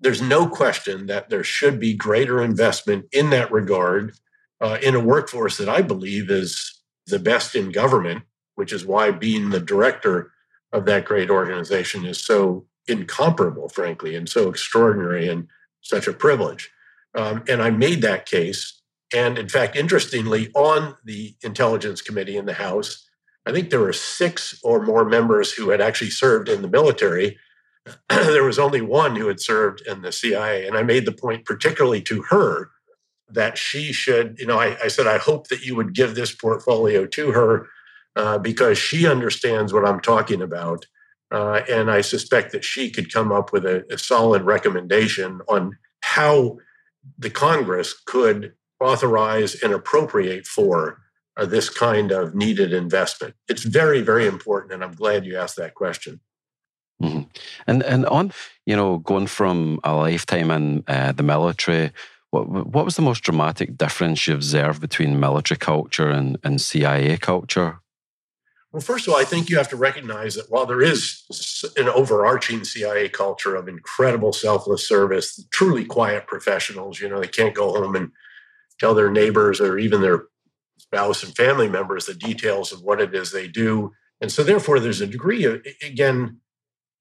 there's 0.00 0.22
no 0.22 0.48
question 0.48 1.06
that 1.06 1.30
there 1.30 1.44
should 1.44 1.78
be 1.78 1.94
greater 1.94 2.42
investment 2.42 3.06
in 3.12 3.30
that 3.30 3.52
regard 3.52 4.16
uh, 4.60 4.78
in 4.82 4.94
a 4.94 5.00
workforce 5.00 5.58
that 5.58 5.68
I 5.68 5.82
believe 5.82 6.30
is 6.30 6.81
the 7.06 7.18
best 7.18 7.54
in 7.54 7.72
government, 7.72 8.24
which 8.54 8.72
is 8.72 8.86
why 8.86 9.10
being 9.10 9.50
the 9.50 9.60
director 9.60 10.32
of 10.72 10.84
that 10.86 11.04
great 11.04 11.30
organization 11.30 12.04
is 12.04 12.20
so 12.20 12.66
incomparable, 12.86 13.68
frankly, 13.68 14.14
and 14.14 14.28
so 14.28 14.48
extraordinary 14.48 15.28
and 15.28 15.48
such 15.80 16.06
a 16.06 16.12
privilege. 16.12 16.70
Um, 17.14 17.44
and 17.48 17.62
I 17.62 17.70
made 17.70 18.02
that 18.02 18.26
case. 18.26 18.80
And 19.14 19.38
in 19.38 19.48
fact, 19.48 19.76
interestingly, 19.76 20.50
on 20.54 20.96
the 21.04 21.36
Intelligence 21.42 22.00
Committee 22.00 22.36
in 22.36 22.46
the 22.46 22.54
House, 22.54 23.06
I 23.44 23.52
think 23.52 23.70
there 23.70 23.80
were 23.80 23.92
six 23.92 24.58
or 24.62 24.82
more 24.82 25.04
members 25.04 25.52
who 25.52 25.70
had 25.70 25.80
actually 25.80 26.10
served 26.10 26.48
in 26.48 26.62
the 26.62 26.68
military 26.68 27.36
there 28.08 28.44
was 28.44 28.58
only 28.58 28.80
one 28.80 29.16
who 29.16 29.28
had 29.28 29.40
served 29.40 29.82
in 29.86 30.02
the 30.02 30.12
CIA. 30.12 30.66
And 30.66 30.76
I 30.76 30.82
made 30.82 31.06
the 31.06 31.12
point, 31.12 31.44
particularly 31.44 32.00
to 32.02 32.22
her, 32.22 32.70
that 33.34 33.58
she 33.58 33.92
should, 33.92 34.38
you 34.38 34.46
know, 34.46 34.58
I, 34.58 34.76
I 34.82 34.88
said, 34.88 35.06
I 35.06 35.18
hope 35.18 35.48
that 35.48 35.64
you 35.64 35.74
would 35.76 35.94
give 35.94 36.14
this 36.14 36.34
portfolio 36.34 37.06
to 37.06 37.32
her 37.32 37.68
uh, 38.16 38.38
because 38.38 38.78
she 38.78 39.06
understands 39.06 39.72
what 39.72 39.86
I'm 39.86 40.00
talking 40.00 40.42
about. 40.42 40.86
Uh, 41.30 41.62
and 41.70 41.90
I 41.90 42.02
suspect 42.02 42.52
that 42.52 42.64
she 42.64 42.90
could 42.90 43.12
come 43.12 43.32
up 43.32 43.52
with 43.52 43.64
a, 43.64 43.84
a 43.90 43.96
solid 43.96 44.42
recommendation 44.42 45.40
on 45.48 45.78
how 46.02 46.58
the 47.18 47.30
Congress 47.30 47.94
could 48.04 48.52
authorize 48.80 49.62
and 49.62 49.72
appropriate 49.72 50.46
for 50.46 50.98
uh, 51.36 51.46
this 51.46 51.70
kind 51.70 52.12
of 52.12 52.34
needed 52.34 52.72
investment. 52.72 53.34
It's 53.48 53.62
very, 53.62 54.02
very 54.02 54.26
important. 54.26 54.74
And 54.74 54.84
I'm 54.84 54.94
glad 54.94 55.24
you 55.24 55.38
asked 55.38 55.56
that 55.56 55.74
question. 55.74 56.20
Mm-hmm. 57.02 57.22
And 57.66 57.82
and 57.82 58.06
on 58.06 58.32
you 58.64 58.76
know 58.76 58.98
going 58.98 59.26
from 59.26 59.80
a 59.82 59.94
lifetime 59.94 60.50
in 60.52 60.84
uh, 60.86 61.10
the 61.10 61.24
military, 61.24 61.90
what 62.32 62.48
what 62.48 62.84
was 62.84 62.96
the 62.96 63.02
most 63.02 63.22
dramatic 63.22 63.76
difference 63.76 64.26
you 64.26 64.34
observed 64.34 64.80
between 64.80 65.20
military 65.20 65.58
culture 65.58 66.08
and, 66.08 66.38
and 66.42 66.60
CIA 66.60 67.18
culture? 67.18 67.78
Well, 68.72 68.80
first 68.80 69.06
of 69.06 69.12
all, 69.12 69.20
I 69.20 69.24
think 69.24 69.50
you 69.50 69.58
have 69.58 69.68
to 69.68 69.76
recognize 69.76 70.34
that 70.34 70.50
while 70.50 70.64
there 70.64 70.80
is 70.80 71.24
an 71.76 71.90
overarching 71.90 72.64
CIA 72.64 73.10
culture 73.10 73.54
of 73.54 73.68
incredible 73.68 74.32
selfless 74.32 74.88
service, 74.88 75.46
truly 75.52 75.84
quiet 75.84 76.26
professionals, 76.26 76.98
you 76.98 77.08
know, 77.08 77.20
they 77.20 77.28
can't 77.28 77.54
go 77.54 77.70
home 77.70 77.94
and 77.94 78.10
tell 78.80 78.94
their 78.94 79.10
neighbors 79.10 79.60
or 79.60 79.78
even 79.78 80.00
their 80.00 80.24
spouse 80.78 81.22
and 81.22 81.36
family 81.36 81.68
members 81.68 82.06
the 82.06 82.14
details 82.14 82.72
of 82.72 82.80
what 82.80 82.98
it 82.98 83.14
is 83.14 83.30
they 83.30 83.46
do. 83.46 83.92
And 84.22 84.32
so, 84.32 84.42
therefore, 84.42 84.80
there's 84.80 85.02
a 85.02 85.06
degree 85.06 85.44
of, 85.44 85.62
again, 85.84 86.38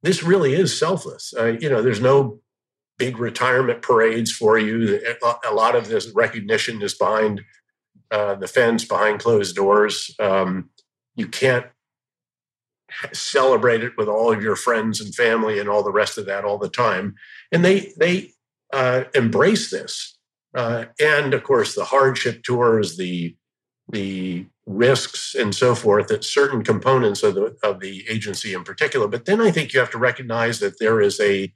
this 0.04 0.24
really 0.24 0.54
is 0.54 0.78
selfless. 0.78 1.34
Uh, 1.38 1.58
you 1.62 1.70
know, 1.70 1.82
there's 1.82 2.02
no 2.02 2.42
big 3.02 3.18
retirement 3.18 3.82
parades 3.82 4.32
for 4.32 4.60
you. 4.60 5.02
A 5.44 5.52
lot 5.52 5.76
of 5.76 5.88
this 5.88 6.12
recognition 6.14 6.84
is 6.84 6.94
behind 6.94 7.42
uh, 8.12 8.36
the 8.36 8.48
fence, 8.48 8.86
behind 8.86 9.20
closed 9.20 9.56
doors. 9.56 10.16
Um, 10.20 10.70
you 11.16 11.28
can't 11.28 11.66
celebrate 13.12 13.84
it 13.84 13.94
with 13.98 14.08
all 14.08 14.32
of 14.32 14.44
your 14.44 14.56
friends 14.56 15.02
and 15.02 15.16
family 15.16 15.58
and 15.58 15.68
all 15.68 15.82
the 15.82 15.92
rest 15.92 16.20
of 16.20 16.28
that 16.28 16.46
all 16.46 16.60
the 16.60 16.70
time. 16.70 17.16
And 17.52 17.66
they 17.66 17.92
they 17.98 18.34
uh, 18.72 19.06
embrace 19.16 19.72
this. 19.72 20.20
Uh, 20.54 20.86
and 21.00 21.34
of 21.34 21.42
course, 21.42 21.74
the 21.74 21.86
hardship 21.86 22.44
tours, 22.44 22.98
the 22.98 23.36
the 23.90 24.46
risks 24.68 25.34
and 25.34 25.56
so 25.56 25.74
forth 25.74 26.08
that 26.10 26.24
certain 26.24 26.64
components 26.64 27.24
of 27.24 27.34
the 27.34 27.58
of 27.64 27.80
the 27.80 28.06
agency 28.08 28.54
in 28.54 28.64
particular. 28.64 29.08
But 29.08 29.26
then 29.26 29.42
I 29.42 29.50
think 29.50 29.74
you 29.74 29.80
have 29.80 29.90
to 29.92 29.98
recognize 29.98 30.60
that 30.60 30.78
there 30.78 31.02
is 31.02 31.20
a 31.20 31.52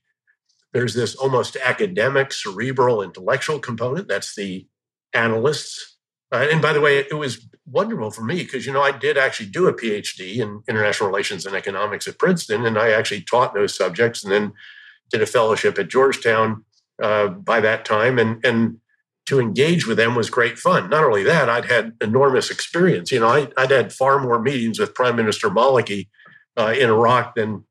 there's 0.74 0.94
this 0.94 1.16
almost 1.16 1.56
academic, 1.58 2.34
cerebral, 2.34 3.02
intellectual 3.02 3.60
component. 3.60 4.08
That's 4.08 4.36
the 4.36 4.68
analysts. 5.14 5.98
Uh, 6.32 6.48
and 6.52 6.62
by 6.62 6.74
the 6.74 6.82
way, 6.82 7.00
it 7.00 7.18
was 7.18 7.48
wonderful 7.66 8.12
for 8.12 8.24
me 8.24 8.44
because 8.44 8.66
you 8.66 8.74
know 8.74 8.82
I 8.82 8.92
did 8.92 9.18
actually 9.18 9.48
do 9.48 9.68
a 9.68 9.74
PhD 9.74 10.38
in 10.38 10.62
international 10.68 11.10
relations 11.10 11.46
and 11.46 11.56
economics 11.56 12.08
at 12.08 12.20
Princeton, 12.20 12.66
and 12.66 12.78
I 12.78 12.92
actually 12.92 13.22
taught 13.22 13.54
those 13.54 13.76
subjects, 13.76 14.24
and 14.24 14.32
then 14.32 14.54
did 15.12 15.22
a 15.22 15.26
fellowship 15.26 15.78
at 15.80 15.88
Georgetown 15.88 16.66
uh, 17.02 17.28
by 17.28 17.60
that 17.62 17.86
time, 17.86 18.20
and 18.20 18.44
and 18.46 18.78
to 19.26 19.40
engage 19.40 19.88
with 19.88 19.98
them 19.98 20.16
was 20.16 20.30
great 20.30 20.60
fun. 20.60 20.90
Not 20.90 21.04
only 21.04 21.24
that, 21.24 21.50
I'd 21.50 21.66
had 21.66 21.94
enormous 22.00 22.52
experience. 22.52 23.12
You 23.12 23.22
know, 23.22 23.28
I, 23.28 23.48
would 23.58 23.72
had 23.72 23.92
far 23.92 24.20
more 24.20 24.40
meetings 24.40 24.80
with 24.80 24.94
Prime 24.94 25.16
Minister 25.16 25.50
Maliki 25.50 26.10
uh, 26.58 26.76
in 26.78 26.90
Iraq 26.90 27.36
than 27.36 27.66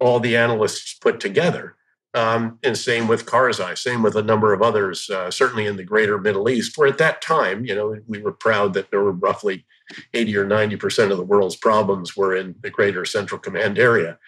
all 0.00 0.18
the 0.18 0.36
analysts 0.36 0.94
put 0.94 1.20
together. 1.20 1.76
Um, 2.14 2.60
and 2.62 2.78
same 2.78 3.08
with 3.08 3.26
Karzai, 3.26 3.76
same 3.76 4.00
with 4.00 4.14
a 4.14 4.22
number 4.22 4.52
of 4.52 4.62
others, 4.62 5.10
uh, 5.10 5.32
certainly 5.32 5.66
in 5.66 5.76
the 5.76 5.82
greater 5.82 6.16
Middle 6.16 6.48
East, 6.48 6.78
where 6.78 6.86
at 6.86 6.98
that 6.98 7.20
time, 7.20 7.64
you 7.64 7.74
know, 7.74 7.96
we 8.06 8.22
were 8.22 8.32
proud 8.32 8.72
that 8.74 8.92
there 8.92 9.02
were 9.02 9.10
roughly 9.10 9.66
80 10.14 10.36
or 10.36 10.46
90% 10.46 11.10
of 11.10 11.16
the 11.16 11.24
world's 11.24 11.56
problems 11.56 12.16
were 12.16 12.36
in 12.36 12.54
the 12.60 12.70
greater 12.70 13.04
Central 13.04 13.40
Command 13.40 13.80
area. 13.80 14.18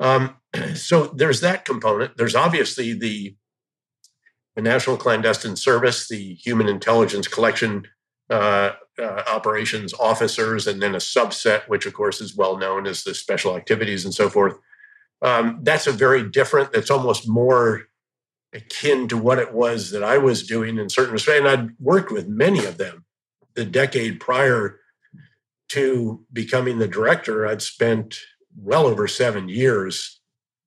Um, 0.00 0.38
so 0.74 1.06
there's 1.06 1.40
that 1.40 1.64
component. 1.64 2.16
There's 2.16 2.34
obviously 2.34 2.92
the, 2.94 3.36
the 4.56 4.62
National 4.62 4.96
Clandestine 4.96 5.56
Service, 5.56 6.08
the 6.08 6.34
Human 6.34 6.68
Intelligence 6.68 7.28
Collection 7.28 7.86
uh, 8.28 8.72
uh, 9.00 9.22
Operations 9.28 9.94
officers, 9.94 10.66
and 10.66 10.82
then 10.82 10.96
a 10.96 10.98
subset, 10.98 11.68
which 11.68 11.86
of 11.86 11.94
course 11.94 12.20
is 12.20 12.36
well 12.36 12.56
known 12.56 12.88
as 12.88 13.04
the 13.04 13.14
Special 13.14 13.56
Activities 13.56 14.04
and 14.04 14.12
so 14.12 14.28
forth 14.28 14.58
um, 15.22 15.60
that's 15.62 15.86
a 15.86 15.92
very 15.92 16.28
different, 16.28 16.72
that's 16.72 16.90
almost 16.90 17.28
more 17.28 17.82
akin 18.52 19.08
to 19.08 19.16
what 19.16 19.38
it 19.38 19.52
was 19.52 19.90
that 19.90 20.02
I 20.02 20.18
was 20.18 20.46
doing 20.46 20.78
in 20.78 20.88
certain 20.88 21.12
respects. 21.12 21.40
And 21.40 21.48
I'd 21.48 21.70
worked 21.78 22.10
with 22.10 22.28
many 22.28 22.64
of 22.64 22.78
them 22.78 23.04
the 23.54 23.64
decade 23.64 24.20
prior 24.20 24.78
to 25.70 26.24
becoming 26.32 26.78
the 26.78 26.88
director. 26.88 27.46
I'd 27.46 27.62
spent 27.62 28.20
well 28.56 28.86
over 28.86 29.08
seven 29.08 29.48
years 29.48 30.20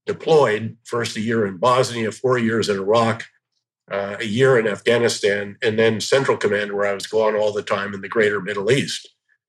deployed, 0.05 0.75
first 0.85 1.15
a 1.15 1.21
year 1.21 1.45
in 1.45 1.57
Bosnia, 1.57 2.11
four 2.11 2.37
years 2.37 2.67
in 2.67 2.77
Iraq, 2.77 3.25
uh, 3.91 4.17
a 4.19 4.25
year 4.25 4.57
in 4.59 4.67
Afghanistan, 4.67 5.55
and 5.61 5.77
then 5.77 6.01
Central 6.01 6.37
Command, 6.37 6.73
where 6.73 6.87
I 6.87 6.93
was 6.93 7.07
gone 7.07 7.35
all 7.35 7.53
the 7.53 7.63
time 7.63 7.93
in 7.93 8.01
the 8.01 8.09
greater 8.09 8.41
Middle 8.41 8.71
East, 8.71 9.07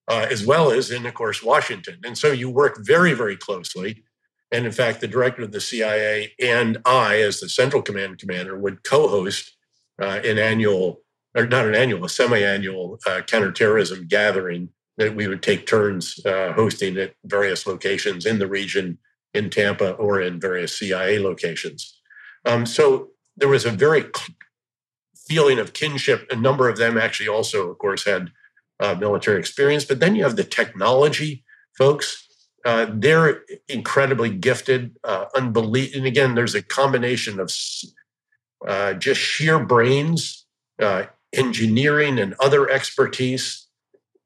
uh, 0.08 0.26
as 0.30 0.44
well 0.44 0.70
as 0.70 0.90
in, 0.90 1.06
of 1.06 1.14
course, 1.14 1.42
Washington. 1.42 1.98
And 2.04 2.16
so 2.16 2.30
you 2.30 2.50
work 2.50 2.78
very, 2.80 3.14
very 3.14 3.36
closely 3.36 4.04
and 4.52 4.66
in 4.66 4.72
fact, 4.72 5.00
the 5.00 5.08
director 5.08 5.42
of 5.42 5.52
the 5.52 5.60
CIA 5.60 6.32
and 6.40 6.78
I, 6.84 7.20
as 7.20 7.40
the 7.40 7.48
Central 7.48 7.82
Command 7.82 8.18
commander, 8.18 8.58
would 8.58 8.82
co 8.82 9.08
host 9.08 9.56
uh, 10.00 10.20
an 10.24 10.38
annual, 10.38 11.02
or 11.36 11.46
not 11.46 11.66
an 11.66 11.74
annual, 11.74 12.04
a 12.04 12.08
semi 12.08 12.42
annual 12.42 12.98
uh, 13.06 13.20
counterterrorism 13.26 14.08
gathering 14.08 14.70
that 14.96 15.14
we 15.14 15.28
would 15.28 15.42
take 15.42 15.66
turns 15.66 16.24
uh, 16.26 16.52
hosting 16.52 16.96
at 16.96 17.14
various 17.24 17.66
locations 17.66 18.26
in 18.26 18.38
the 18.38 18.46
region, 18.48 18.98
in 19.34 19.50
Tampa, 19.50 19.92
or 19.92 20.20
in 20.20 20.40
various 20.40 20.76
CIA 20.76 21.18
locations. 21.18 22.00
Um, 22.44 22.66
so 22.66 23.10
there 23.36 23.48
was 23.48 23.64
a 23.64 23.70
very 23.70 24.06
feeling 25.14 25.58
of 25.58 25.72
kinship. 25.72 26.26
A 26.30 26.36
number 26.36 26.68
of 26.68 26.76
them 26.76 26.98
actually 26.98 27.28
also, 27.28 27.70
of 27.70 27.78
course, 27.78 28.04
had 28.04 28.30
uh, 28.80 28.94
military 28.94 29.38
experience. 29.38 29.84
But 29.84 30.00
then 30.00 30.16
you 30.16 30.24
have 30.24 30.36
the 30.36 30.44
technology 30.44 31.44
folks 31.78 32.26
uh, 32.64 32.86
they're 32.92 33.42
incredibly 33.68 34.30
gifted, 34.30 34.96
uh, 35.04 35.26
unbelievable. 35.34 35.98
And 35.98 36.06
again, 36.06 36.34
there's 36.34 36.54
a 36.54 36.62
combination 36.62 37.40
of 37.40 37.52
uh, 38.66 38.94
just 38.94 39.20
sheer 39.20 39.58
brains, 39.64 40.46
uh, 40.80 41.04
engineering, 41.32 42.18
and 42.18 42.34
other 42.40 42.68
expertise 42.68 43.66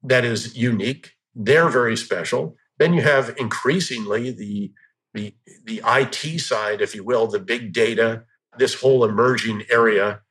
that 0.02 0.24
is 0.24 0.56
unique. 0.56 1.12
They're 1.34 1.68
very 1.68 1.96
special. 1.96 2.56
Then 2.78 2.92
you 2.92 3.02
have 3.02 3.34
increasingly 3.38 4.30
the 4.30 4.72
the 5.14 5.34
the 5.64 5.80
IT 5.86 6.40
side, 6.40 6.80
if 6.80 6.94
you 6.94 7.04
will, 7.04 7.28
the 7.28 7.38
big 7.38 7.72
data, 7.72 8.24
this 8.58 8.74
whole 8.74 9.04
emerging 9.04 9.62
area 9.70 10.22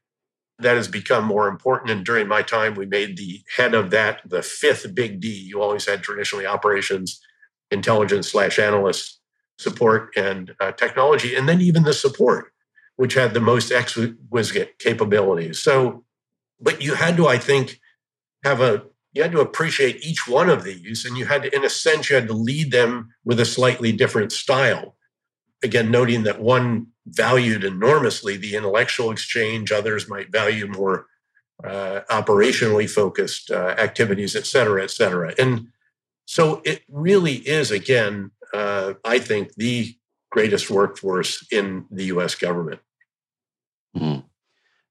that 0.60 0.76
has 0.76 0.89
become 0.89 1.24
more 1.24 1.47
important. 1.47 1.89
And 1.89 2.06
during 2.06 2.28
my 2.28 2.41
time, 2.41 2.76
we 2.76 2.86
made 2.86 3.18
the 3.18 3.41
head 3.56 3.74
of 3.74 3.91
that 3.91 4.22
the 4.26 4.41
fifth 4.41 4.93
big 4.93 5.22
D. 5.22 5.30
You 5.30 5.62
always 5.62 5.86
had 5.86 6.04
traditionally 6.04 6.45
operations 6.45 7.22
intelligence 7.74 8.32
slash 8.32 8.59
analyst 8.59 9.19
support 9.57 10.01
and 10.15 10.55
uh, 10.59 10.71
technology, 10.84 11.36
and 11.36 11.47
then 11.47 11.61
even 11.61 11.84
the 11.84 11.93
support, 11.93 12.53
which 12.95 13.13
had 13.13 13.34
the 13.34 13.39
most 13.39 13.71
exquisite 13.71 14.80
capabilities. 14.80 15.59
So, 15.59 16.03
but 16.59 16.82
you 16.86 16.95
had 16.95 17.17
to, 17.17 17.28
I 17.28 17.38
think, 17.38 17.80
have 18.43 18.61
a 18.61 18.84
you 19.15 19.21
had 19.21 19.32
to 19.34 19.41
appreciate 19.41 20.03
each 20.09 20.28
one 20.28 20.49
of 20.49 20.63
these, 20.63 21.05
and 21.05 21.17
you 21.17 21.26
had 21.26 21.43
to, 21.43 21.55
in 21.55 21.63
a 21.63 21.69
sense, 21.69 22.09
you 22.09 22.15
had 22.15 22.28
to 22.28 22.34
lead 22.34 22.71
them 22.71 23.13
with 23.24 23.39
a 23.39 23.45
slightly 23.45 23.91
different 23.91 24.32
style. 24.32 24.95
Again, 25.61 25.91
noting 25.91 26.24
that 26.24 26.41
one 26.41 26.88
valued 27.05 27.63
enormously 27.63 28.38
the 28.38 28.55
intellectual 28.55 29.11
exchange, 29.11 29.71
others 29.71 30.09
might 30.09 30.32
value 30.32 30.67
more 30.67 31.05
uh, 31.63 32.01
operationally 32.09 32.89
focused 32.89 33.51
uh, 33.51 33.76
activities, 33.78 34.36
et 34.36 34.45
cetera, 34.45 34.84
et 34.84 34.91
cetera. 34.91 35.34
And 35.38 35.67
so 36.26 36.61
it 36.63 36.84
really 36.89 37.36
is, 37.36 37.71
again, 37.71 38.32
uh, 38.53 38.93
I 39.03 39.19
think, 39.19 39.53
the 39.55 39.95
greatest 40.32 40.69
workforce 40.69 41.45
in 41.51 41.86
the 41.91 42.05
US 42.05 42.36
government. 42.36 42.82
Mm. 43.95 44.24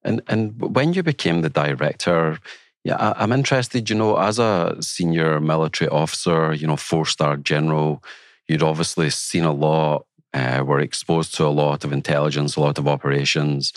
And, 0.04 0.22
and 0.28 0.60
when 0.60 0.92
you 0.92 1.02
became 1.02 1.42
the 1.42 1.50
director, 1.50 2.38
yeah, 2.84 2.96
I, 2.96 3.22
am 3.22 3.32
interested, 3.32 3.88
you 3.88 3.96
know, 3.96 4.16
as 4.16 4.38
a 4.38 4.76
senior 4.80 5.40
military 5.40 5.88
officer, 5.88 6.52
you 6.52 6.66
know, 6.66 6.76
four 6.76 7.06
star 7.06 7.36
general, 7.36 8.02
you'd 8.48 8.62
obviously 8.62 9.10
seen 9.10 9.44
a 9.44 9.52
lot, 9.52 10.06
uh, 10.34 10.64
were 10.66 10.80
exposed 10.80 11.34
to 11.36 11.46
a 11.46 11.48
lot 11.48 11.84
of 11.84 11.92
intelligence, 11.92 12.56
a 12.56 12.60
lot 12.60 12.78
of 12.78 12.88
operations. 12.88 13.72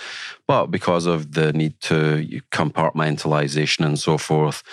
But 0.47 0.67
because 0.67 1.05
of 1.05 1.33
the 1.33 1.53
need 1.53 1.79
to 1.81 2.41
compartmentalization 2.51 3.85
and 3.85 3.99
so 3.99 4.17
forth, 4.17 4.63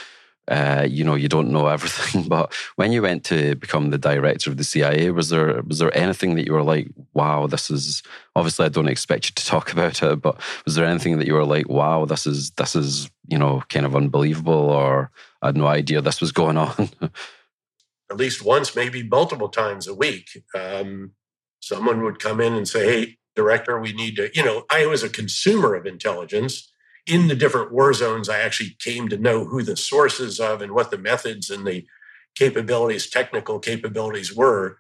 uh, 0.52 0.86
you 0.86 1.02
know, 1.02 1.14
you 1.14 1.28
don't 1.28 1.50
know 1.50 1.66
everything. 1.66 2.28
But 2.28 2.52
when 2.76 2.92
you 2.92 3.02
went 3.02 3.24
to 3.24 3.56
become 3.56 3.88
the 3.88 3.98
director 3.98 4.50
of 4.50 4.58
the 4.58 4.64
CIA, 4.64 5.10
was 5.10 5.30
there 5.30 5.62
was 5.62 5.78
there 5.78 5.96
anything 5.96 6.34
that 6.34 6.46
you 6.46 6.52
were 6.52 6.62
like, 6.62 6.88
wow, 7.14 7.46
this 7.46 7.70
is 7.70 8.02
obviously 8.36 8.66
I 8.66 8.68
don't 8.68 8.88
expect 8.88 9.26
you 9.26 9.32
to 9.34 9.46
talk 9.46 9.72
about 9.76 10.02
it, 10.02 10.20
but 10.20 10.38
was 10.66 10.74
there 10.74 10.84
anything 10.84 11.18
that 11.18 11.26
you 11.26 11.34
were 11.34 11.46
like, 11.46 11.68
wow, 11.68 12.04
this 12.04 12.26
is 12.26 12.50
this 12.52 12.76
is 12.76 13.10
you 13.28 13.38
know 13.38 13.62
kind 13.70 13.86
of 13.86 13.96
unbelievable, 13.96 14.70
or 14.70 15.10
I 15.40 15.46
had 15.46 15.56
no 15.56 15.66
idea 15.66 16.02
this 16.02 16.20
was 16.20 16.32
going 16.32 16.58
on. 16.58 16.90
At 18.10 18.18
least 18.18 18.44
once, 18.44 18.76
maybe 18.76 19.02
multiple 19.02 19.48
times 19.48 19.86
a 19.86 19.94
week, 19.94 20.28
um, 20.54 21.12
someone 21.60 22.02
would 22.02 22.18
come 22.18 22.42
in 22.42 22.52
and 22.52 22.68
say, 22.68 22.84
"Hey, 22.84 23.18
director, 23.34 23.80
we 23.80 23.94
need 23.94 24.16
to." 24.16 24.28
You 24.34 24.44
know, 24.44 24.64
I 24.70 24.84
was 24.84 25.02
a 25.02 25.08
consumer 25.08 25.74
of 25.74 25.86
intelligence 25.86 26.71
in 27.06 27.28
the 27.28 27.34
different 27.34 27.72
war 27.72 27.92
zones, 27.92 28.28
I 28.28 28.40
actually 28.40 28.76
came 28.78 29.08
to 29.08 29.16
know 29.16 29.44
who 29.44 29.62
the 29.62 29.76
sources 29.76 30.38
of 30.38 30.62
and 30.62 30.72
what 30.72 30.90
the 30.90 30.98
methods 30.98 31.50
and 31.50 31.66
the 31.66 31.86
capabilities, 32.34 33.10
technical 33.10 33.58
capabilities 33.58 34.34
were. 34.34 34.78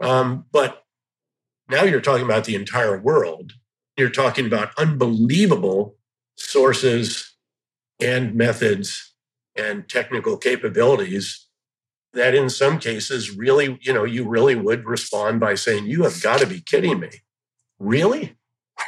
Um, 0.00 0.46
but 0.52 0.84
now 1.68 1.84
you're 1.84 2.00
talking 2.00 2.24
about 2.24 2.44
the 2.44 2.56
entire 2.56 3.00
world. 3.00 3.52
You're 3.96 4.10
talking 4.10 4.46
about 4.46 4.76
unbelievable 4.76 5.96
sources 6.36 7.34
and 8.00 8.34
methods 8.34 9.14
and 9.56 9.88
technical 9.88 10.36
capabilities 10.36 11.46
that 12.12 12.34
in 12.34 12.50
some 12.50 12.78
cases 12.78 13.36
really, 13.36 13.78
you 13.80 13.92
know, 13.92 14.04
you 14.04 14.28
really 14.28 14.54
would 14.54 14.84
respond 14.84 15.40
by 15.40 15.54
saying, 15.54 15.86
You 15.86 16.02
have 16.02 16.20
got 16.22 16.40
to 16.40 16.46
be 16.46 16.60
kidding 16.60 17.00
me. 17.00 17.10
Really? 17.78 18.36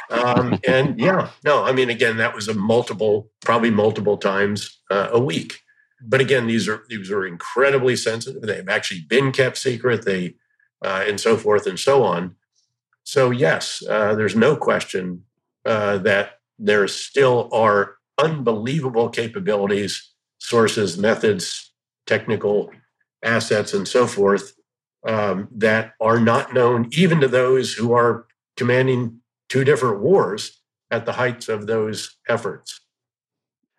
Um, 0.09 0.59
and 0.67 0.99
yeah, 0.99 1.29
no, 1.43 1.63
I 1.63 1.71
mean, 1.71 1.89
again, 1.89 2.17
that 2.17 2.35
was 2.35 2.47
a 2.47 2.53
multiple, 2.53 3.29
probably 3.43 3.71
multiple 3.71 4.17
times 4.17 4.79
uh, 4.89 5.09
a 5.11 5.19
week. 5.19 5.59
But 6.01 6.21
again, 6.21 6.47
these 6.47 6.67
are 6.67 6.83
these 6.89 7.11
are 7.11 7.25
incredibly 7.25 7.95
sensitive. 7.95 8.41
They've 8.41 8.69
actually 8.69 9.01
been 9.09 9.31
kept 9.31 9.57
secret. 9.57 10.05
They 10.05 10.35
uh, 10.83 11.03
and 11.07 11.19
so 11.19 11.37
forth 11.37 11.65
and 11.65 11.79
so 11.79 12.03
on. 12.03 12.35
So 13.03 13.31
yes, 13.31 13.83
uh, 13.87 14.15
there's 14.15 14.35
no 14.35 14.55
question 14.55 15.23
uh, 15.65 15.97
that 15.99 16.39
there 16.59 16.87
still 16.87 17.49
are 17.51 17.95
unbelievable 18.17 19.09
capabilities, 19.09 20.13
sources, 20.39 20.97
methods, 20.97 21.73
technical 22.05 22.71
assets, 23.23 23.73
and 23.73 23.87
so 23.87 24.07
forth 24.07 24.53
um, 25.07 25.47
that 25.55 25.93
are 26.01 26.19
not 26.19 26.53
known 26.53 26.89
even 26.91 27.21
to 27.21 27.27
those 27.27 27.73
who 27.73 27.93
are 27.93 28.25
commanding 28.55 29.19
two 29.49 29.63
different 29.63 29.99
wars 30.01 30.61
at 30.91 31.05
the 31.05 31.13
heights 31.13 31.49
of 31.49 31.67
those 31.67 32.17
efforts. 32.27 32.81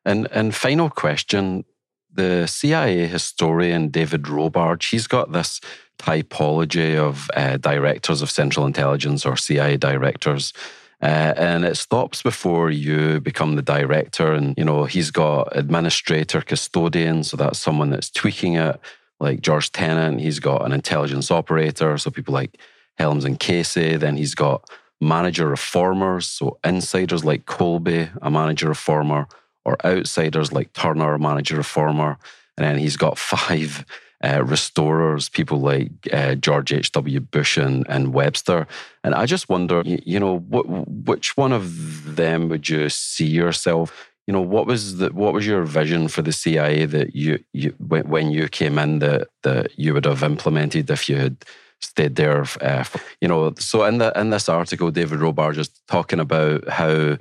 And 0.04 0.28
and 0.32 0.54
final 0.54 0.90
question: 0.90 1.64
the 2.12 2.46
CIA 2.46 3.06
historian 3.06 3.88
David 3.88 4.22
Robarge, 4.22 4.90
he's 4.90 5.06
got 5.06 5.32
this 5.32 5.60
typology 5.98 6.96
of 6.96 7.28
uh, 7.34 7.56
directors 7.56 8.22
of 8.22 8.30
Central 8.30 8.66
Intelligence 8.66 9.26
or 9.26 9.36
CIA 9.36 9.76
directors. 9.76 10.52
Uh, 11.00 11.32
and 11.36 11.64
it 11.64 11.76
stops 11.76 12.22
before 12.22 12.70
you 12.70 13.20
become 13.20 13.54
the 13.54 13.62
director. 13.62 14.32
And, 14.32 14.54
you 14.56 14.64
know, 14.64 14.84
he's 14.84 15.12
got 15.12 15.56
administrator, 15.56 16.40
custodian. 16.40 17.22
So 17.22 17.36
that's 17.36 17.58
someone 17.58 17.90
that's 17.90 18.10
tweaking 18.10 18.54
it, 18.54 18.80
like 19.20 19.40
George 19.40 19.70
Tenet. 19.70 20.20
He's 20.20 20.40
got 20.40 20.64
an 20.64 20.72
intelligence 20.72 21.30
operator. 21.30 21.96
So 21.98 22.10
people 22.10 22.34
like 22.34 22.58
Helms 22.96 23.24
and 23.24 23.38
Casey. 23.38 23.96
Then 23.96 24.16
he's 24.16 24.34
got 24.34 24.68
manager 25.00 25.48
reformers. 25.48 26.26
So 26.26 26.58
insiders 26.64 27.24
like 27.24 27.46
Colby, 27.46 28.08
a 28.20 28.30
manager 28.30 28.68
reformer, 28.68 29.26
or 29.64 29.76
outsiders 29.84 30.52
like 30.52 30.72
Turner, 30.72 31.14
a 31.14 31.18
manager 31.18 31.56
reformer. 31.56 32.18
And 32.56 32.66
then 32.66 32.78
he's 32.78 32.96
got 32.96 33.18
five 33.36 33.84
uh, 34.24 34.42
restorers, 34.44 35.28
people 35.28 35.60
like 35.60 35.90
uh, 36.12 36.34
George 36.34 36.72
H.W. 36.72 37.20
Bush 37.20 37.56
and, 37.56 37.86
and, 37.88 38.12
Webster. 38.12 38.66
And 39.04 39.14
I 39.14 39.26
just 39.26 39.48
wonder, 39.48 39.82
you, 39.84 40.00
you 40.04 40.18
know, 40.18 40.38
which 40.38 41.36
one 41.36 41.52
of 41.52 42.16
them 42.16 42.48
would 42.48 42.68
you 42.68 42.88
see 42.88 43.26
yourself? 43.26 44.10
You 44.26 44.32
know, 44.32 44.40
what 44.40 44.66
was 44.66 44.98
the 44.98 45.10
what 45.10 45.32
was 45.32 45.46
your 45.46 45.62
vision 45.62 46.08
for 46.08 46.20
the 46.20 46.32
CIA 46.32 46.84
that 46.84 47.14
you, 47.14 47.38
you 47.52 47.74
when, 47.78 48.08
when 48.08 48.30
you 48.30 48.48
came 48.48 48.78
in 48.78 48.98
that 48.98 49.28
that 49.42 49.78
you 49.78 49.94
would 49.94 50.04
have 50.04 50.22
implemented 50.22 50.90
if 50.90 51.08
you 51.08 51.16
had 51.16 51.44
stayed 51.80 52.16
there? 52.16 52.44
Uh, 52.60 52.84
you 53.20 53.28
know, 53.28 53.54
so 53.58 53.84
in 53.84 53.98
the 53.98 54.18
in 54.18 54.30
this 54.30 54.48
article, 54.48 54.90
David 54.90 55.20
Robarge 55.20 55.58
is 55.58 55.68
talking 55.86 56.20
about 56.20 56.68
how 56.68 57.18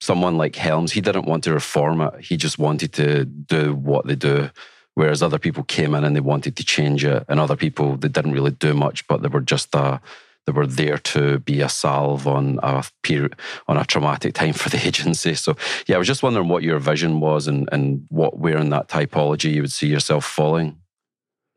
someone 0.00 0.38
like 0.38 0.56
Helms, 0.56 0.92
he 0.92 1.00
didn't 1.00 1.26
want 1.26 1.44
to 1.44 1.52
reform 1.52 2.00
it. 2.00 2.20
He 2.20 2.36
just 2.36 2.58
wanted 2.58 2.92
to 2.94 3.24
do 3.24 3.74
what 3.74 4.06
they 4.06 4.16
do 4.16 4.50
whereas 4.94 5.22
other 5.22 5.38
people 5.38 5.62
came 5.64 5.94
in 5.94 6.04
and 6.04 6.14
they 6.14 6.20
wanted 6.20 6.56
to 6.56 6.64
change 6.64 7.04
it, 7.04 7.24
and 7.28 7.40
other 7.40 7.56
people 7.56 7.96
they 7.96 8.08
didn't 8.08 8.32
really 8.32 8.50
do 8.50 8.74
much, 8.74 9.06
but 9.06 9.22
they 9.22 9.28
were 9.28 9.40
just 9.40 9.74
a 9.74 10.00
they 10.46 10.52
were 10.52 10.66
there 10.66 10.98
to 10.98 11.38
be 11.40 11.60
a 11.60 11.68
salve 11.68 12.26
on 12.26 12.58
a 12.62 12.82
period 13.02 13.36
on 13.68 13.76
a 13.76 13.84
traumatic 13.84 14.34
time 14.34 14.54
for 14.54 14.68
the 14.68 14.86
agency. 14.90 15.34
So 15.34 15.56
yeah, 15.86 15.96
I 15.96 15.98
was 15.98 16.08
just 16.08 16.22
wondering 16.22 16.48
what 16.48 16.62
your 16.62 16.78
vision 16.78 17.20
was 17.20 17.46
and 17.46 17.68
and 17.72 18.04
what 18.08 18.38
where 18.38 18.58
in 18.58 18.70
that 18.70 18.88
typology 18.88 19.52
you 19.52 19.62
would 19.62 19.72
see 19.72 19.88
yourself 19.88 20.24
falling. 20.24 20.76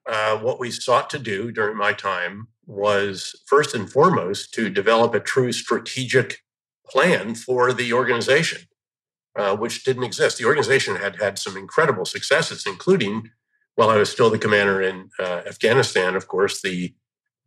Uh, 0.06 0.38
what 0.38 0.60
we 0.60 0.70
sought 0.70 1.10
to 1.10 1.20
do 1.20 1.52
during 1.52 1.78
my 1.78 1.94
time 1.94 2.48
was 2.66 3.42
first 3.46 3.74
and 3.74 3.90
foremost 3.90 4.54
to 4.54 4.70
develop 4.70 5.14
a 5.14 5.20
true 5.20 5.52
strategic 5.52 6.40
plan 6.86 7.36
for 7.36 7.74
the 7.74 7.94
organization. 7.94 8.68
Uh, 9.36 9.56
which 9.56 9.84
didn't 9.84 10.04
exist. 10.04 10.38
The 10.38 10.46
organization 10.46 10.96
had 10.96 11.20
had 11.20 11.40
some 11.40 11.58
incredible 11.58 12.06
successes, 12.06 12.68
including 12.68 13.32
while 13.74 13.90
I 13.90 13.98
was 13.98 14.12
still 14.12 14.30
the 14.30 14.38
commander 14.38 14.80
in 14.80 15.10
uh, 15.18 15.42
Afghanistan, 15.48 16.16
of 16.16 16.28
course, 16.28 16.62
the 16.62 16.94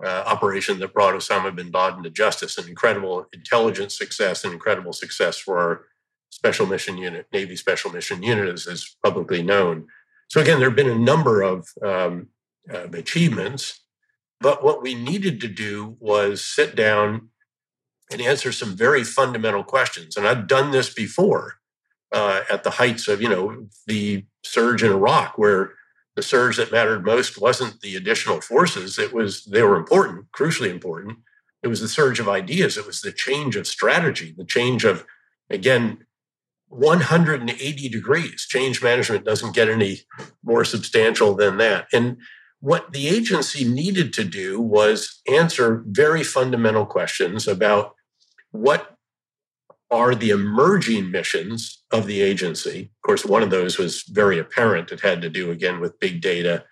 uh, 0.05 0.25
operation 0.27 0.81
that 0.81 0.93
brought 0.93 1.15
Osama 1.15 1.55
bin 1.55 1.71
Laden 1.71 2.03
to 2.03 2.11
justice, 2.11 2.59
an 2.59 2.69
incredible 2.69 3.27
intelligence 3.33 3.97
success, 3.97 4.43
an 4.43 4.53
incredible 4.53 4.93
success 4.93 5.39
for 5.39 5.59
our 5.59 5.85
special 6.31 6.67
mission 6.67 6.99
unit, 6.99 7.29
Navy 7.33 7.55
Special 7.55 7.93
Mission 7.93 8.21
Unit, 8.21 8.49
as 8.49 8.67
is 8.67 8.97
publicly 9.05 9.45
known. 9.45 9.87
So, 10.29 10.41
again, 10.41 10.59
there 10.59 10.69
have 10.69 10.77
been 10.77 10.91
a 10.91 10.99
number 10.99 11.43
of 11.43 11.69
um, 11.85 12.31
uh, 12.73 12.89
achievements, 12.93 13.81
but 14.41 14.63
what 14.63 14.83
we 14.83 14.95
needed 14.95 15.41
to 15.41 15.49
do 15.49 15.97
was 16.01 16.45
sit 16.45 16.77
down 16.77 17.31
and 18.11 18.21
answer 18.21 18.53
some 18.53 18.77
very 18.77 19.03
fundamental 19.03 19.65
questions. 19.65 20.17
And 20.17 20.27
I've 20.27 20.47
done 20.47 20.71
this 20.71 20.93
before 20.93 21.55
uh, 22.13 22.43
at 22.51 22.63
the 22.63 22.71
heights 22.71 23.09
of 23.09 23.21
you 23.21 23.29
know 23.29 23.67
the 23.87 24.25
surge 24.45 24.83
in 24.83 24.93
Iraq, 24.93 25.39
where 25.39 25.73
the 26.15 26.23
surge 26.23 26.57
that 26.57 26.73
mattered 26.73 27.05
most 27.05 27.41
wasn't 27.41 27.81
the 27.81 27.97
additional 27.97 28.41
forces; 28.41 28.99
it 28.99 29.13
was 29.13 29.45
they 29.45 29.63
were 29.63 29.77
important, 29.77 30.27
crucially 30.33 30.71
important. 30.71 31.19
It 31.63 31.69
was 31.69 31.81
the 31.81 31.89
surge 31.89 32.21
of 32.21 32.29
ideas. 32.29 32.77
It 32.77 32.87
was 32.87 33.01
the 33.01 33.13
change 33.13 33.57
of 33.57 33.67
strategy, 33.67 34.35
the 34.37 34.45
change 34.45 34.85
of 34.85 35.05
again 35.51 36.07
180 36.69 37.89
degrees. 37.89 38.47
Change 38.49 38.83
management 38.83 39.25
doesn't 39.25 39.55
get 39.55 39.69
any 39.69 40.01
more 40.45 40.65
substantial 40.65 41.35
than 41.35 41.59
that. 41.59 41.87
And 41.93 42.19
what 42.67 42.93
the 42.93 43.07
agency 43.07 43.63
needed 43.65 44.13
to 44.13 44.25
do 44.25 44.61
was 44.61 45.21
answer 45.33 45.85
very 45.87 46.25
fundamental 46.25 46.85
questions 46.85 47.47
about 47.47 47.95
what 48.51 48.97
are 49.89 50.17
the 50.17 50.31
emerging 50.31 51.09
missions 51.13 51.85
of 51.93 52.09
the 52.09 52.21
agency. 52.21 52.91
Of 52.91 53.07
course, 53.07 53.25
one 53.25 53.45
of 53.45 53.51
those 53.51 53.79
was 53.79 54.03
very 54.03 54.41
apparent. 54.41 54.91
It 54.91 55.01
had 55.01 55.23
to 55.23 55.31
do 55.31 55.53
again 55.53 55.79
with 55.79 56.01
big 56.01 56.21
data, 56.21 56.65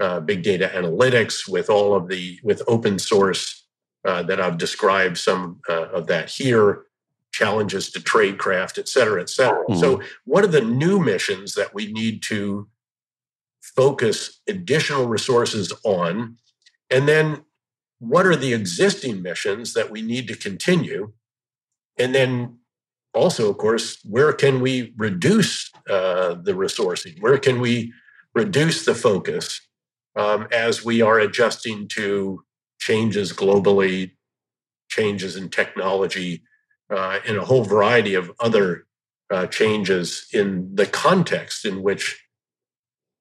uh, 0.00 0.20
big 0.20 0.44
data 0.44 0.70
analytics, 0.72 1.48
with 1.48 1.68
all 1.68 1.96
of 1.96 2.06
the 2.06 2.38
with 2.44 2.62
open 2.68 3.00
source 3.00 3.66
uh, 4.04 4.22
that 4.22 4.40
I've 4.40 4.58
described 4.58 5.18
some 5.18 5.58
uh, 5.68 5.88
of 5.88 6.06
that 6.06 6.30
here. 6.30 6.84
Challenges 7.32 7.90
to 7.90 7.98
tradecraft, 7.98 8.78
et 8.78 8.88
cetera, 8.88 9.20
et 9.20 9.30
cetera. 9.30 9.64
Mm-hmm. 9.64 9.80
So, 9.80 10.02
what 10.24 10.44
are 10.44 10.54
the 10.58 10.60
new 10.60 11.00
missions 11.00 11.54
that 11.54 11.74
we 11.74 11.92
need 11.92 12.22
to 12.28 12.68
focus 13.62 14.40
additional 14.48 15.06
resources 15.06 15.72
on? 15.84 16.36
And 16.90 17.08
then, 17.08 17.44
what 17.98 18.26
are 18.26 18.36
the 18.36 18.52
existing 18.52 19.22
missions 19.22 19.74
that 19.74 19.90
we 19.90 20.02
need 20.02 20.26
to 20.28 20.36
continue? 20.36 21.12
And 21.98 22.14
then 22.14 22.58
also, 23.14 23.50
of 23.50 23.58
course, 23.58 23.98
where 24.04 24.32
can 24.32 24.60
we 24.60 24.92
reduce 24.96 25.70
uh, 25.88 26.34
the 26.34 26.52
resourcing? 26.52 27.20
Where 27.20 27.38
can 27.38 27.60
we 27.60 27.92
reduce 28.34 28.84
the 28.84 28.94
focus 28.94 29.60
um, 30.16 30.48
as 30.50 30.84
we 30.84 31.02
are 31.02 31.18
adjusting 31.18 31.88
to 31.88 32.42
changes 32.78 33.32
globally, 33.32 34.12
changes 34.88 35.36
in 35.36 35.48
technology, 35.48 36.42
uh, 36.90 37.20
and 37.26 37.36
a 37.36 37.44
whole 37.44 37.64
variety 37.64 38.14
of 38.14 38.32
other 38.40 38.86
uh, 39.30 39.46
changes 39.46 40.26
in 40.32 40.74
the 40.74 40.86
context 40.86 41.64
in 41.64 41.82
which 41.82 42.22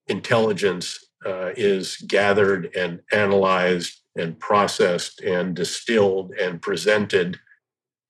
intelligence 0.07 1.05
uh, 1.25 1.51
is 1.55 1.97
gathered 2.07 2.75
and 2.75 3.01
analyzed 3.11 4.01
and 4.15 4.39
processed 4.39 5.21
and 5.21 5.55
distilled 5.55 6.33
and 6.33 6.61
presented 6.61 7.39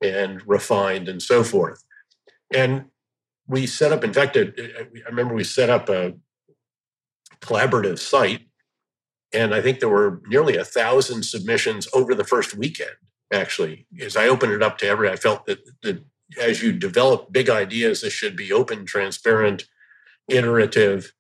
and 0.02 0.42
refined 0.48 1.08
and 1.08 1.22
so 1.22 1.44
forth. 1.44 1.84
And 2.54 2.86
we 3.48 3.68
set 3.68 3.92
up, 3.92 4.04
in 4.04 4.14
fact, 4.14 4.38
I 4.38 4.52
remember 5.08 5.34
we 5.34 5.44
set 5.44 5.70
up 5.70 5.90
a 5.90 6.14
collaborative 7.42 8.00
site, 8.00 8.48
and 9.34 9.54
I 9.54 9.62
think 9.62 9.80
there 9.80 9.90
were 9.90 10.22
nearly 10.28 10.58
a 10.58 10.66
thousand 10.66 11.24
submissions 11.24 11.88
over 11.94 12.16
the 12.16 12.24
first 12.24 12.56
weekend. 12.56 12.92
Actually, 13.34 13.88
as 14.02 14.18
I 14.18 14.28
opened 14.28 14.52
it 14.52 14.64
up 14.64 14.78
to 14.80 14.88
every, 14.88 15.10
I 15.10 15.16
felt 15.16 15.46
that, 15.46 15.60
that 15.84 16.04
as 16.40 16.62
you 16.62 16.74
develop 16.74 17.32
big 17.32 17.50
ideas, 17.50 18.02
this 18.02 18.14
should 18.14 18.36
be 18.36 18.52
open, 18.52 18.86
transparent, 18.86 19.66
iterative, 20.28 21.14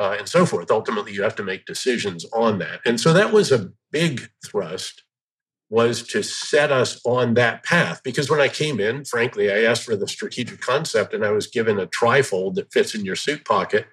uh, 0.00 0.16
and 0.18 0.28
so 0.28 0.46
forth. 0.46 0.70
Ultimately, 0.70 1.12
you 1.12 1.22
have 1.22 1.36
to 1.36 1.42
make 1.42 1.66
decisions 1.66 2.24
on 2.32 2.58
that. 2.58 2.80
And 2.84 3.00
so 3.00 3.12
that 3.12 3.32
was 3.32 3.52
a 3.52 3.70
big 3.90 4.28
thrust 4.44 5.02
was 5.72 6.02
to 6.02 6.22
set 6.22 6.70
us 6.70 7.00
on 7.06 7.32
that 7.32 7.64
path. 7.64 8.02
Because 8.04 8.28
when 8.28 8.40
I 8.40 8.48
came 8.48 8.78
in, 8.78 9.06
frankly, 9.06 9.50
I 9.50 9.62
asked 9.62 9.84
for 9.84 9.96
the 9.96 10.06
strategic 10.06 10.60
concept 10.60 11.14
and 11.14 11.24
I 11.24 11.30
was 11.30 11.46
given 11.46 11.80
a 11.80 11.86
trifold 11.86 12.56
that 12.56 12.70
fits 12.70 12.94
in 12.94 13.06
your 13.06 13.16
suit 13.16 13.46
pocket 13.46 13.86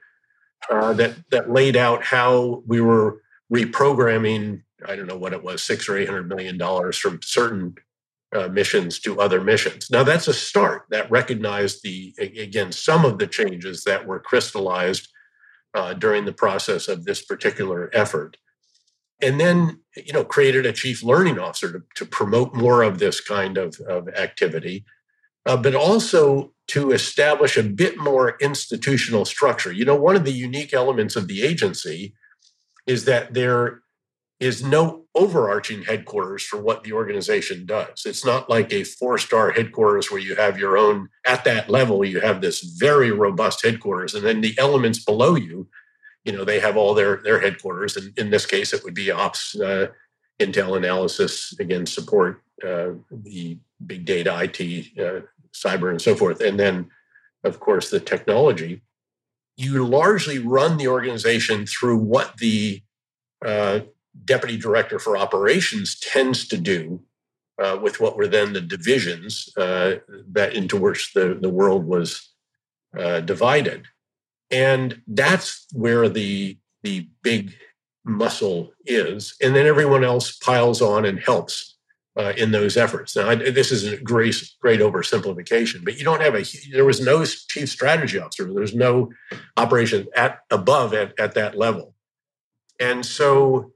uh, 0.70 0.92
that, 0.94 1.16
that 1.32 1.50
laid 1.50 1.78
out 1.78 2.04
how 2.04 2.64
we 2.68 2.82
were 2.82 3.22
reprogramming, 3.52 4.62
I 4.86 4.98
don't 4.98 5.08
know 5.08 5.18
what 5.18 5.32
it 5.32 5.42
was, 5.42 5.64
six 5.64 5.88
or 5.88 5.98
eight 5.98 6.10
hundred 6.10 6.28
million 6.28 6.58
dollars 6.58 6.98
from 6.98 7.22
certain 7.24 7.76
uh, 8.36 8.50
missions 8.50 9.00
to 9.00 9.22
other 9.22 9.42
missions. 9.42 9.90
Now 9.90 10.04
that's 10.04 10.28
a 10.28 10.34
start 10.34 10.84
that 10.90 11.10
recognized 11.10 11.82
the, 11.84 12.14
again, 12.20 12.74
some 12.74 13.06
of 13.06 13.20
the 13.20 13.28
changes 13.28 13.86
that 13.86 14.06
were 14.06 14.20
crystallized 14.20 15.08
uh, 15.74 15.94
during 15.94 16.26
the 16.26 16.34
process 16.34 16.88
of 16.88 17.06
this 17.06 17.24
particular 17.24 17.90
effort 17.94 18.38
and 19.22 19.40
then 19.40 19.80
you 19.96 20.14
know 20.14 20.24
created 20.24 20.66
a 20.66 20.74
chief 20.74 21.04
learning 21.04 21.38
officer 21.38 21.72
to, 21.72 21.84
to 21.96 22.06
promote 22.06 22.54
more 22.54 22.82
of 22.84 23.00
this 23.00 23.22
kind 23.22 23.58
of, 23.58 23.76
of 23.88 24.08
activity 24.10 24.86
uh, 25.46 25.58
but 25.58 25.76
also 25.76 26.54
to 26.68 26.92
establish 26.92 27.58
a 27.58 27.64
bit 27.64 27.98
more 27.98 28.38
institutional 28.40 29.26
structure. 29.26 29.72
You 29.72 29.86
know, 29.86 29.96
one 29.96 30.16
of 30.16 30.24
the 30.24 30.32
unique 30.32 30.74
elements 30.74 31.16
of 31.16 31.28
the 31.28 31.42
agency 31.42 32.14
is 32.86 33.06
that 33.06 33.34
there 33.34 33.82
is 34.40 34.64
no 34.64 35.06
overarching 35.16 35.84
headquarters 35.84 36.44
for 36.44 36.62
what 36.62 36.84
the 36.84 36.94
organization 36.94 37.66
does. 37.66 38.04
It's 38.06 38.26
not 38.26 38.50
like 38.50 38.72
a 38.72 38.86
four 38.86 39.18
star 39.18 39.52
headquarters 39.52 40.10
where 40.10 40.22
you 40.22 40.36
have 40.36 40.58
your 40.58 40.78
own, 40.78 41.10
at 41.26 41.44
that 41.44 41.70
level, 41.70 42.06
you 42.06 42.22
have 42.22 42.40
this 42.40 42.62
very 42.62 43.12
robust 43.12 43.64
headquarters. 43.66 44.16
And 44.16 44.26
then 44.26 44.40
the 44.40 44.58
elements 44.58 45.04
below 45.04 45.36
you, 45.36 45.68
you 46.24 46.32
know, 46.32 46.46
they 46.46 46.60
have 46.60 46.78
all 46.78 46.94
their, 46.94 47.18
their 47.18 47.40
headquarters. 47.40 47.98
And 47.98 48.18
in 48.18 48.30
this 48.30 48.46
case, 48.46 48.72
it 48.72 48.84
would 48.84 48.94
be 48.94 49.12
ops, 49.12 49.60
uh, 49.60 49.88
intel 50.40 50.78
analysis, 50.78 51.54
again, 51.60 51.86
support, 51.86 52.42
uh, 52.64 52.92
the 53.12 53.58
big 53.86 54.06
data, 54.06 54.38
IT, 54.42 55.00
uh, 55.00 55.22
cyber, 55.54 55.90
and 55.90 56.02
so 56.02 56.16
forth. 56.16 56.40
And 56.40 56.58
then, 56.58 56.90
of 57.44 57.60
course, 57.60 57.90
the 57.90 58.00
technology. 58.00 58.82
You 59.58 59.86
largely 59.86 60.40
run 60.40 60.78
the 60.78 60.88
organization 60.88 61.66
through 61.66 61.98
what 61.98 62.38
the 62.38 62.82
uh, 63.46 63.82
deputy 64.26 64.58
director 64.58 65.00
for 65.00 65.18
operations 65.18 66.00
tends 66.00 66.48
to 66.48 66.58
do 66.58 67.02
uh, 67.62 67.78
with 67.82 68.00
what 68.00 68.18
were 68.18 68.28
then 68.28 68.54
the 68.54 68.62
divisions 68.62 69.50
uh, 69.58 69.96
that 70.32 70.54
into 70.54 70.78
which 70.78 71.14
the, 71.14 71.38
the 71.42 71.50
world 71.50 71.86
was 71.86 72.34
uh, 72.98 73.20
divided. 73.22 73.86
And 74.52 75.02
that's 75.08 75.68
where 75.74 76.10
the, 76.10 76.58
the 76.84 77.08
big 77.22 77.54
muscle 78.06 78.72
is. 78.86 79.36
And 79.42 79.56
then 79.56 79.66
everyone 79.66 80.04
else 80.04 80.38
piles 80.38 80.82
on 80.82 81.06
and 81.06 81.20
helps 81.20 81.76
uh, 82.18 82.34
in 82.36 82.52
those 82.52 82.76
efforts. 82.76 83.16
Now, 83.16 83.30
I, 83.30 83.36
this 83.36 83.72
is 83.72 83.86
a 83.86 83.98
great, 83.98 84.36
great 84.62 84.80
oversimplification, 84.80 85.86
but 85.86 85.98
you 85.98 86.04
don't 86.04 86.22
have 86.22 86.36
a, 86.36 86.44
there 86.72 86.86
was 86.86 87.00
no 87.00 87.24
chief 87.24 87.70
strategy 87.70 88.20
officer. 88.20 88.52
There's 88.52 88.76
no 88.76 89.12
operation 89.56 90.08
at 90.16 90.40
above 90.50 90.94
at, 90.94 91.18
at 91.20 91.36
that 91.36 91.58
level. 91.58 91.94
And 92.80 93.06
so 93.06 93.72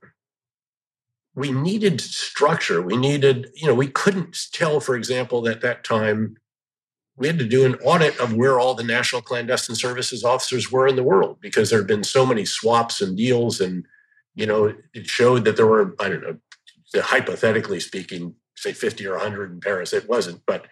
we 1.36 1.52
needed 1.52 2.00
structure. 2.00 2.82
We 2.82 2.96
needed, 2.96 3.52
you 3.56 3.68
know, 3.68 3.74
we 3.74 3.88
couldn't 3.88 4.38
tell, 4.52 4.80
for 4.80 4.96
example, 4.96 5.48
at 5.48 5.62
that 5.62 5.84
time, 5.84 6.38
we 7.16 7.28
had 7.28 7.40
to 7.40 7.48
do 7.48 7.66
an 7.66 7.76
audit 7.76 8.20
of 8.20 8.34
where 8.34 8.60
all 8.60 8.74
the 8.74 8.84
national 8.84 9.22
clandestine 9.22 9.76
services 9.76 10.24
officers 10.24 10.72
were 10.72 10.88
in 10.88 10.96
the 10.96 11.04
world 11.04 11.38
because 11.42 11.70
there 11.70 11.80
had 11.80 11.88
been 11.88 12.04
so 12.04 12.26
many 12.26 12.46
swaps 12.46 13.02
and 13.02 13.18
deals. 13.18 13.62
And, 13.62 13.86
you 14.36 14.46
know, 14.46 14.74
it 14.94 15.08
showed 15.08 15.46
that 15.46 15.56
there 15.56 15.68
were, 15.68 15.96
I 16.00 16.10
don't 16.10 16.24
know, 16.24 16.38
hypothetically 16.96 17.80
speaking, 17.80 18.36
say 18.56 18.74
50 18.74 19.06
or 19.08 19.14
100 19.14 19.52
in 19.52 19.60
Paris. 19.60 19.94
It 19.94 20.10
wasn't, 20.10 20.42
but, 20.46 20.66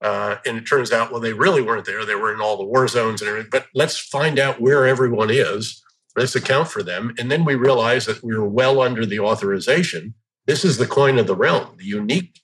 uh, 0.00 0.36
and 0.46 0.56
it 0.56 0.66
turns 0.66 0.92
out, 0.92 1.10
well, 1.10 1.20
they 1.20 1.32
really 1.32 1.62
weren't 1.62 1.84
there. 1.84 2.04
They 2.04 2.14
were 2.14 2.32
in 2.32 2.40
all 2.40 2.56
the 2.56 2.64
war 2.64 2.88
zones 2.88 3.20
and 3.20 3.28
everything. 3.28 3.50
But 3.50 3.66
let's 3.74 3.98
find 3.98 4.38
out 4.38 4.60
where 4.60 4.86
everyone 4.86 5.30
is 5.30 5.82
Let's 6.16 6.34
account 6.34 6.68
for 6.68 6.82
them. 6.82 7.14
And 7.18 7.30
then 7.30 7.44
we 7.44 7.54
realize 7.54 8.06
that 8.06 8.22
we 8.22 8.36
were 8.36 8.48
well 8.48 8.80
under 8.80 9.06
the 9.06 9.20
authorization. 9.20 10.14
This 10.46 10.64
is 10.64 10.78
the 10.78 10.86
coin 10.86 11.18
of 11.18 11.26
the 11.26 11.36
realm. 11.36 11.76
The 11.76 11.84
unique 11.84 12.40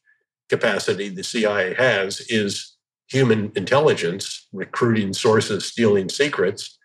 capacity 0.48 1.09
the 1.09 1.24
CIA 1.24 1.74
has 1.74 2.20
is 2.28 2.76
human 3.09 3.52
intelligence, 3.56 4.48
recruiting 4.52 5.12
sources, 5.12 5.64
stealing 5.64 6.09
secrets. 6.09 6.78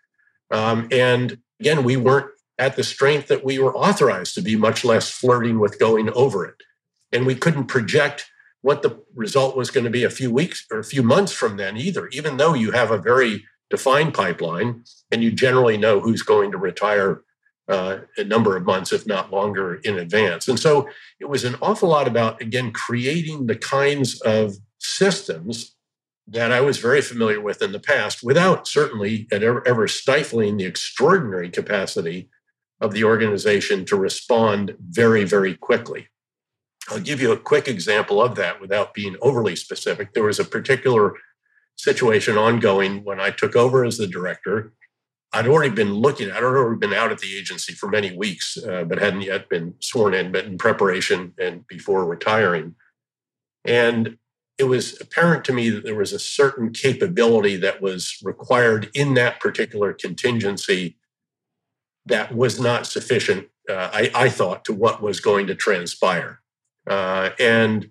Um, 0.50 0.88
and 0.90 1.38
again, 1.60 1.84
we 1.84 1.96
weren't 1.96 2.30
at 2.58 2.76
the 2.76 2.84
strength 2.84 3.28
that 3.28 3.44
we 3.44 3.58
were 3.58 3.74
authorized 3.74 4.34
to 4.34 4.42
be, 4.42 4.56
much 4.56 4.84
less 4.84 5.10
flirting 5.10 5.58
with 5.58 5.78
going 5.78 6.10
over 6.10 6.44
it. 6.44 6.56
And 7.12 7.26
we 7.26 7.34
couldn't 7.34 7.66
project 7.66 8.26
what 8.60 8.82
the 8.82 9.02
result 9.14 9.56
was 9.56 9.70
going 9.70 9.84
to 9.84 9.90
be 9.90 10.04
a 10.04 10.10
few 10.10 10.30
weeks 10.30 10.64
or 10.70 10.78
a 10.78 10.84
few 10.84 11.02
months 11.02 11.32
from 11.32 11.56
then 11.56 11.76
either, 11.76 12.08
even 12.08 12.36
though 12.36 12.54
you 12.54 12.70
have 12.70 12.90
a 12.90 12.98
very 12.98 13.44
defined 13.72 14.12
pipeline, 14.12 14.84
and 15.10 15.22
you 15.24 15.32
generally 15.32 15.78
know 15.78 15.98
who's 15.98 16.22
going 16.22 16.52
to 16.52 16.58
retire 16.58 17.22
uh, 17.68 18.00
a 18.18 18.24
number 18.24 18.54
of 18.54 18.66
months, 18.66 18.92
if 18.92 19.06
not 19.06 19.32
longer, 19.32 19.76
in 19.76 19.98
advance. 19.98 20.46
And 20.46 20.60
so 20.60 20.90
it 21.18 21.28
was 21.30 21.42
an 21.42 21.56
awful 21.62 21.88
lot 21.88 22.06
about, 22.06 22.42
again, 22.42 22.70
creating 22.70 23.46
the 23.46 23.56
kinds 23.56 24.20
of 24.20 24.56
systems 24.78 25.74
that 26.26 26.52
I 26.52 26.60
was 26.60 26.76
very 26.76 27.00
familiar 27.00 27.40
with 27.40 27.62
in 27.62 27.72
the 27.72 27.80
past 27.80 28.22
without 28.22 28.68
certainly 28.68 29.26
ever, 29.32 29.66
ever 29.66 29.88
stifling 29.88 30.58
the 30.58 30.66
extraordinary 30.66 31.48
capacity 31.48 32.28
of 32.78 32.92
the 32.92 33.04
organization 33.04 33.86
to 33.86 33.96
respond 33.96 34.76
very, 34.78 35.24
very 35.24 35.54
quickly. 35.56 36.08
I'll 36.90 37.00
give 37.00 37.22
you 37.22 37.32
a 37.32 37.38
quick 37.38 37.68
example 37.68 38.20
of 38.20 38.34
that 38.34 38.60
without 38.60 38.92
being 38.92 39.16
overly 39.22 39.56
specific. 39.56 40.12
There 40.12 40.24
was 40.24 40.40
a 40.40 40.44
particular 40.44 41.14
situation 41.76 42.38
ongoing 42.38 43.04
when 43.04 43.20
I 43.20 43.30
took 43.30 43.56
over 43.56 43.84
as 43.84 43.98
the 43.98 44.06
director. 44.06 44.72
I'd 45.32 45.48
already 45.48 45.74
been 45.74 45.94
looking, 45.94 46.30
I'd 46.30 46.42
already 46.42 46.78
been 46.78 46.92
out 46.92 47.10
at 47.10 47.18
the 47.18 47.36
agency 47.36 47.72
for 47.72 47.88
many 47.88 48.14
weeks, 48.14 48.58
uh, 48.58 48.84
but 48.84 48.98
hadn't 48.98 49.22
yet 49.22 49.48
been 49.48 49.74
sworn 49.80 50.12
in, 50.12 50.30
but 50.30 50.44
in 50.44 50.58
preparation 50.58 51.32
and 51.38 51.66
before 51.66 52.04
retiring. 52.04 52.74
And 53.64 54.18
it 54.58 54.64
was 54.64 55.00
apparent 55.00 55.44
to 55.46 55.52
me 55.52 55.70
that 55.70 55.84
there 55.84 55.94
was 55.94 56.12
a 56.12 56.18
certain 56.18 56.72
capability 56.72 57.56
that 57.56 57.80
was 57.80 58.18
required 58.22 58.90
in 58.94 59.14
that 59.14 59.40
particular 59.40 59.92
contingency 59.92 60.98
that 62.06 62.34
was 62.34 62.60
not 62.60 62.86
sufficient, 62.86 63.48
uh, 63.70 63.90
I, 63.92 64.10
I, 64.14 64.28
thought, 64.28 64.64
to 64.66 64.74
what 64.74 65.02
was 65.02 65.20
going 65.20 65.46
to 65.46 65.54
transpire. 65.54 66.40
Uh, 66.86 67.30
and 67.38 67.88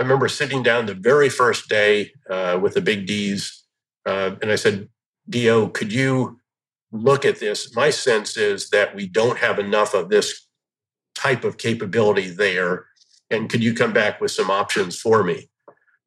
I 0.00 0.02
remember 0.02 0.28
sitting 0.28 0.62
down 0.62 0.86
the 0.86 0.94
very 0.94 1.28
first 1.28 1.68
day 1.68 2.12
uh, 2.30 2.58
with 2.60 2.72
the 2.72 2.80
big 2.80 3.04
D's, 3.04 3.64
uh, 4.06 4.30
and 4.40 4.50
I 4.50 4.56
said, 4.56 4.88
"Do, 5.28 5.68
could 5.68 5.92
you 5.92 6.40
look 6.90 7.26
at 7.26 7.38
this? 7.38 7.76
My 7.76 7.90
sense 7.90 8.38
is 8.38 8.70
that 8.70 8.94
we 8.94 9.06
don't 9.06 9.36
have 9.36 9.58
enough 9.58 9.92
of 9.92 10.08
this 10.08 10.48
type 11.14 11.44
of 11.44 11.58
capability 11.58 12.30
there, 12.30 12.86
and 13.28 13.50
could 13.50 13.62
you 13.62 13.74
come 13.74 13.92
back 13.92 14.22
with 14.22 14.30
some 14.30 14.50
options 14.50 14.98
for 14.98 15.22
me 15.22 15.50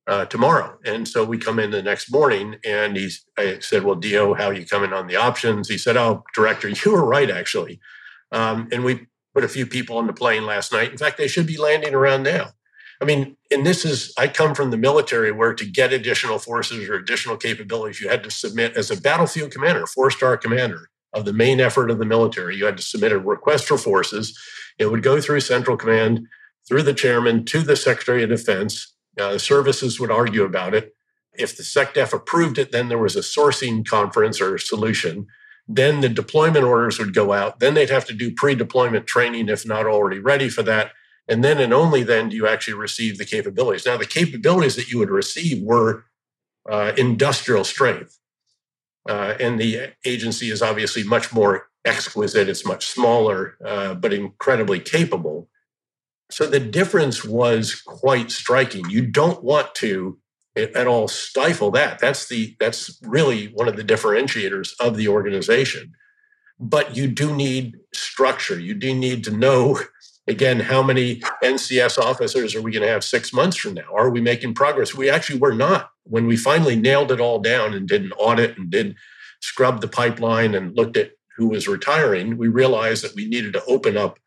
uh, 0.08 0.26
tomorrow?" 0.26 0.80
And 0.84 1.08
so 1.08 1.24
we 1.24 1.38
come 1.38 1.60
in 1.60 1.70
the 1.70 1.84
next 1.84 2.12
morning, 2.12 2.56
and 2.66 2.98
he's. 2.98 3.24
I 3.38 3.60
said, 3.60 3.84
"Well, 3.84 3.94
Do, 3.94 4.34
how 4.34 4.48
are 4.48 4.56
you 4.56 4.66
coming 4.66 4.92
on 4.92 5.06
the 5.06 5.18
options?" 5.18 5.70
He 5.70 5.78
said, 5.78 5.98
"Oh, 5.98 6.24
director, 6.34 6.68
you 6.84 6.94
were 6.94 7.06
right, 7.06 7.30
actually." 7.30 7.80
Um, 8.32 8.70
and 8.72 8.84
we 8.84 9.06
put 9.36 9.44
a 9.44 9.48
few 9.48 9.68
people 9.68 10.00
on 10.00 10.08
the 10.08 10.14
plane 10.14 10.48
last 10.48 10.72
night. 10.72 10.90
In 10.90 10.98
fact, 10.98 11.20
they 11.20 11.28
should 11.28 11.46
be 11.46 11.58
landing 11.58 11.94
around 11.94 12.24
now. 12.24 12.54
I 13.04 13.06
mean, 13.06 13.36
and 13.52 13.66
this 13.66 13.84
is, 13.84 14.14
I 14.18 14.30
come 14.30 14.56
from 14.56 14.72
the 14.72 14.78
military 14.78 15.34
where 15.34 15.54
to 15.54 15.66
get 15.66 15.92
additional 15.92 16.40
forces 16.40 16.88
or 16.88 16.94
additional 16.94 17.36
capabilities, 17.36 18.00
you 18.00 18.08
had 18.08 18.24
to 18.24 18.32
submit 18.32 18.78
as 18.78 18.90
a 18.90 19.00
battlefield 19.00 19.52
commander, 19.52 19.86
four 19.86 20.10
star 20.10 20.38
commander 20.38 20.90
of 21.12 21.26
the 21.26 21.34
main 21.34 21.60
effort 21.60 21.92
of 21.92 22.00
the 22.00 22.06
military, 22.06 22.56
you 22.56 22.64
had 22.64 22.78
to 22.78 22.84
submit 22.84 23.12
a 23.12 23.20
request 23.20 23.68
for 23.68 23.78
forces. 23.78 24.40
It 24.80 24.86
would 24.86 25.04
go 25.04 25.20
through 25.20 25.42
Central 25.42 25.76
Command, 25.76 26.28
through 26.66 26.84
the 26.84 26.94
chairman 26.94 27.44
to 27.46 27.60
the 27.60 27.76
Secretary 27.76 28.24
of 28.24 28.30
Defense. 28.30 28.96
Uh, 29.20 29.34
the 29.34 29.40
services 29.40 30.00
would 30.00 30.10
argue 30.10 30.44
about 30.44 30.74
it. 30.74 30.96
If 31.34 31.58
the 31.58 31.64
SecDef 31.64 32.14
approved 32.14 32.58
it, 32.58 32.72
then 32.72 32.88
there 32.88 32.98
was 32.98 33.18
a 33.18 33.20
sourcing 33.20 33.86
conference 33.86 34.40
or 34.40 34.58
solution. 34.58 35.28
Then 35.68 36.00
the 36.00 36.10
deployment 36.10 36.64
orders 36.64 37.00
would 37.00 37.14
go 37.14 37.34
out. 37.34 37.60
Then 37.60 37.74
they'd 37.74 37.90
have 37.90 38.06
to 38.06 38.14
do 38.14 38.34
pre 38.34 38.56
deployment 38.56 39.08
training 39.08 39.50
if 39.50 39.68
not 39.68 39.86
already 39.86 40.20
ready 40.20 40.48
for 40.48 40.64
that. 40.64 40.94
And 41.28 41.44
then 41.44 41.60
and 41.60 41.74
only 41.74 42.04
then 42.04 42.30
do 42.30 42.36
you 42.36 42.48
actually 42.48 42.74
receive 42.74 43.18
the 43.18 43.26
capabilities. 43.26 43.86
Now, 43.86 43.98
the 43.98 44.06
capabilities 44.06 44.76
that 44.76 44.90
you 44.92 45.00
would 45.00 45.10
receive 45.10 45.64
were 45.64 46.06
uh, 46.70 46.94
industrial 46.98 47.64
strength. 47.64 48.20
Uh, 49.08 49.36
and 49.40 49.60
the 49.60 49.94
agency 50.06 50.50
is 50.50 50.62
obviously 50.62 51.04
much 51.04 51.34
more 51.34 51.68
exquisite, 51.86 52.48
it's 52.48 52.66
much 52.66 52.88
smaller, 52.88 53.58
uh, 53.66 53.94
but 53.94 54.14
incredibly 54.14 54.80
capable. 54.80 55.50
So 56.32 56.48
the 56.48 56.60
difference 56.60 57.24
was 57.24 57.82
quite 57.82 58.32
striking. 58.32 58.90
You 58.90 59.06
don't 59.06 59.44
want 59.44 59.76
to 59.76 60.18
at 60.56 60.88
all 60.88 61.08
stifle 61.08 61.72
that. 61.72 62.00
That's 62.00 62.28
the 62.28 62.56
that's 62.60 63.00
really 63.02 63.48
one 63.48 63.68
of 63.68 63.76
the 63.76 63.84
differentiators 63.84 64.74
of 64.80 64.98
the 64.98 65.08
organization. 65.08 65.94
But 66.60 66.96
you 66.96 67.08
do 67.08 67.36
need 67.36 67.78
structure. 67.94 68.60
You 68.60 68.76
do 68.76 68.94
need 68.94 69.24
to 69.26 69.32
know 69.32 69.80
Again, 70.28 70.62
how 70.62 70.82
many 70.82 71.18
NCS 71.44 71.98
officers 71.98 72.56
are 72.56 72.62
we 72.62 72.72
going 72.72 72.84
to 72.84 72.92
have 72.92 73.04
six 73.04 73.34
months 73.34 73.58
from 73.58 73.74
now? 73.74 73.94
Are 73.94 74.10
we 74.10 74.22
making 74.22 74.54
progress? 74.54 74.96
We 74.96 75.10
actually 75.10 75.40
were 75.40 75.54
not. 75.54 75.90
When 76.04 76.28
we 76.28 76.38
finally 76.38 76.78
nailed 76.78 77.12
it 77.12 77.20
all 77.20 77.40
down 77.40 77.74
and 77.74 77.88
did 77.88 78.04
an 78.04 78.14
audit 78.14 78.58
and 78.58 78.70
did 78.70 78.96
scrub 79.42 79.82
the 79.82 79.88
pipeline 79.90 80.56
and 80.56 80.76
looked 80.78 80.96
at 80.96 81.12
who 81.36 81.48
was 81.48 81.68
retiring, 81.68 82.38
we 82.38 82.48
realized 82.48 83.04
that 83.04 83.16
we 83.16 83.28
needed 83.28 83.54
to 83.54 83.66
open 83.66 83.98
up 83.98 84.18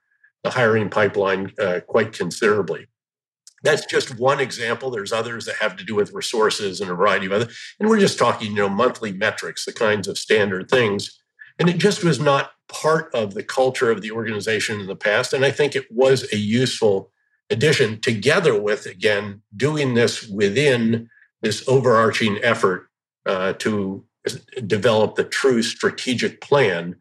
the 0.45 0.51
hiring 0.51 0.91
pipeline 0.91 1.53
uh, 1.59 1.81
quite 1.87 2.13
considerably. 2.13 2.87
That's 3.63 3.87
just 3.87 4.19
one 4.19 4.39
example. 4.39 4.91
There's 4.91 5.13
others 5.13 5.47
that 5.47 5.57
have 5.57 5.77
to 5.77 5.85
do 5.85 5.95
with 5.95 6.13
resources 6.13 6.81
and 6.81 6.91
a 6.91 6.95
variety 6.95 7.27
of 7.27 7.33
other. 7.33 7.49
And 7.81 7.89
we're 7.89 7.99
just 7.99 8.19
talking, 8.19 8.51
you 8.51 8.57
know, 8.57 8.69
monthly 8.69 9.13
metrics, 9.13 9.65
the 9.65 9.73
kinds 9.73 10.07
of 10.09 10.19
standard 10.19 10.71
things. 10.71 11.19
And 11.59 11.69
it 11.69 11.79
just 11.79 12.05
was 12.05 12.21
not 12.21 12.53
part 12.69 13.15
of 13.15 13.35
the 13.35 13.43
culture 13.43 13.91
of 13.91 14.03
the 14.03 14.11
organization 14.11 14.81
in 14.81 14.87
the 14.87 14.97
past. 14.97 15.33
And 15.33 15.45
I 15.45 15.51
think 15.51 15.75
it 15.75 15.91
was 15.91 16.31
a 16.33 16.37
useful 16.37 17.11
addition 17.51 18.01
together 18.01 18.61
with, 18.61 18.87
again, 18.87 19.43
doing 19.57 19.95
this 19.95 20.27
within 20.27 21.09
this 21.43 21.67
overarching 21.69 22.39
effort 22.43 22.89
uh, 23.25 23.53
to 23.55 24.05
develop 24.67 25.15
the 25.15 25.25
true 25.25 25.63
strategic 25.63 26.41
plan 26.41 26.97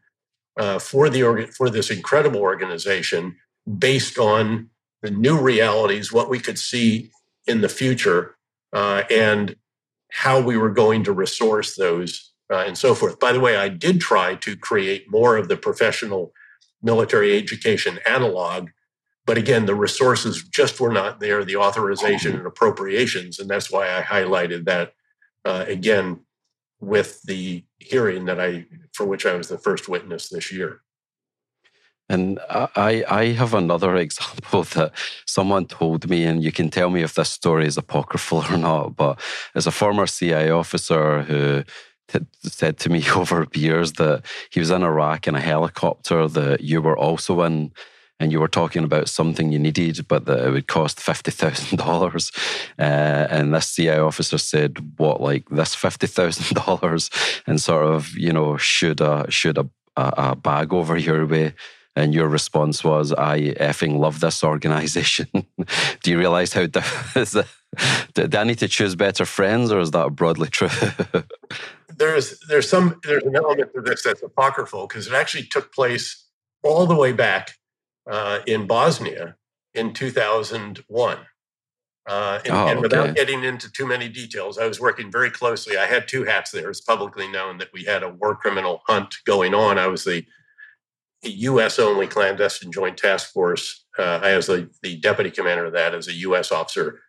uh, 0.58 0.80
for 0.80 1.10
the 1.10 1.52
for 1.56 1.70
this 1.70 1.90
incredible 1.90 2.40
organization 2.40 3.36
based 3.80 4.18
on 4.18 4.70
the 5.02 5.12
new 5.12 5.40
realities, 5.40 6.14
what 6.14 6.30
we 6.30 6.40
could 6.40 6.60
see 6.60 7.12
in 7.48 7.62
the 7.62 7.70
future, 7.70 8.36
uh, 8.74 9.04
and 9.10 9.56
how 10.12 10.40
we 10.40 10.56
were 10.58 10.70
going 10.70 11.04
to 11.04 11.12
resource 11.12 11.76
those 11.76 12.32
uh, 12.52 12.64
and 12.68 12.78
so 12.78 12.96
forth. 12.96 13.20
By 13.20 13.32
the 13.32 13.40
way, 13.40 13.58
I 13.58 13.70
did 13.70 14.00
try 14.00 14.36
to 14.36 14.56
create 14.56 15.10
more 15.10 15.38
of 15.38 15.48
the 15.48 15.58
professional 15.58 16.34
military 16.82 17.38
education 17.38 18.00
analog, 18.06 18.70
but 19.26 19.38
again, 19.38 19.66
the 19.66 19.76
resources 19.76 20.44
just 20.44 20.80
were 20.80 20.92
not 20.92 21.20
there, 21.20 21.44
the 21.44 21.56
authorization 21.56 22.36
and 22.36 22.46
appropriations, 22.46 23.40
and 23.40 23.50
that's 23.50 23.72
why 23.72 23.98
I 23.98 24.02
highlighted 24.02 24.66
that 24.66 24.94
uh, 25.44 25.66
again 25.68 26.20
with 26.80 27.22
the 27.24 27.64
hearing 27.80 28.26
that 28.26 28.40
I, 28.40 28.66
for 28.94 29.06
which 29.06 29.26
I 29.26 29.36
was 29.36 29.48
the 29.48 29.58
first 29.58 29.90
witness 29.90 30.30
this 30.30 30.52
year. 30.52 30.82
And 32.08 32.40
I, 32.50 33.04
I 33.10 33.26
have 33.28 33.54
another 33.54 33.96
example 34.08 34.64
that 34.64 34.92
someone 35.26 35.66
told 35.66 36.10
me, 36.10 36.24
and 36.24 36.44
you 36.44 36.52
can 36.52 36.70
tell 36.70 36.90
me 36.90 37.02
if 37.02 37.16
this 37.16 37.30
story 37.30 37.66
is 37.66 37.78
apocryphal 37.78 38.46
or 38.50 38.58
not. 38.58 38.96
But 38.96 39.20
as 39.56 39.66
a 39.66 39.72
former 39.72 40.06
CIA 40.06 40.52
officer 40.52 41.24
who 41.24 41.64
said 42.44 42.78
to 42.80 42.90
me 42.90 43.04
over 43.16 43.48
years 43.54 43.94
that 43.94 44.24
he 44.50 44.60
was 44.60 44.72
in 44.72 44.84
Iraq 44.84 45.28
in 45.28 45.36
a 45.36 45.42
helicopter 45.42 46.28
that 46.28 46.62
you 46.62 46.82
were 46.82 46.98
also 46.98 47.42
in, 47.42 47.72
and 48.20 48.32
you 48.32 48.40
were 48.40 48.48
talking 48.48 48.84
about 48.84 49.10
something 49.10 49.52
you 49.52 49.60
needed, 49.60 50.08
but 50.08 50.26
that 50.26 50.46
it 50.46 50.52
would 50.52 50.68
cost 50.68 51.00
fifty 51.00 51.32
thousand 51.32 51.80
uh, 51.80 51.86
dollars. 51.86 52.32
And 52.78 53.54
this 53.54 53.68
CIA 53.72 54.00
officer 54.00 54.38
said, 54.38 54.78
"What, 54.98 55.22
like 55.22 55.50
this 55.50 55.76
fifty 55.76 56.08
thousand 56.08 56.56
dollars?" 56.66 57.10
And 57.46 57.62
sort 57.62 57.86
of, 57.86 58.16
you 58.18 58.32
know, 58.32 58.58
should 58.58 59.02
a 59.02 59.26
should 59.30 59.58
a, 59.58 59.70
a, 59.98 60.14
a 60.18 60.36
bag 60.36 60.74
over 60.74 60.98
your 60.98 61.26
way 61.26 61.54
and 61.96 62.14
your 62.14 62.28
response 62.28 62.84
was, 62.84 63.14
I 63.14 63.54
effing 63.60 63.98
love 63.98 64.20
this 64.20 64.44
organization. 64.44 65.28
Do 66.04 66.12
you 66.12 66.18
realize 66.18 66.52
how 66.52 66.68
is 67.16 67.32
that, 67.32 67.48
do 68.14 68.38
I 68.38 68.44
need 68.44 68.60
to 68.60 68.68
choose 68.68 68.96
better 68.96 69.26
friends 69.26 69.72
or 69.72 69.80
is 69.80 69.92
that 69.92 70.10
broadly 70.10 70.50
true? 70.50 70.70
There's 71.98 72.40
there's 72.48 72.70
some 72.70 73.00
there's 73.04 73.24
an 73.24 73.36
element 73.36 73.72
to 73.74 73.82
this 73.82 74.04
that's 74.04 74.24
apocryphal 74.24 74.88
because 74.88 75.08
it 75.08 75.14
actually 75.14 75.44
took 75.44 75.74
place 75.74 76.28
all 76.64 76.86
the 76.86 76.96
way 76.96 77.12
back 77.12 77.52
uh, 78.10 78.40
in 78.46 78.68
Bosnia 78.68 79.36
in 79.74 79.94
2001. 79.94 81.18
Uh, 82.08 82.40
and, 82.46 82.54
oh, 82.54 82.68
and, 82.68 82.82
without 82.82 83.10
okay. 83.10 83.14
getting 83.16 83.44
into 83.44 83.72
too 83.72 83.86
many 83.88 84.08
details, 84.08 84.60
I 84.60 84.68
was 84.68 84.80
working 84.80 85.12
very 85.12 85.32
closely. 85.32 85.76
I 85.76 85.88
had 85.88 86.08
two 86.08 86.24
hats 86.24 86.52
there. 86.52 86.70
It's 86.70 86.82
publicly 86.82 87.28
known 87.28 87.58
that 87.58 87.74
we 87.74 87.84
had 87.84 88.04
a 88.04 88.10
war 88.10 88.36
criminal 88.36 88.82
hunt 88.86 89.16
going 89.26 89.56
on. 89.56 89.80
I 89.80 89.88
was 89.88 90.04
the 90.04 90.24
U.S. 91.24 91.80
only 91.80 92.06
clandestine 92.06 92.72
joint 92.72 92.98
task 92.98 93.34
force. 93.34 93.86
Uh, 93.98 94.20
I 94.22 94.36
was 94.36 94.46
the, 94.46 94.70
the 94.84 94.98
deputy 94.98 95.32
commander 95.32 95.66
of 95.66 95.74
that 95.74 95.96
as 95.96 96.08
a 96.08 96.14
U.S. 96.14 96.52
officer, 96.52 97.00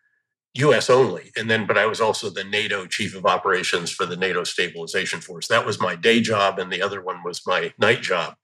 U.S. 0.57 0.89
only. 0.89 1.31
And 1.35 1.49
then, 1.49 1.65
but 1.65 1.77
I 1.77 1.85
was 1.85 2.01
also 2.01 2.29
the 2.29 2.43
NATO 2.43 2.85
chief 2.85 3.15
of 3.15 3.25
operations 3.25 3.91
for 3.91 4.05
the 4.05 4.15
NATO 4.15 4.43
stabilization 4.43 5.21
force. 5.21 5.47
That 5.47 5.65
was 5.65 5.79
my 5.79 5.95
day 5.95 6.21
job, 6.21 6.59
and 6.59 6.71
the 6.71 6.81
other 6.81 7.01
one 7.01 7.23
was 7.23 7.45
my 7.45 7.73
night 7.79 8.01
job. 8.01 8.35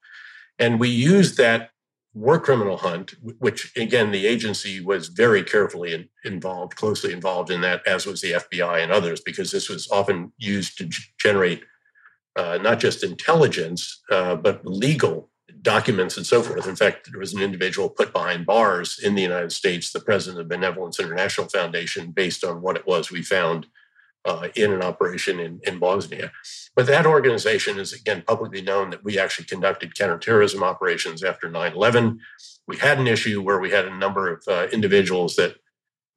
And 0.58 0.78
we 0.78 0.88
used 0.88 1.36
that 1.36 1.70
war 2.14 2.38
criminal 2.38 2.76
hunt, 2.76 3.14
which 3.38 3.72
again, 3.76 4.12
the 4.12 4.26
agency 4.26 4.80
was 4.80 5.08
very 5.08 5.42
carefully 5.42 5.92
in, 5.92 6.08
involved, 6.24 6.76
closely 6.76 7.12
involved 7.12 7.50
in 7.50 7.60
that, 7.62 7.86
as 7.86 8.06
was 8.06 8.20
the 8.20 8.32
FBI 8.32 8.82
and 8.82 8.92
others, 8.92 9.20
because 9.20 9.50
this 9.50 9.68
was 9.68 9.88
often 9.90 10.32
used 10.38 10.78
to 10.78 10.88
generate 11.20 11.64
uh, 12.36 12.58
not 12.62 12.78
just 12.78 13.04
intelligence, 13.04 14.02
uh, 14.10 14.36
but 14.36 14.64
legal 14.64 15.30
documents 15.64 16.16
and 16.16 16.26
so 16.26 16.42
forth. 16.42 16.68
In 16.68 16.76
fact, 16.76 17.10
there 17.10 17.18
was 17.18 17.32
an 17.32 17.42
individual 17.42 17.88
put 17.88 18.12
behind 18.12 18.46
bars 18.46 19.00
in 19.02 19.14
the 19.14 19.22
United 19.22 19.50
States, 19.50 19.90
the 19.90 19.98
president 19.98 20.40
of 20.40 20.48
Benevolence 20.48 21.00
International 21.00 21.48
Foundation, 21.48 22.12
based 22.12 22.44
on 22.44 22.60
what 22.60 22.76
it 22.76 22.86
was 22.86 23.10
we 23.10 23.22
found 23.22 23.66
uh, 24.26 24.48
in 24.54 24.72
an 24.72 24.82
operation 24.82 25.40
in, 25.40 25.60
in 25.64 25.78
Bosnia. 25.78 26.32
But 26.76 26.86
that 26.86 27.06
organization 27.06 27.78
is, 27.78 27.92
again, 27.92 28.22
publicly 28.26 28.62
known 28.62 28.90
that 28.90 29.04
we 29.04 29.18
actually 29.18 29.46
conducted 29.46 29.96
counterterrorism 29.96 30.62
operations 30.62 31.24
after 31.24 31.50
9 31.50 31.72
11. 31.72 32.20
We 32.68 32.76
had 32.76 32.98
an 32.98 33.06
issue 33.06 33.42
where 33.42 33.58
we 33.58 33.70
had 33.70 33.86
a 33.86 33.96
number 33.96 34.32
of 34.32 34.44
uh, 34.46 34.68
individuals 34.72 35.36
that 35.36 35.56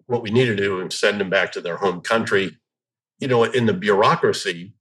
what 0.06 0.22
we 0.22 0.30
needed 0.30 0.58
to 0.58 0.64
do 0.64 0.76
was 0.76 0.98
send 0.98 1.20
them 1.20 1.30
back 1.30 1.52
to 1.54 1.62
their 1.62 1.78
home 1.78 2.02
country. 2.02 2.58
You 3.20 3.28
know, 3.28 3.44
in 3.44 3.66
the 3.66 3.74
bureaucracy, 3.74 4.74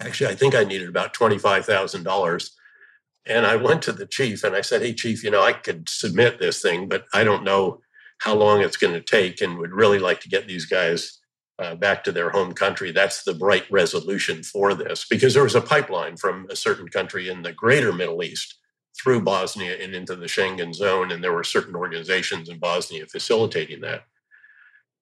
actually, 0.00 0.30
I 0.30 0.34
think 0.34 0.54
I 0.54 0.64
needed 0.64 0.88
about 0.88 1.14
$25,000 1.14 2.50
and 3.26 3.46
I 3.46 3.56
went 3.56 3.82
to 3.82 3.92
the 3.92 4.06
chief 4.06 4.44
and 4.44 4.54
I 4.54 4.60
said, 4.60 4.82
Hey, 4.82 4.94
chief, 4.94 5.22
you 5.22 5.30
know, 5.30 5.42
I 5.42 5.52
could 5.52 5.88
submit 5.88 6.38
this 6.38 6.60
thing, 6.60 6.88
but 6.88 7.06
I 7.12 7.24
don't 7.24 7.44
know 7.44 7.80
how 8.18 8.34
long 8.34 8.60
it's 8.60 8.76
going 8.76 8.94
to 8.94 9.00
take 9.00 9.40
and 9.40 9.58
would 9.58 9.72
really 9.72 9.98
like 9.98 10.20
to 10.20 10.28
get 10.28 10.46
these 10.46 10.66
guys 10.66 11.20
uh, 11.58 11.74
back 11.74 12.04
to 12.04 12.12
their 12.12 12.30
home 12.30 12.52
country. 12.52 12.92
That's 12.92 13.24
the 13.24 13.34
bright 13.34 13.64
resolution 13.70 14.42
for 14.42 14.74
this 14.74 15.06
because 15.08 15.34
there 15.34 15.42
was 15.42 15.54
a 15.54 15.60
pipeline 15.60 16.16
from 16.16 16.46
a 16.50 16.56
certain 16.56 16.88
country 16.88 17.28
in 17.28 17.42
the 17.42 17.52
greater 17.52 17.92
Middle 17.92 18.22
East 18.22 18.58
through 19.00 19.22
Bosnia 19.22 19.76
and 19.80 19.94
into 19.94 20.16
the 20.16 20.26
Schengen 20.26 20.74
zone. 20.74 21.12
And 21.12 21.22
there 21.22 21.32
were 21.32 21.44
certain 21.44 21.74
organizations 21.74 22.48
in 22.48 22.58
Bosnia 22.58 23.06
facilitating 23.06 23.80
that. 23.82 24.02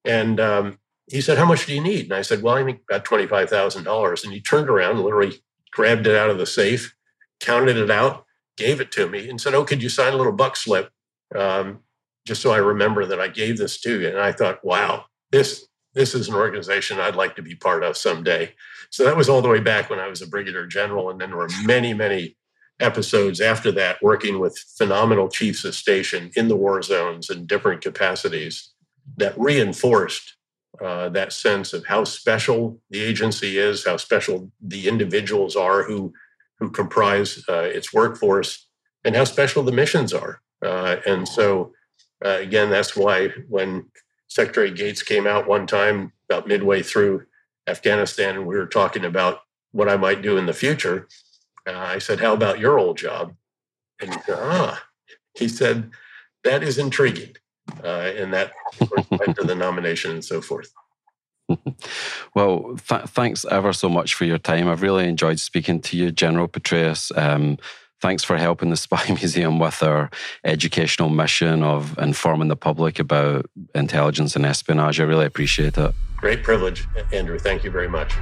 And 0.05 0.41
um, 0.41 0.79
he 1.11 1.21
said, 1.21 1.39
How 1.39 1.47
much 1.47 1.67
do 1.67 1.75
you 1.75 1.81
need? 1.81 2.05
And 2.05 2.15
I 2.15 2.23
said, 2.23 2.43
Well, 2.43 2.57
I 2.57 2.65
think 2.65 2.81
about 2.89 3.05
$25,000. 3.05 4.25
And 4.25 4.33
he 4.33 4.41
turned 4.41 4.69
around 4.69 5.01
literally 5.01 5.43
grabbed 5.73 6.07
it 6.07 6.17
out 6.17 6.31
of 6.31 6.39
the 6.39 6.47
safe 6.47 6.95
counted 7.41 7.77
it 7.77 7.91
out, 7.91 8.25
gave 8.57 8.81
it 8.81 8.93
to 8.93 9.09
me, 9.09 9.29
and 9.29 9.41
said, 9.41 9.55
"Oh, 9.55 9.65
could 9.65 9.83
you 9.83 9.89
sign 9.89 10.13
a 10.13 10.17
little 10.17 10.33
buck 10.33 10.57
slip, 10.57 10.91
um, 11.35 11.81
just 12.27 12.43
so 12.43 12.53
I 12.53 12.59
remember 12.59 13.07
that 13.07 13.21
I 13.21 13.29
gave 13.29 13.59
this 13.59 13.81
to 13.83 14.01
you?" 14.01 14.09
And 14.09 14.19
I 14.19 14.33
thought, 14.33 14.65
"Wow, 14.65 15.07
this 15.33 15.67
this 15.95 16.15
is 16.15 16.29
an 16.29 16.35
organization 16.35 17.01
I'd 17.01 17.17
like 17.17 17.35
to 17.37 17.43
be 17.43 17.55
part 17.55 17.83
of 17.83 17.97
someday." 17.97 18.55
So 18.91 19.05
that 19.05 19.17
was 19.17 19.29
all 19.29 19.43
the 19.43 19.49
way 19.49 19.61
back 19.61 19.91
when 19.91 20.01
I 20.01 20.09
was 20.09 20.23
a 20.23 20.27
brigadier 20.27 20.67
general, 20.67 21.11
and 21.11 21.21
then 21.21 21.31
there 21.31 21.39
were 21.39 21.49
many, 21.65 21.95
many 21.95 22.37
episodes 22.81 23.41
after 23.41 23.71
that 23.73 24.03
working 24.03 24.39
with 24.39 24.59
phenomenal 24.77 25.29
chiefs 25.29 25.65
of 25.65 25.75
station 25.75 26.31
in 26.35 26.49
the 26.49 26.57
war 26.57 26.83
zones 26.83 27.31
in 27.31 27.47
different 27.47 27.83
capacities 27.83 28.73
that 29.17 29.39
reinforced 29.39 30.37
uh, 30.83 31.09
that 31.11 31.33
sense 31.33 31.73
of 31.73 31.85
how 31.87 32.05
special 32.05 32.81
the 32.91 33.01
agency 33.01 33.59
is, 33.59 33.85
how 33.85 33.97
special 33.97 34.51
the 34.61 34.89
individuals 34.89 35.57
are 35.57 35.83
who 35.83 36.13
who 36.61 36.71
comprise 36.71 37.43
uh, 37.49 37.63
its 37.63 37.93
workforce 37.93 38.67
and 39.05 39.17
how 39.17 39.25
special 39.25 39.63
the 39.63 39.73
missions 39.73 40.13
are. 40.13 40.41
Uh, 40.65 40.97
and 41.07 41.27
so, 41.27 41.73
uh, 42.25 42.37
again, 42.39 42.71
that's 42.71 42.95
why 42.95 43.29
when 43.49 43.87
Secretary 44.29 44.71
Gates 44.71 45.03
came 45.03 45.27
out 45.27 45.49
one 45.49 45.67
time 45.67 46.13
about 46.29 46.47
midway 46.47 46.83
through 46.83 47.25
Afghanistan 47.67 48.37
and 48.37 48.47
we 48.47 48.57
were 48.57 48.67
talking 48.67 49.05
about 49.05 49.41
what 49.73 49.89
I 49.89 49.97
might 49.97 50.23
do 50.23 50.37
in 50.37 50.47
the 50.47 50.53
future, 50.53 51.09
uh, 51.67 51.77
I 51.77 51.99
said, 51.99 52.21
How 52.21 52.35
about 52.35 52.61
your 52.61 52.79
old 52.79 52.99
job? 52.99 53.35
And 54.01 54.15
he 54.15 54.21
said, 54.21 54.39
Ah, 54.39 54.83
he 55.35 55.49
said, 55.49 55.91
That 56.45 56.63
is 56.63 56.79
intriguing. 56.79 57.37
Uh, 57.83 58.13
and 58.17 58.35
that 58.35 58.53
led 59.11 59.37
to 59.37 59.45
the 59.45 59.55
nomination 59.55 60.11
and 60.11 60.25
so 60.25 60.41
forth. 60.41 60.73
well, 62.35 62.77
th- 62.89 63.07
thanks 63.09 63.45
ever 63.51 63.73
so 63.73 63.89
much 63.89 64.15
for 64.15 64.25
your 64.25 64.39
time. 64.39 64.69
I've 64.69 64.83
really 64.83 65.09
enjoyed 65.09 65.41
speaking 65.41 65.81
to 65.83 65.97
you, 65.97 66.11
General 66.11 66.49
Petraeus. 66.49 67.17
Um, 67.17 67.59
thanks 68.01 68.25
for 68.25 68.37
helping 68.37 68.71
the 68.71 68.77
Spy 68.77 69.05
Museum 69.09 69.59
with 69.59 69.83
our 69.83 70.11
educational 70.45 71.09
mission 71.09 71.63
of 71.63 71.99
informing 71.99 72.49
the 72.49 72.57
public 72.57 72.99
about 72.99 73.47
intelligence 73.75 74.37
and 74.37 74.47
espionage. 74.47 75.01
I 75.01 75.05
really 75.05 75.27
appreciate 75.27 75.77
it. 75.79 75.95
Great 76.17 76.43
privilege, 76.43 76.87
Andrew. 77.13 77.39
Thank 77.39 77.65
you 77.65 77.71
very 77.71 77.89
much. 77.89 78.13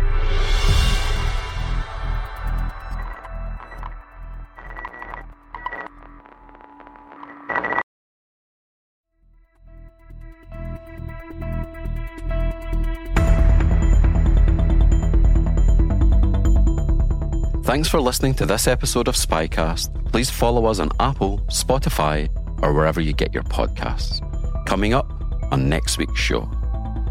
Thanks 17.69 17.87
for 17.87 18.01
listening 18.01 18.33
to 18.37 18.47
this 18.47 18.67
episode 18.67 19.09
of 19.09 19.15
Spycast. 19.15 20.11
Please 20.11 20.31
follow 20.31 20.65
us 20.65 20.79
on 20.79 20.89
Apple, 21.01 21.41
Spotify, 21.49 22.31
or 22.63 22.73
wherever 22.73 22.99
you 22.99 23.13
get 23.13 23.35
your 23.35 23.43
podcasts. 23.43 24.25
Coming 24.65 24.95
up 24.95 25.13
on 25.53 25.69
next 25.69 25.99
week's 25.99 26.19
show. 26.19 26.49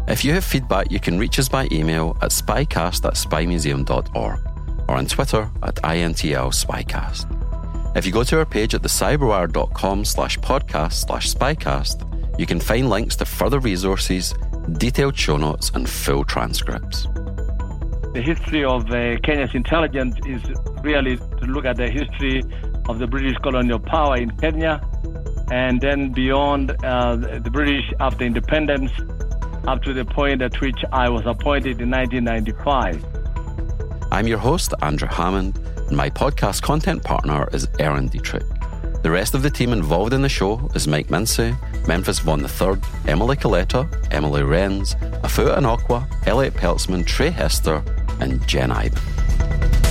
If 0.08 0.24
you 0.24 0.32
have 0.32 0.42
feedback, 0.42 0.90
you 0.90 0.98
can 0.98 1.16
reach 1.16 1.38
us 1.38 1.48
by 1.48 1.68
email 1.70 2.18
at 2.22 2.30
spycast 2.30 3.04
at 3.04 3.14
spymuseum.org 3.14 4.40
or 4.88 4.94
on 4.96 5.06
Twitter 5.06 5.48
at 5.62 5.76
INTL 5.76 6.50
Spycast. 6.52 7.96
If 7.96 8.04
you 8.04 8.10
go 8.10 8.24
to 8.24 8.38
our 8.38 8.44
page 8.44 8.74
at 8.74 8.82
thecyberwire.com 8.82 10.04
slash 10.04 10.40
podcast 10.40 11.06
slash 11.06 11.32
spycast, 11.32 12.36
you 12.36 12.46
can 12.46 12.58
find 12.58 12.90
links 12.90 13.14
to 13.14 13.24
further 13.24 13.60
resources, 13.60 14.34
detailed 14.72 15.16
show 15.16 15.36
notes, 15.36 15.70
and 15.74 15.88
full 15.88 16.24
transcripts. 16.24 17.06
The 18.18 18.24
history 18.24 18.64
of 18.64 18.90
uh, 18.90 19.16
Kenya's 19.22 19.54
intelligence 19.54 20.16
is 20.26 20.42
really 20.82 21.18
to 21.18 21.44
look 21.46 21.64
at 21.64 21.76
the 21.76 21.88
history 21.88 22.42
of 22.88 22.98
the 22.98 23.06
British 23.06 23.36
colonial 23.44 23.78
power 23.78 24.16
in 24.16 24.28
Kenya 24.38 24.80
and 25.52 25.80
then 25.80 26.10
beyond 26.10 26.72
uh, 26.84 27.14
the 27.14 27.48
British 27.48 27.84
after 28.00 28.24
independence 28.24 28.90
up 29.68 29.84
to 29.84 29.94
the 29.94 30.04
point 30.04 30.42
at 30.42 30.60
which 30.60 30.80
I 30.90 31.08
was 31.08 31.26
appointed 31.26 31.80
in 31.80 31.92
1995. 31.92 33.04
I'm 34.10 34.26
your 34.26 34.38
host, 34.38 34.74
Andrew 34.82 35.06
Hammond, 35.06 35.56
and 35.86 35.96
my 35.96 36.10
podcast 36.10 36.60
content 36.60 37.04
partner 37.04 37.48
is 37.52 37.68
Aaron 37.78 38.08
Dietrich. 38.08 38.42
The 39.04 39.12
rest 39.12 39.36
of 39.36 39.44
the 39.44 39.50
team 39.50 39.72
involved 39.72 40.12
in 40.12 40.22
the 40.22 40.28
show 40.28 40.68
is 40.74 40.88
Mike 40.88 41.08
Mincey, 41.08 41.54
Memphis 41.86 42.18
Vaughan 42.18 42.40
III, 42.40 42.82
Emily 43.06 43.36
Coletta, 43.36 43.86
Emily 44.10 44.42
Renz, 44.42 44.98
Afua 45.20 45.56
Anokwa, 45.56 46.26
Elliot 46.26 46.54
Peltzman, 46.54 47.06
Trey 47.06 47.30
Hester, 47.30 47.84
and 48.20 48.46
Jen 48.46 48.70
Eiben. 48.70 49.87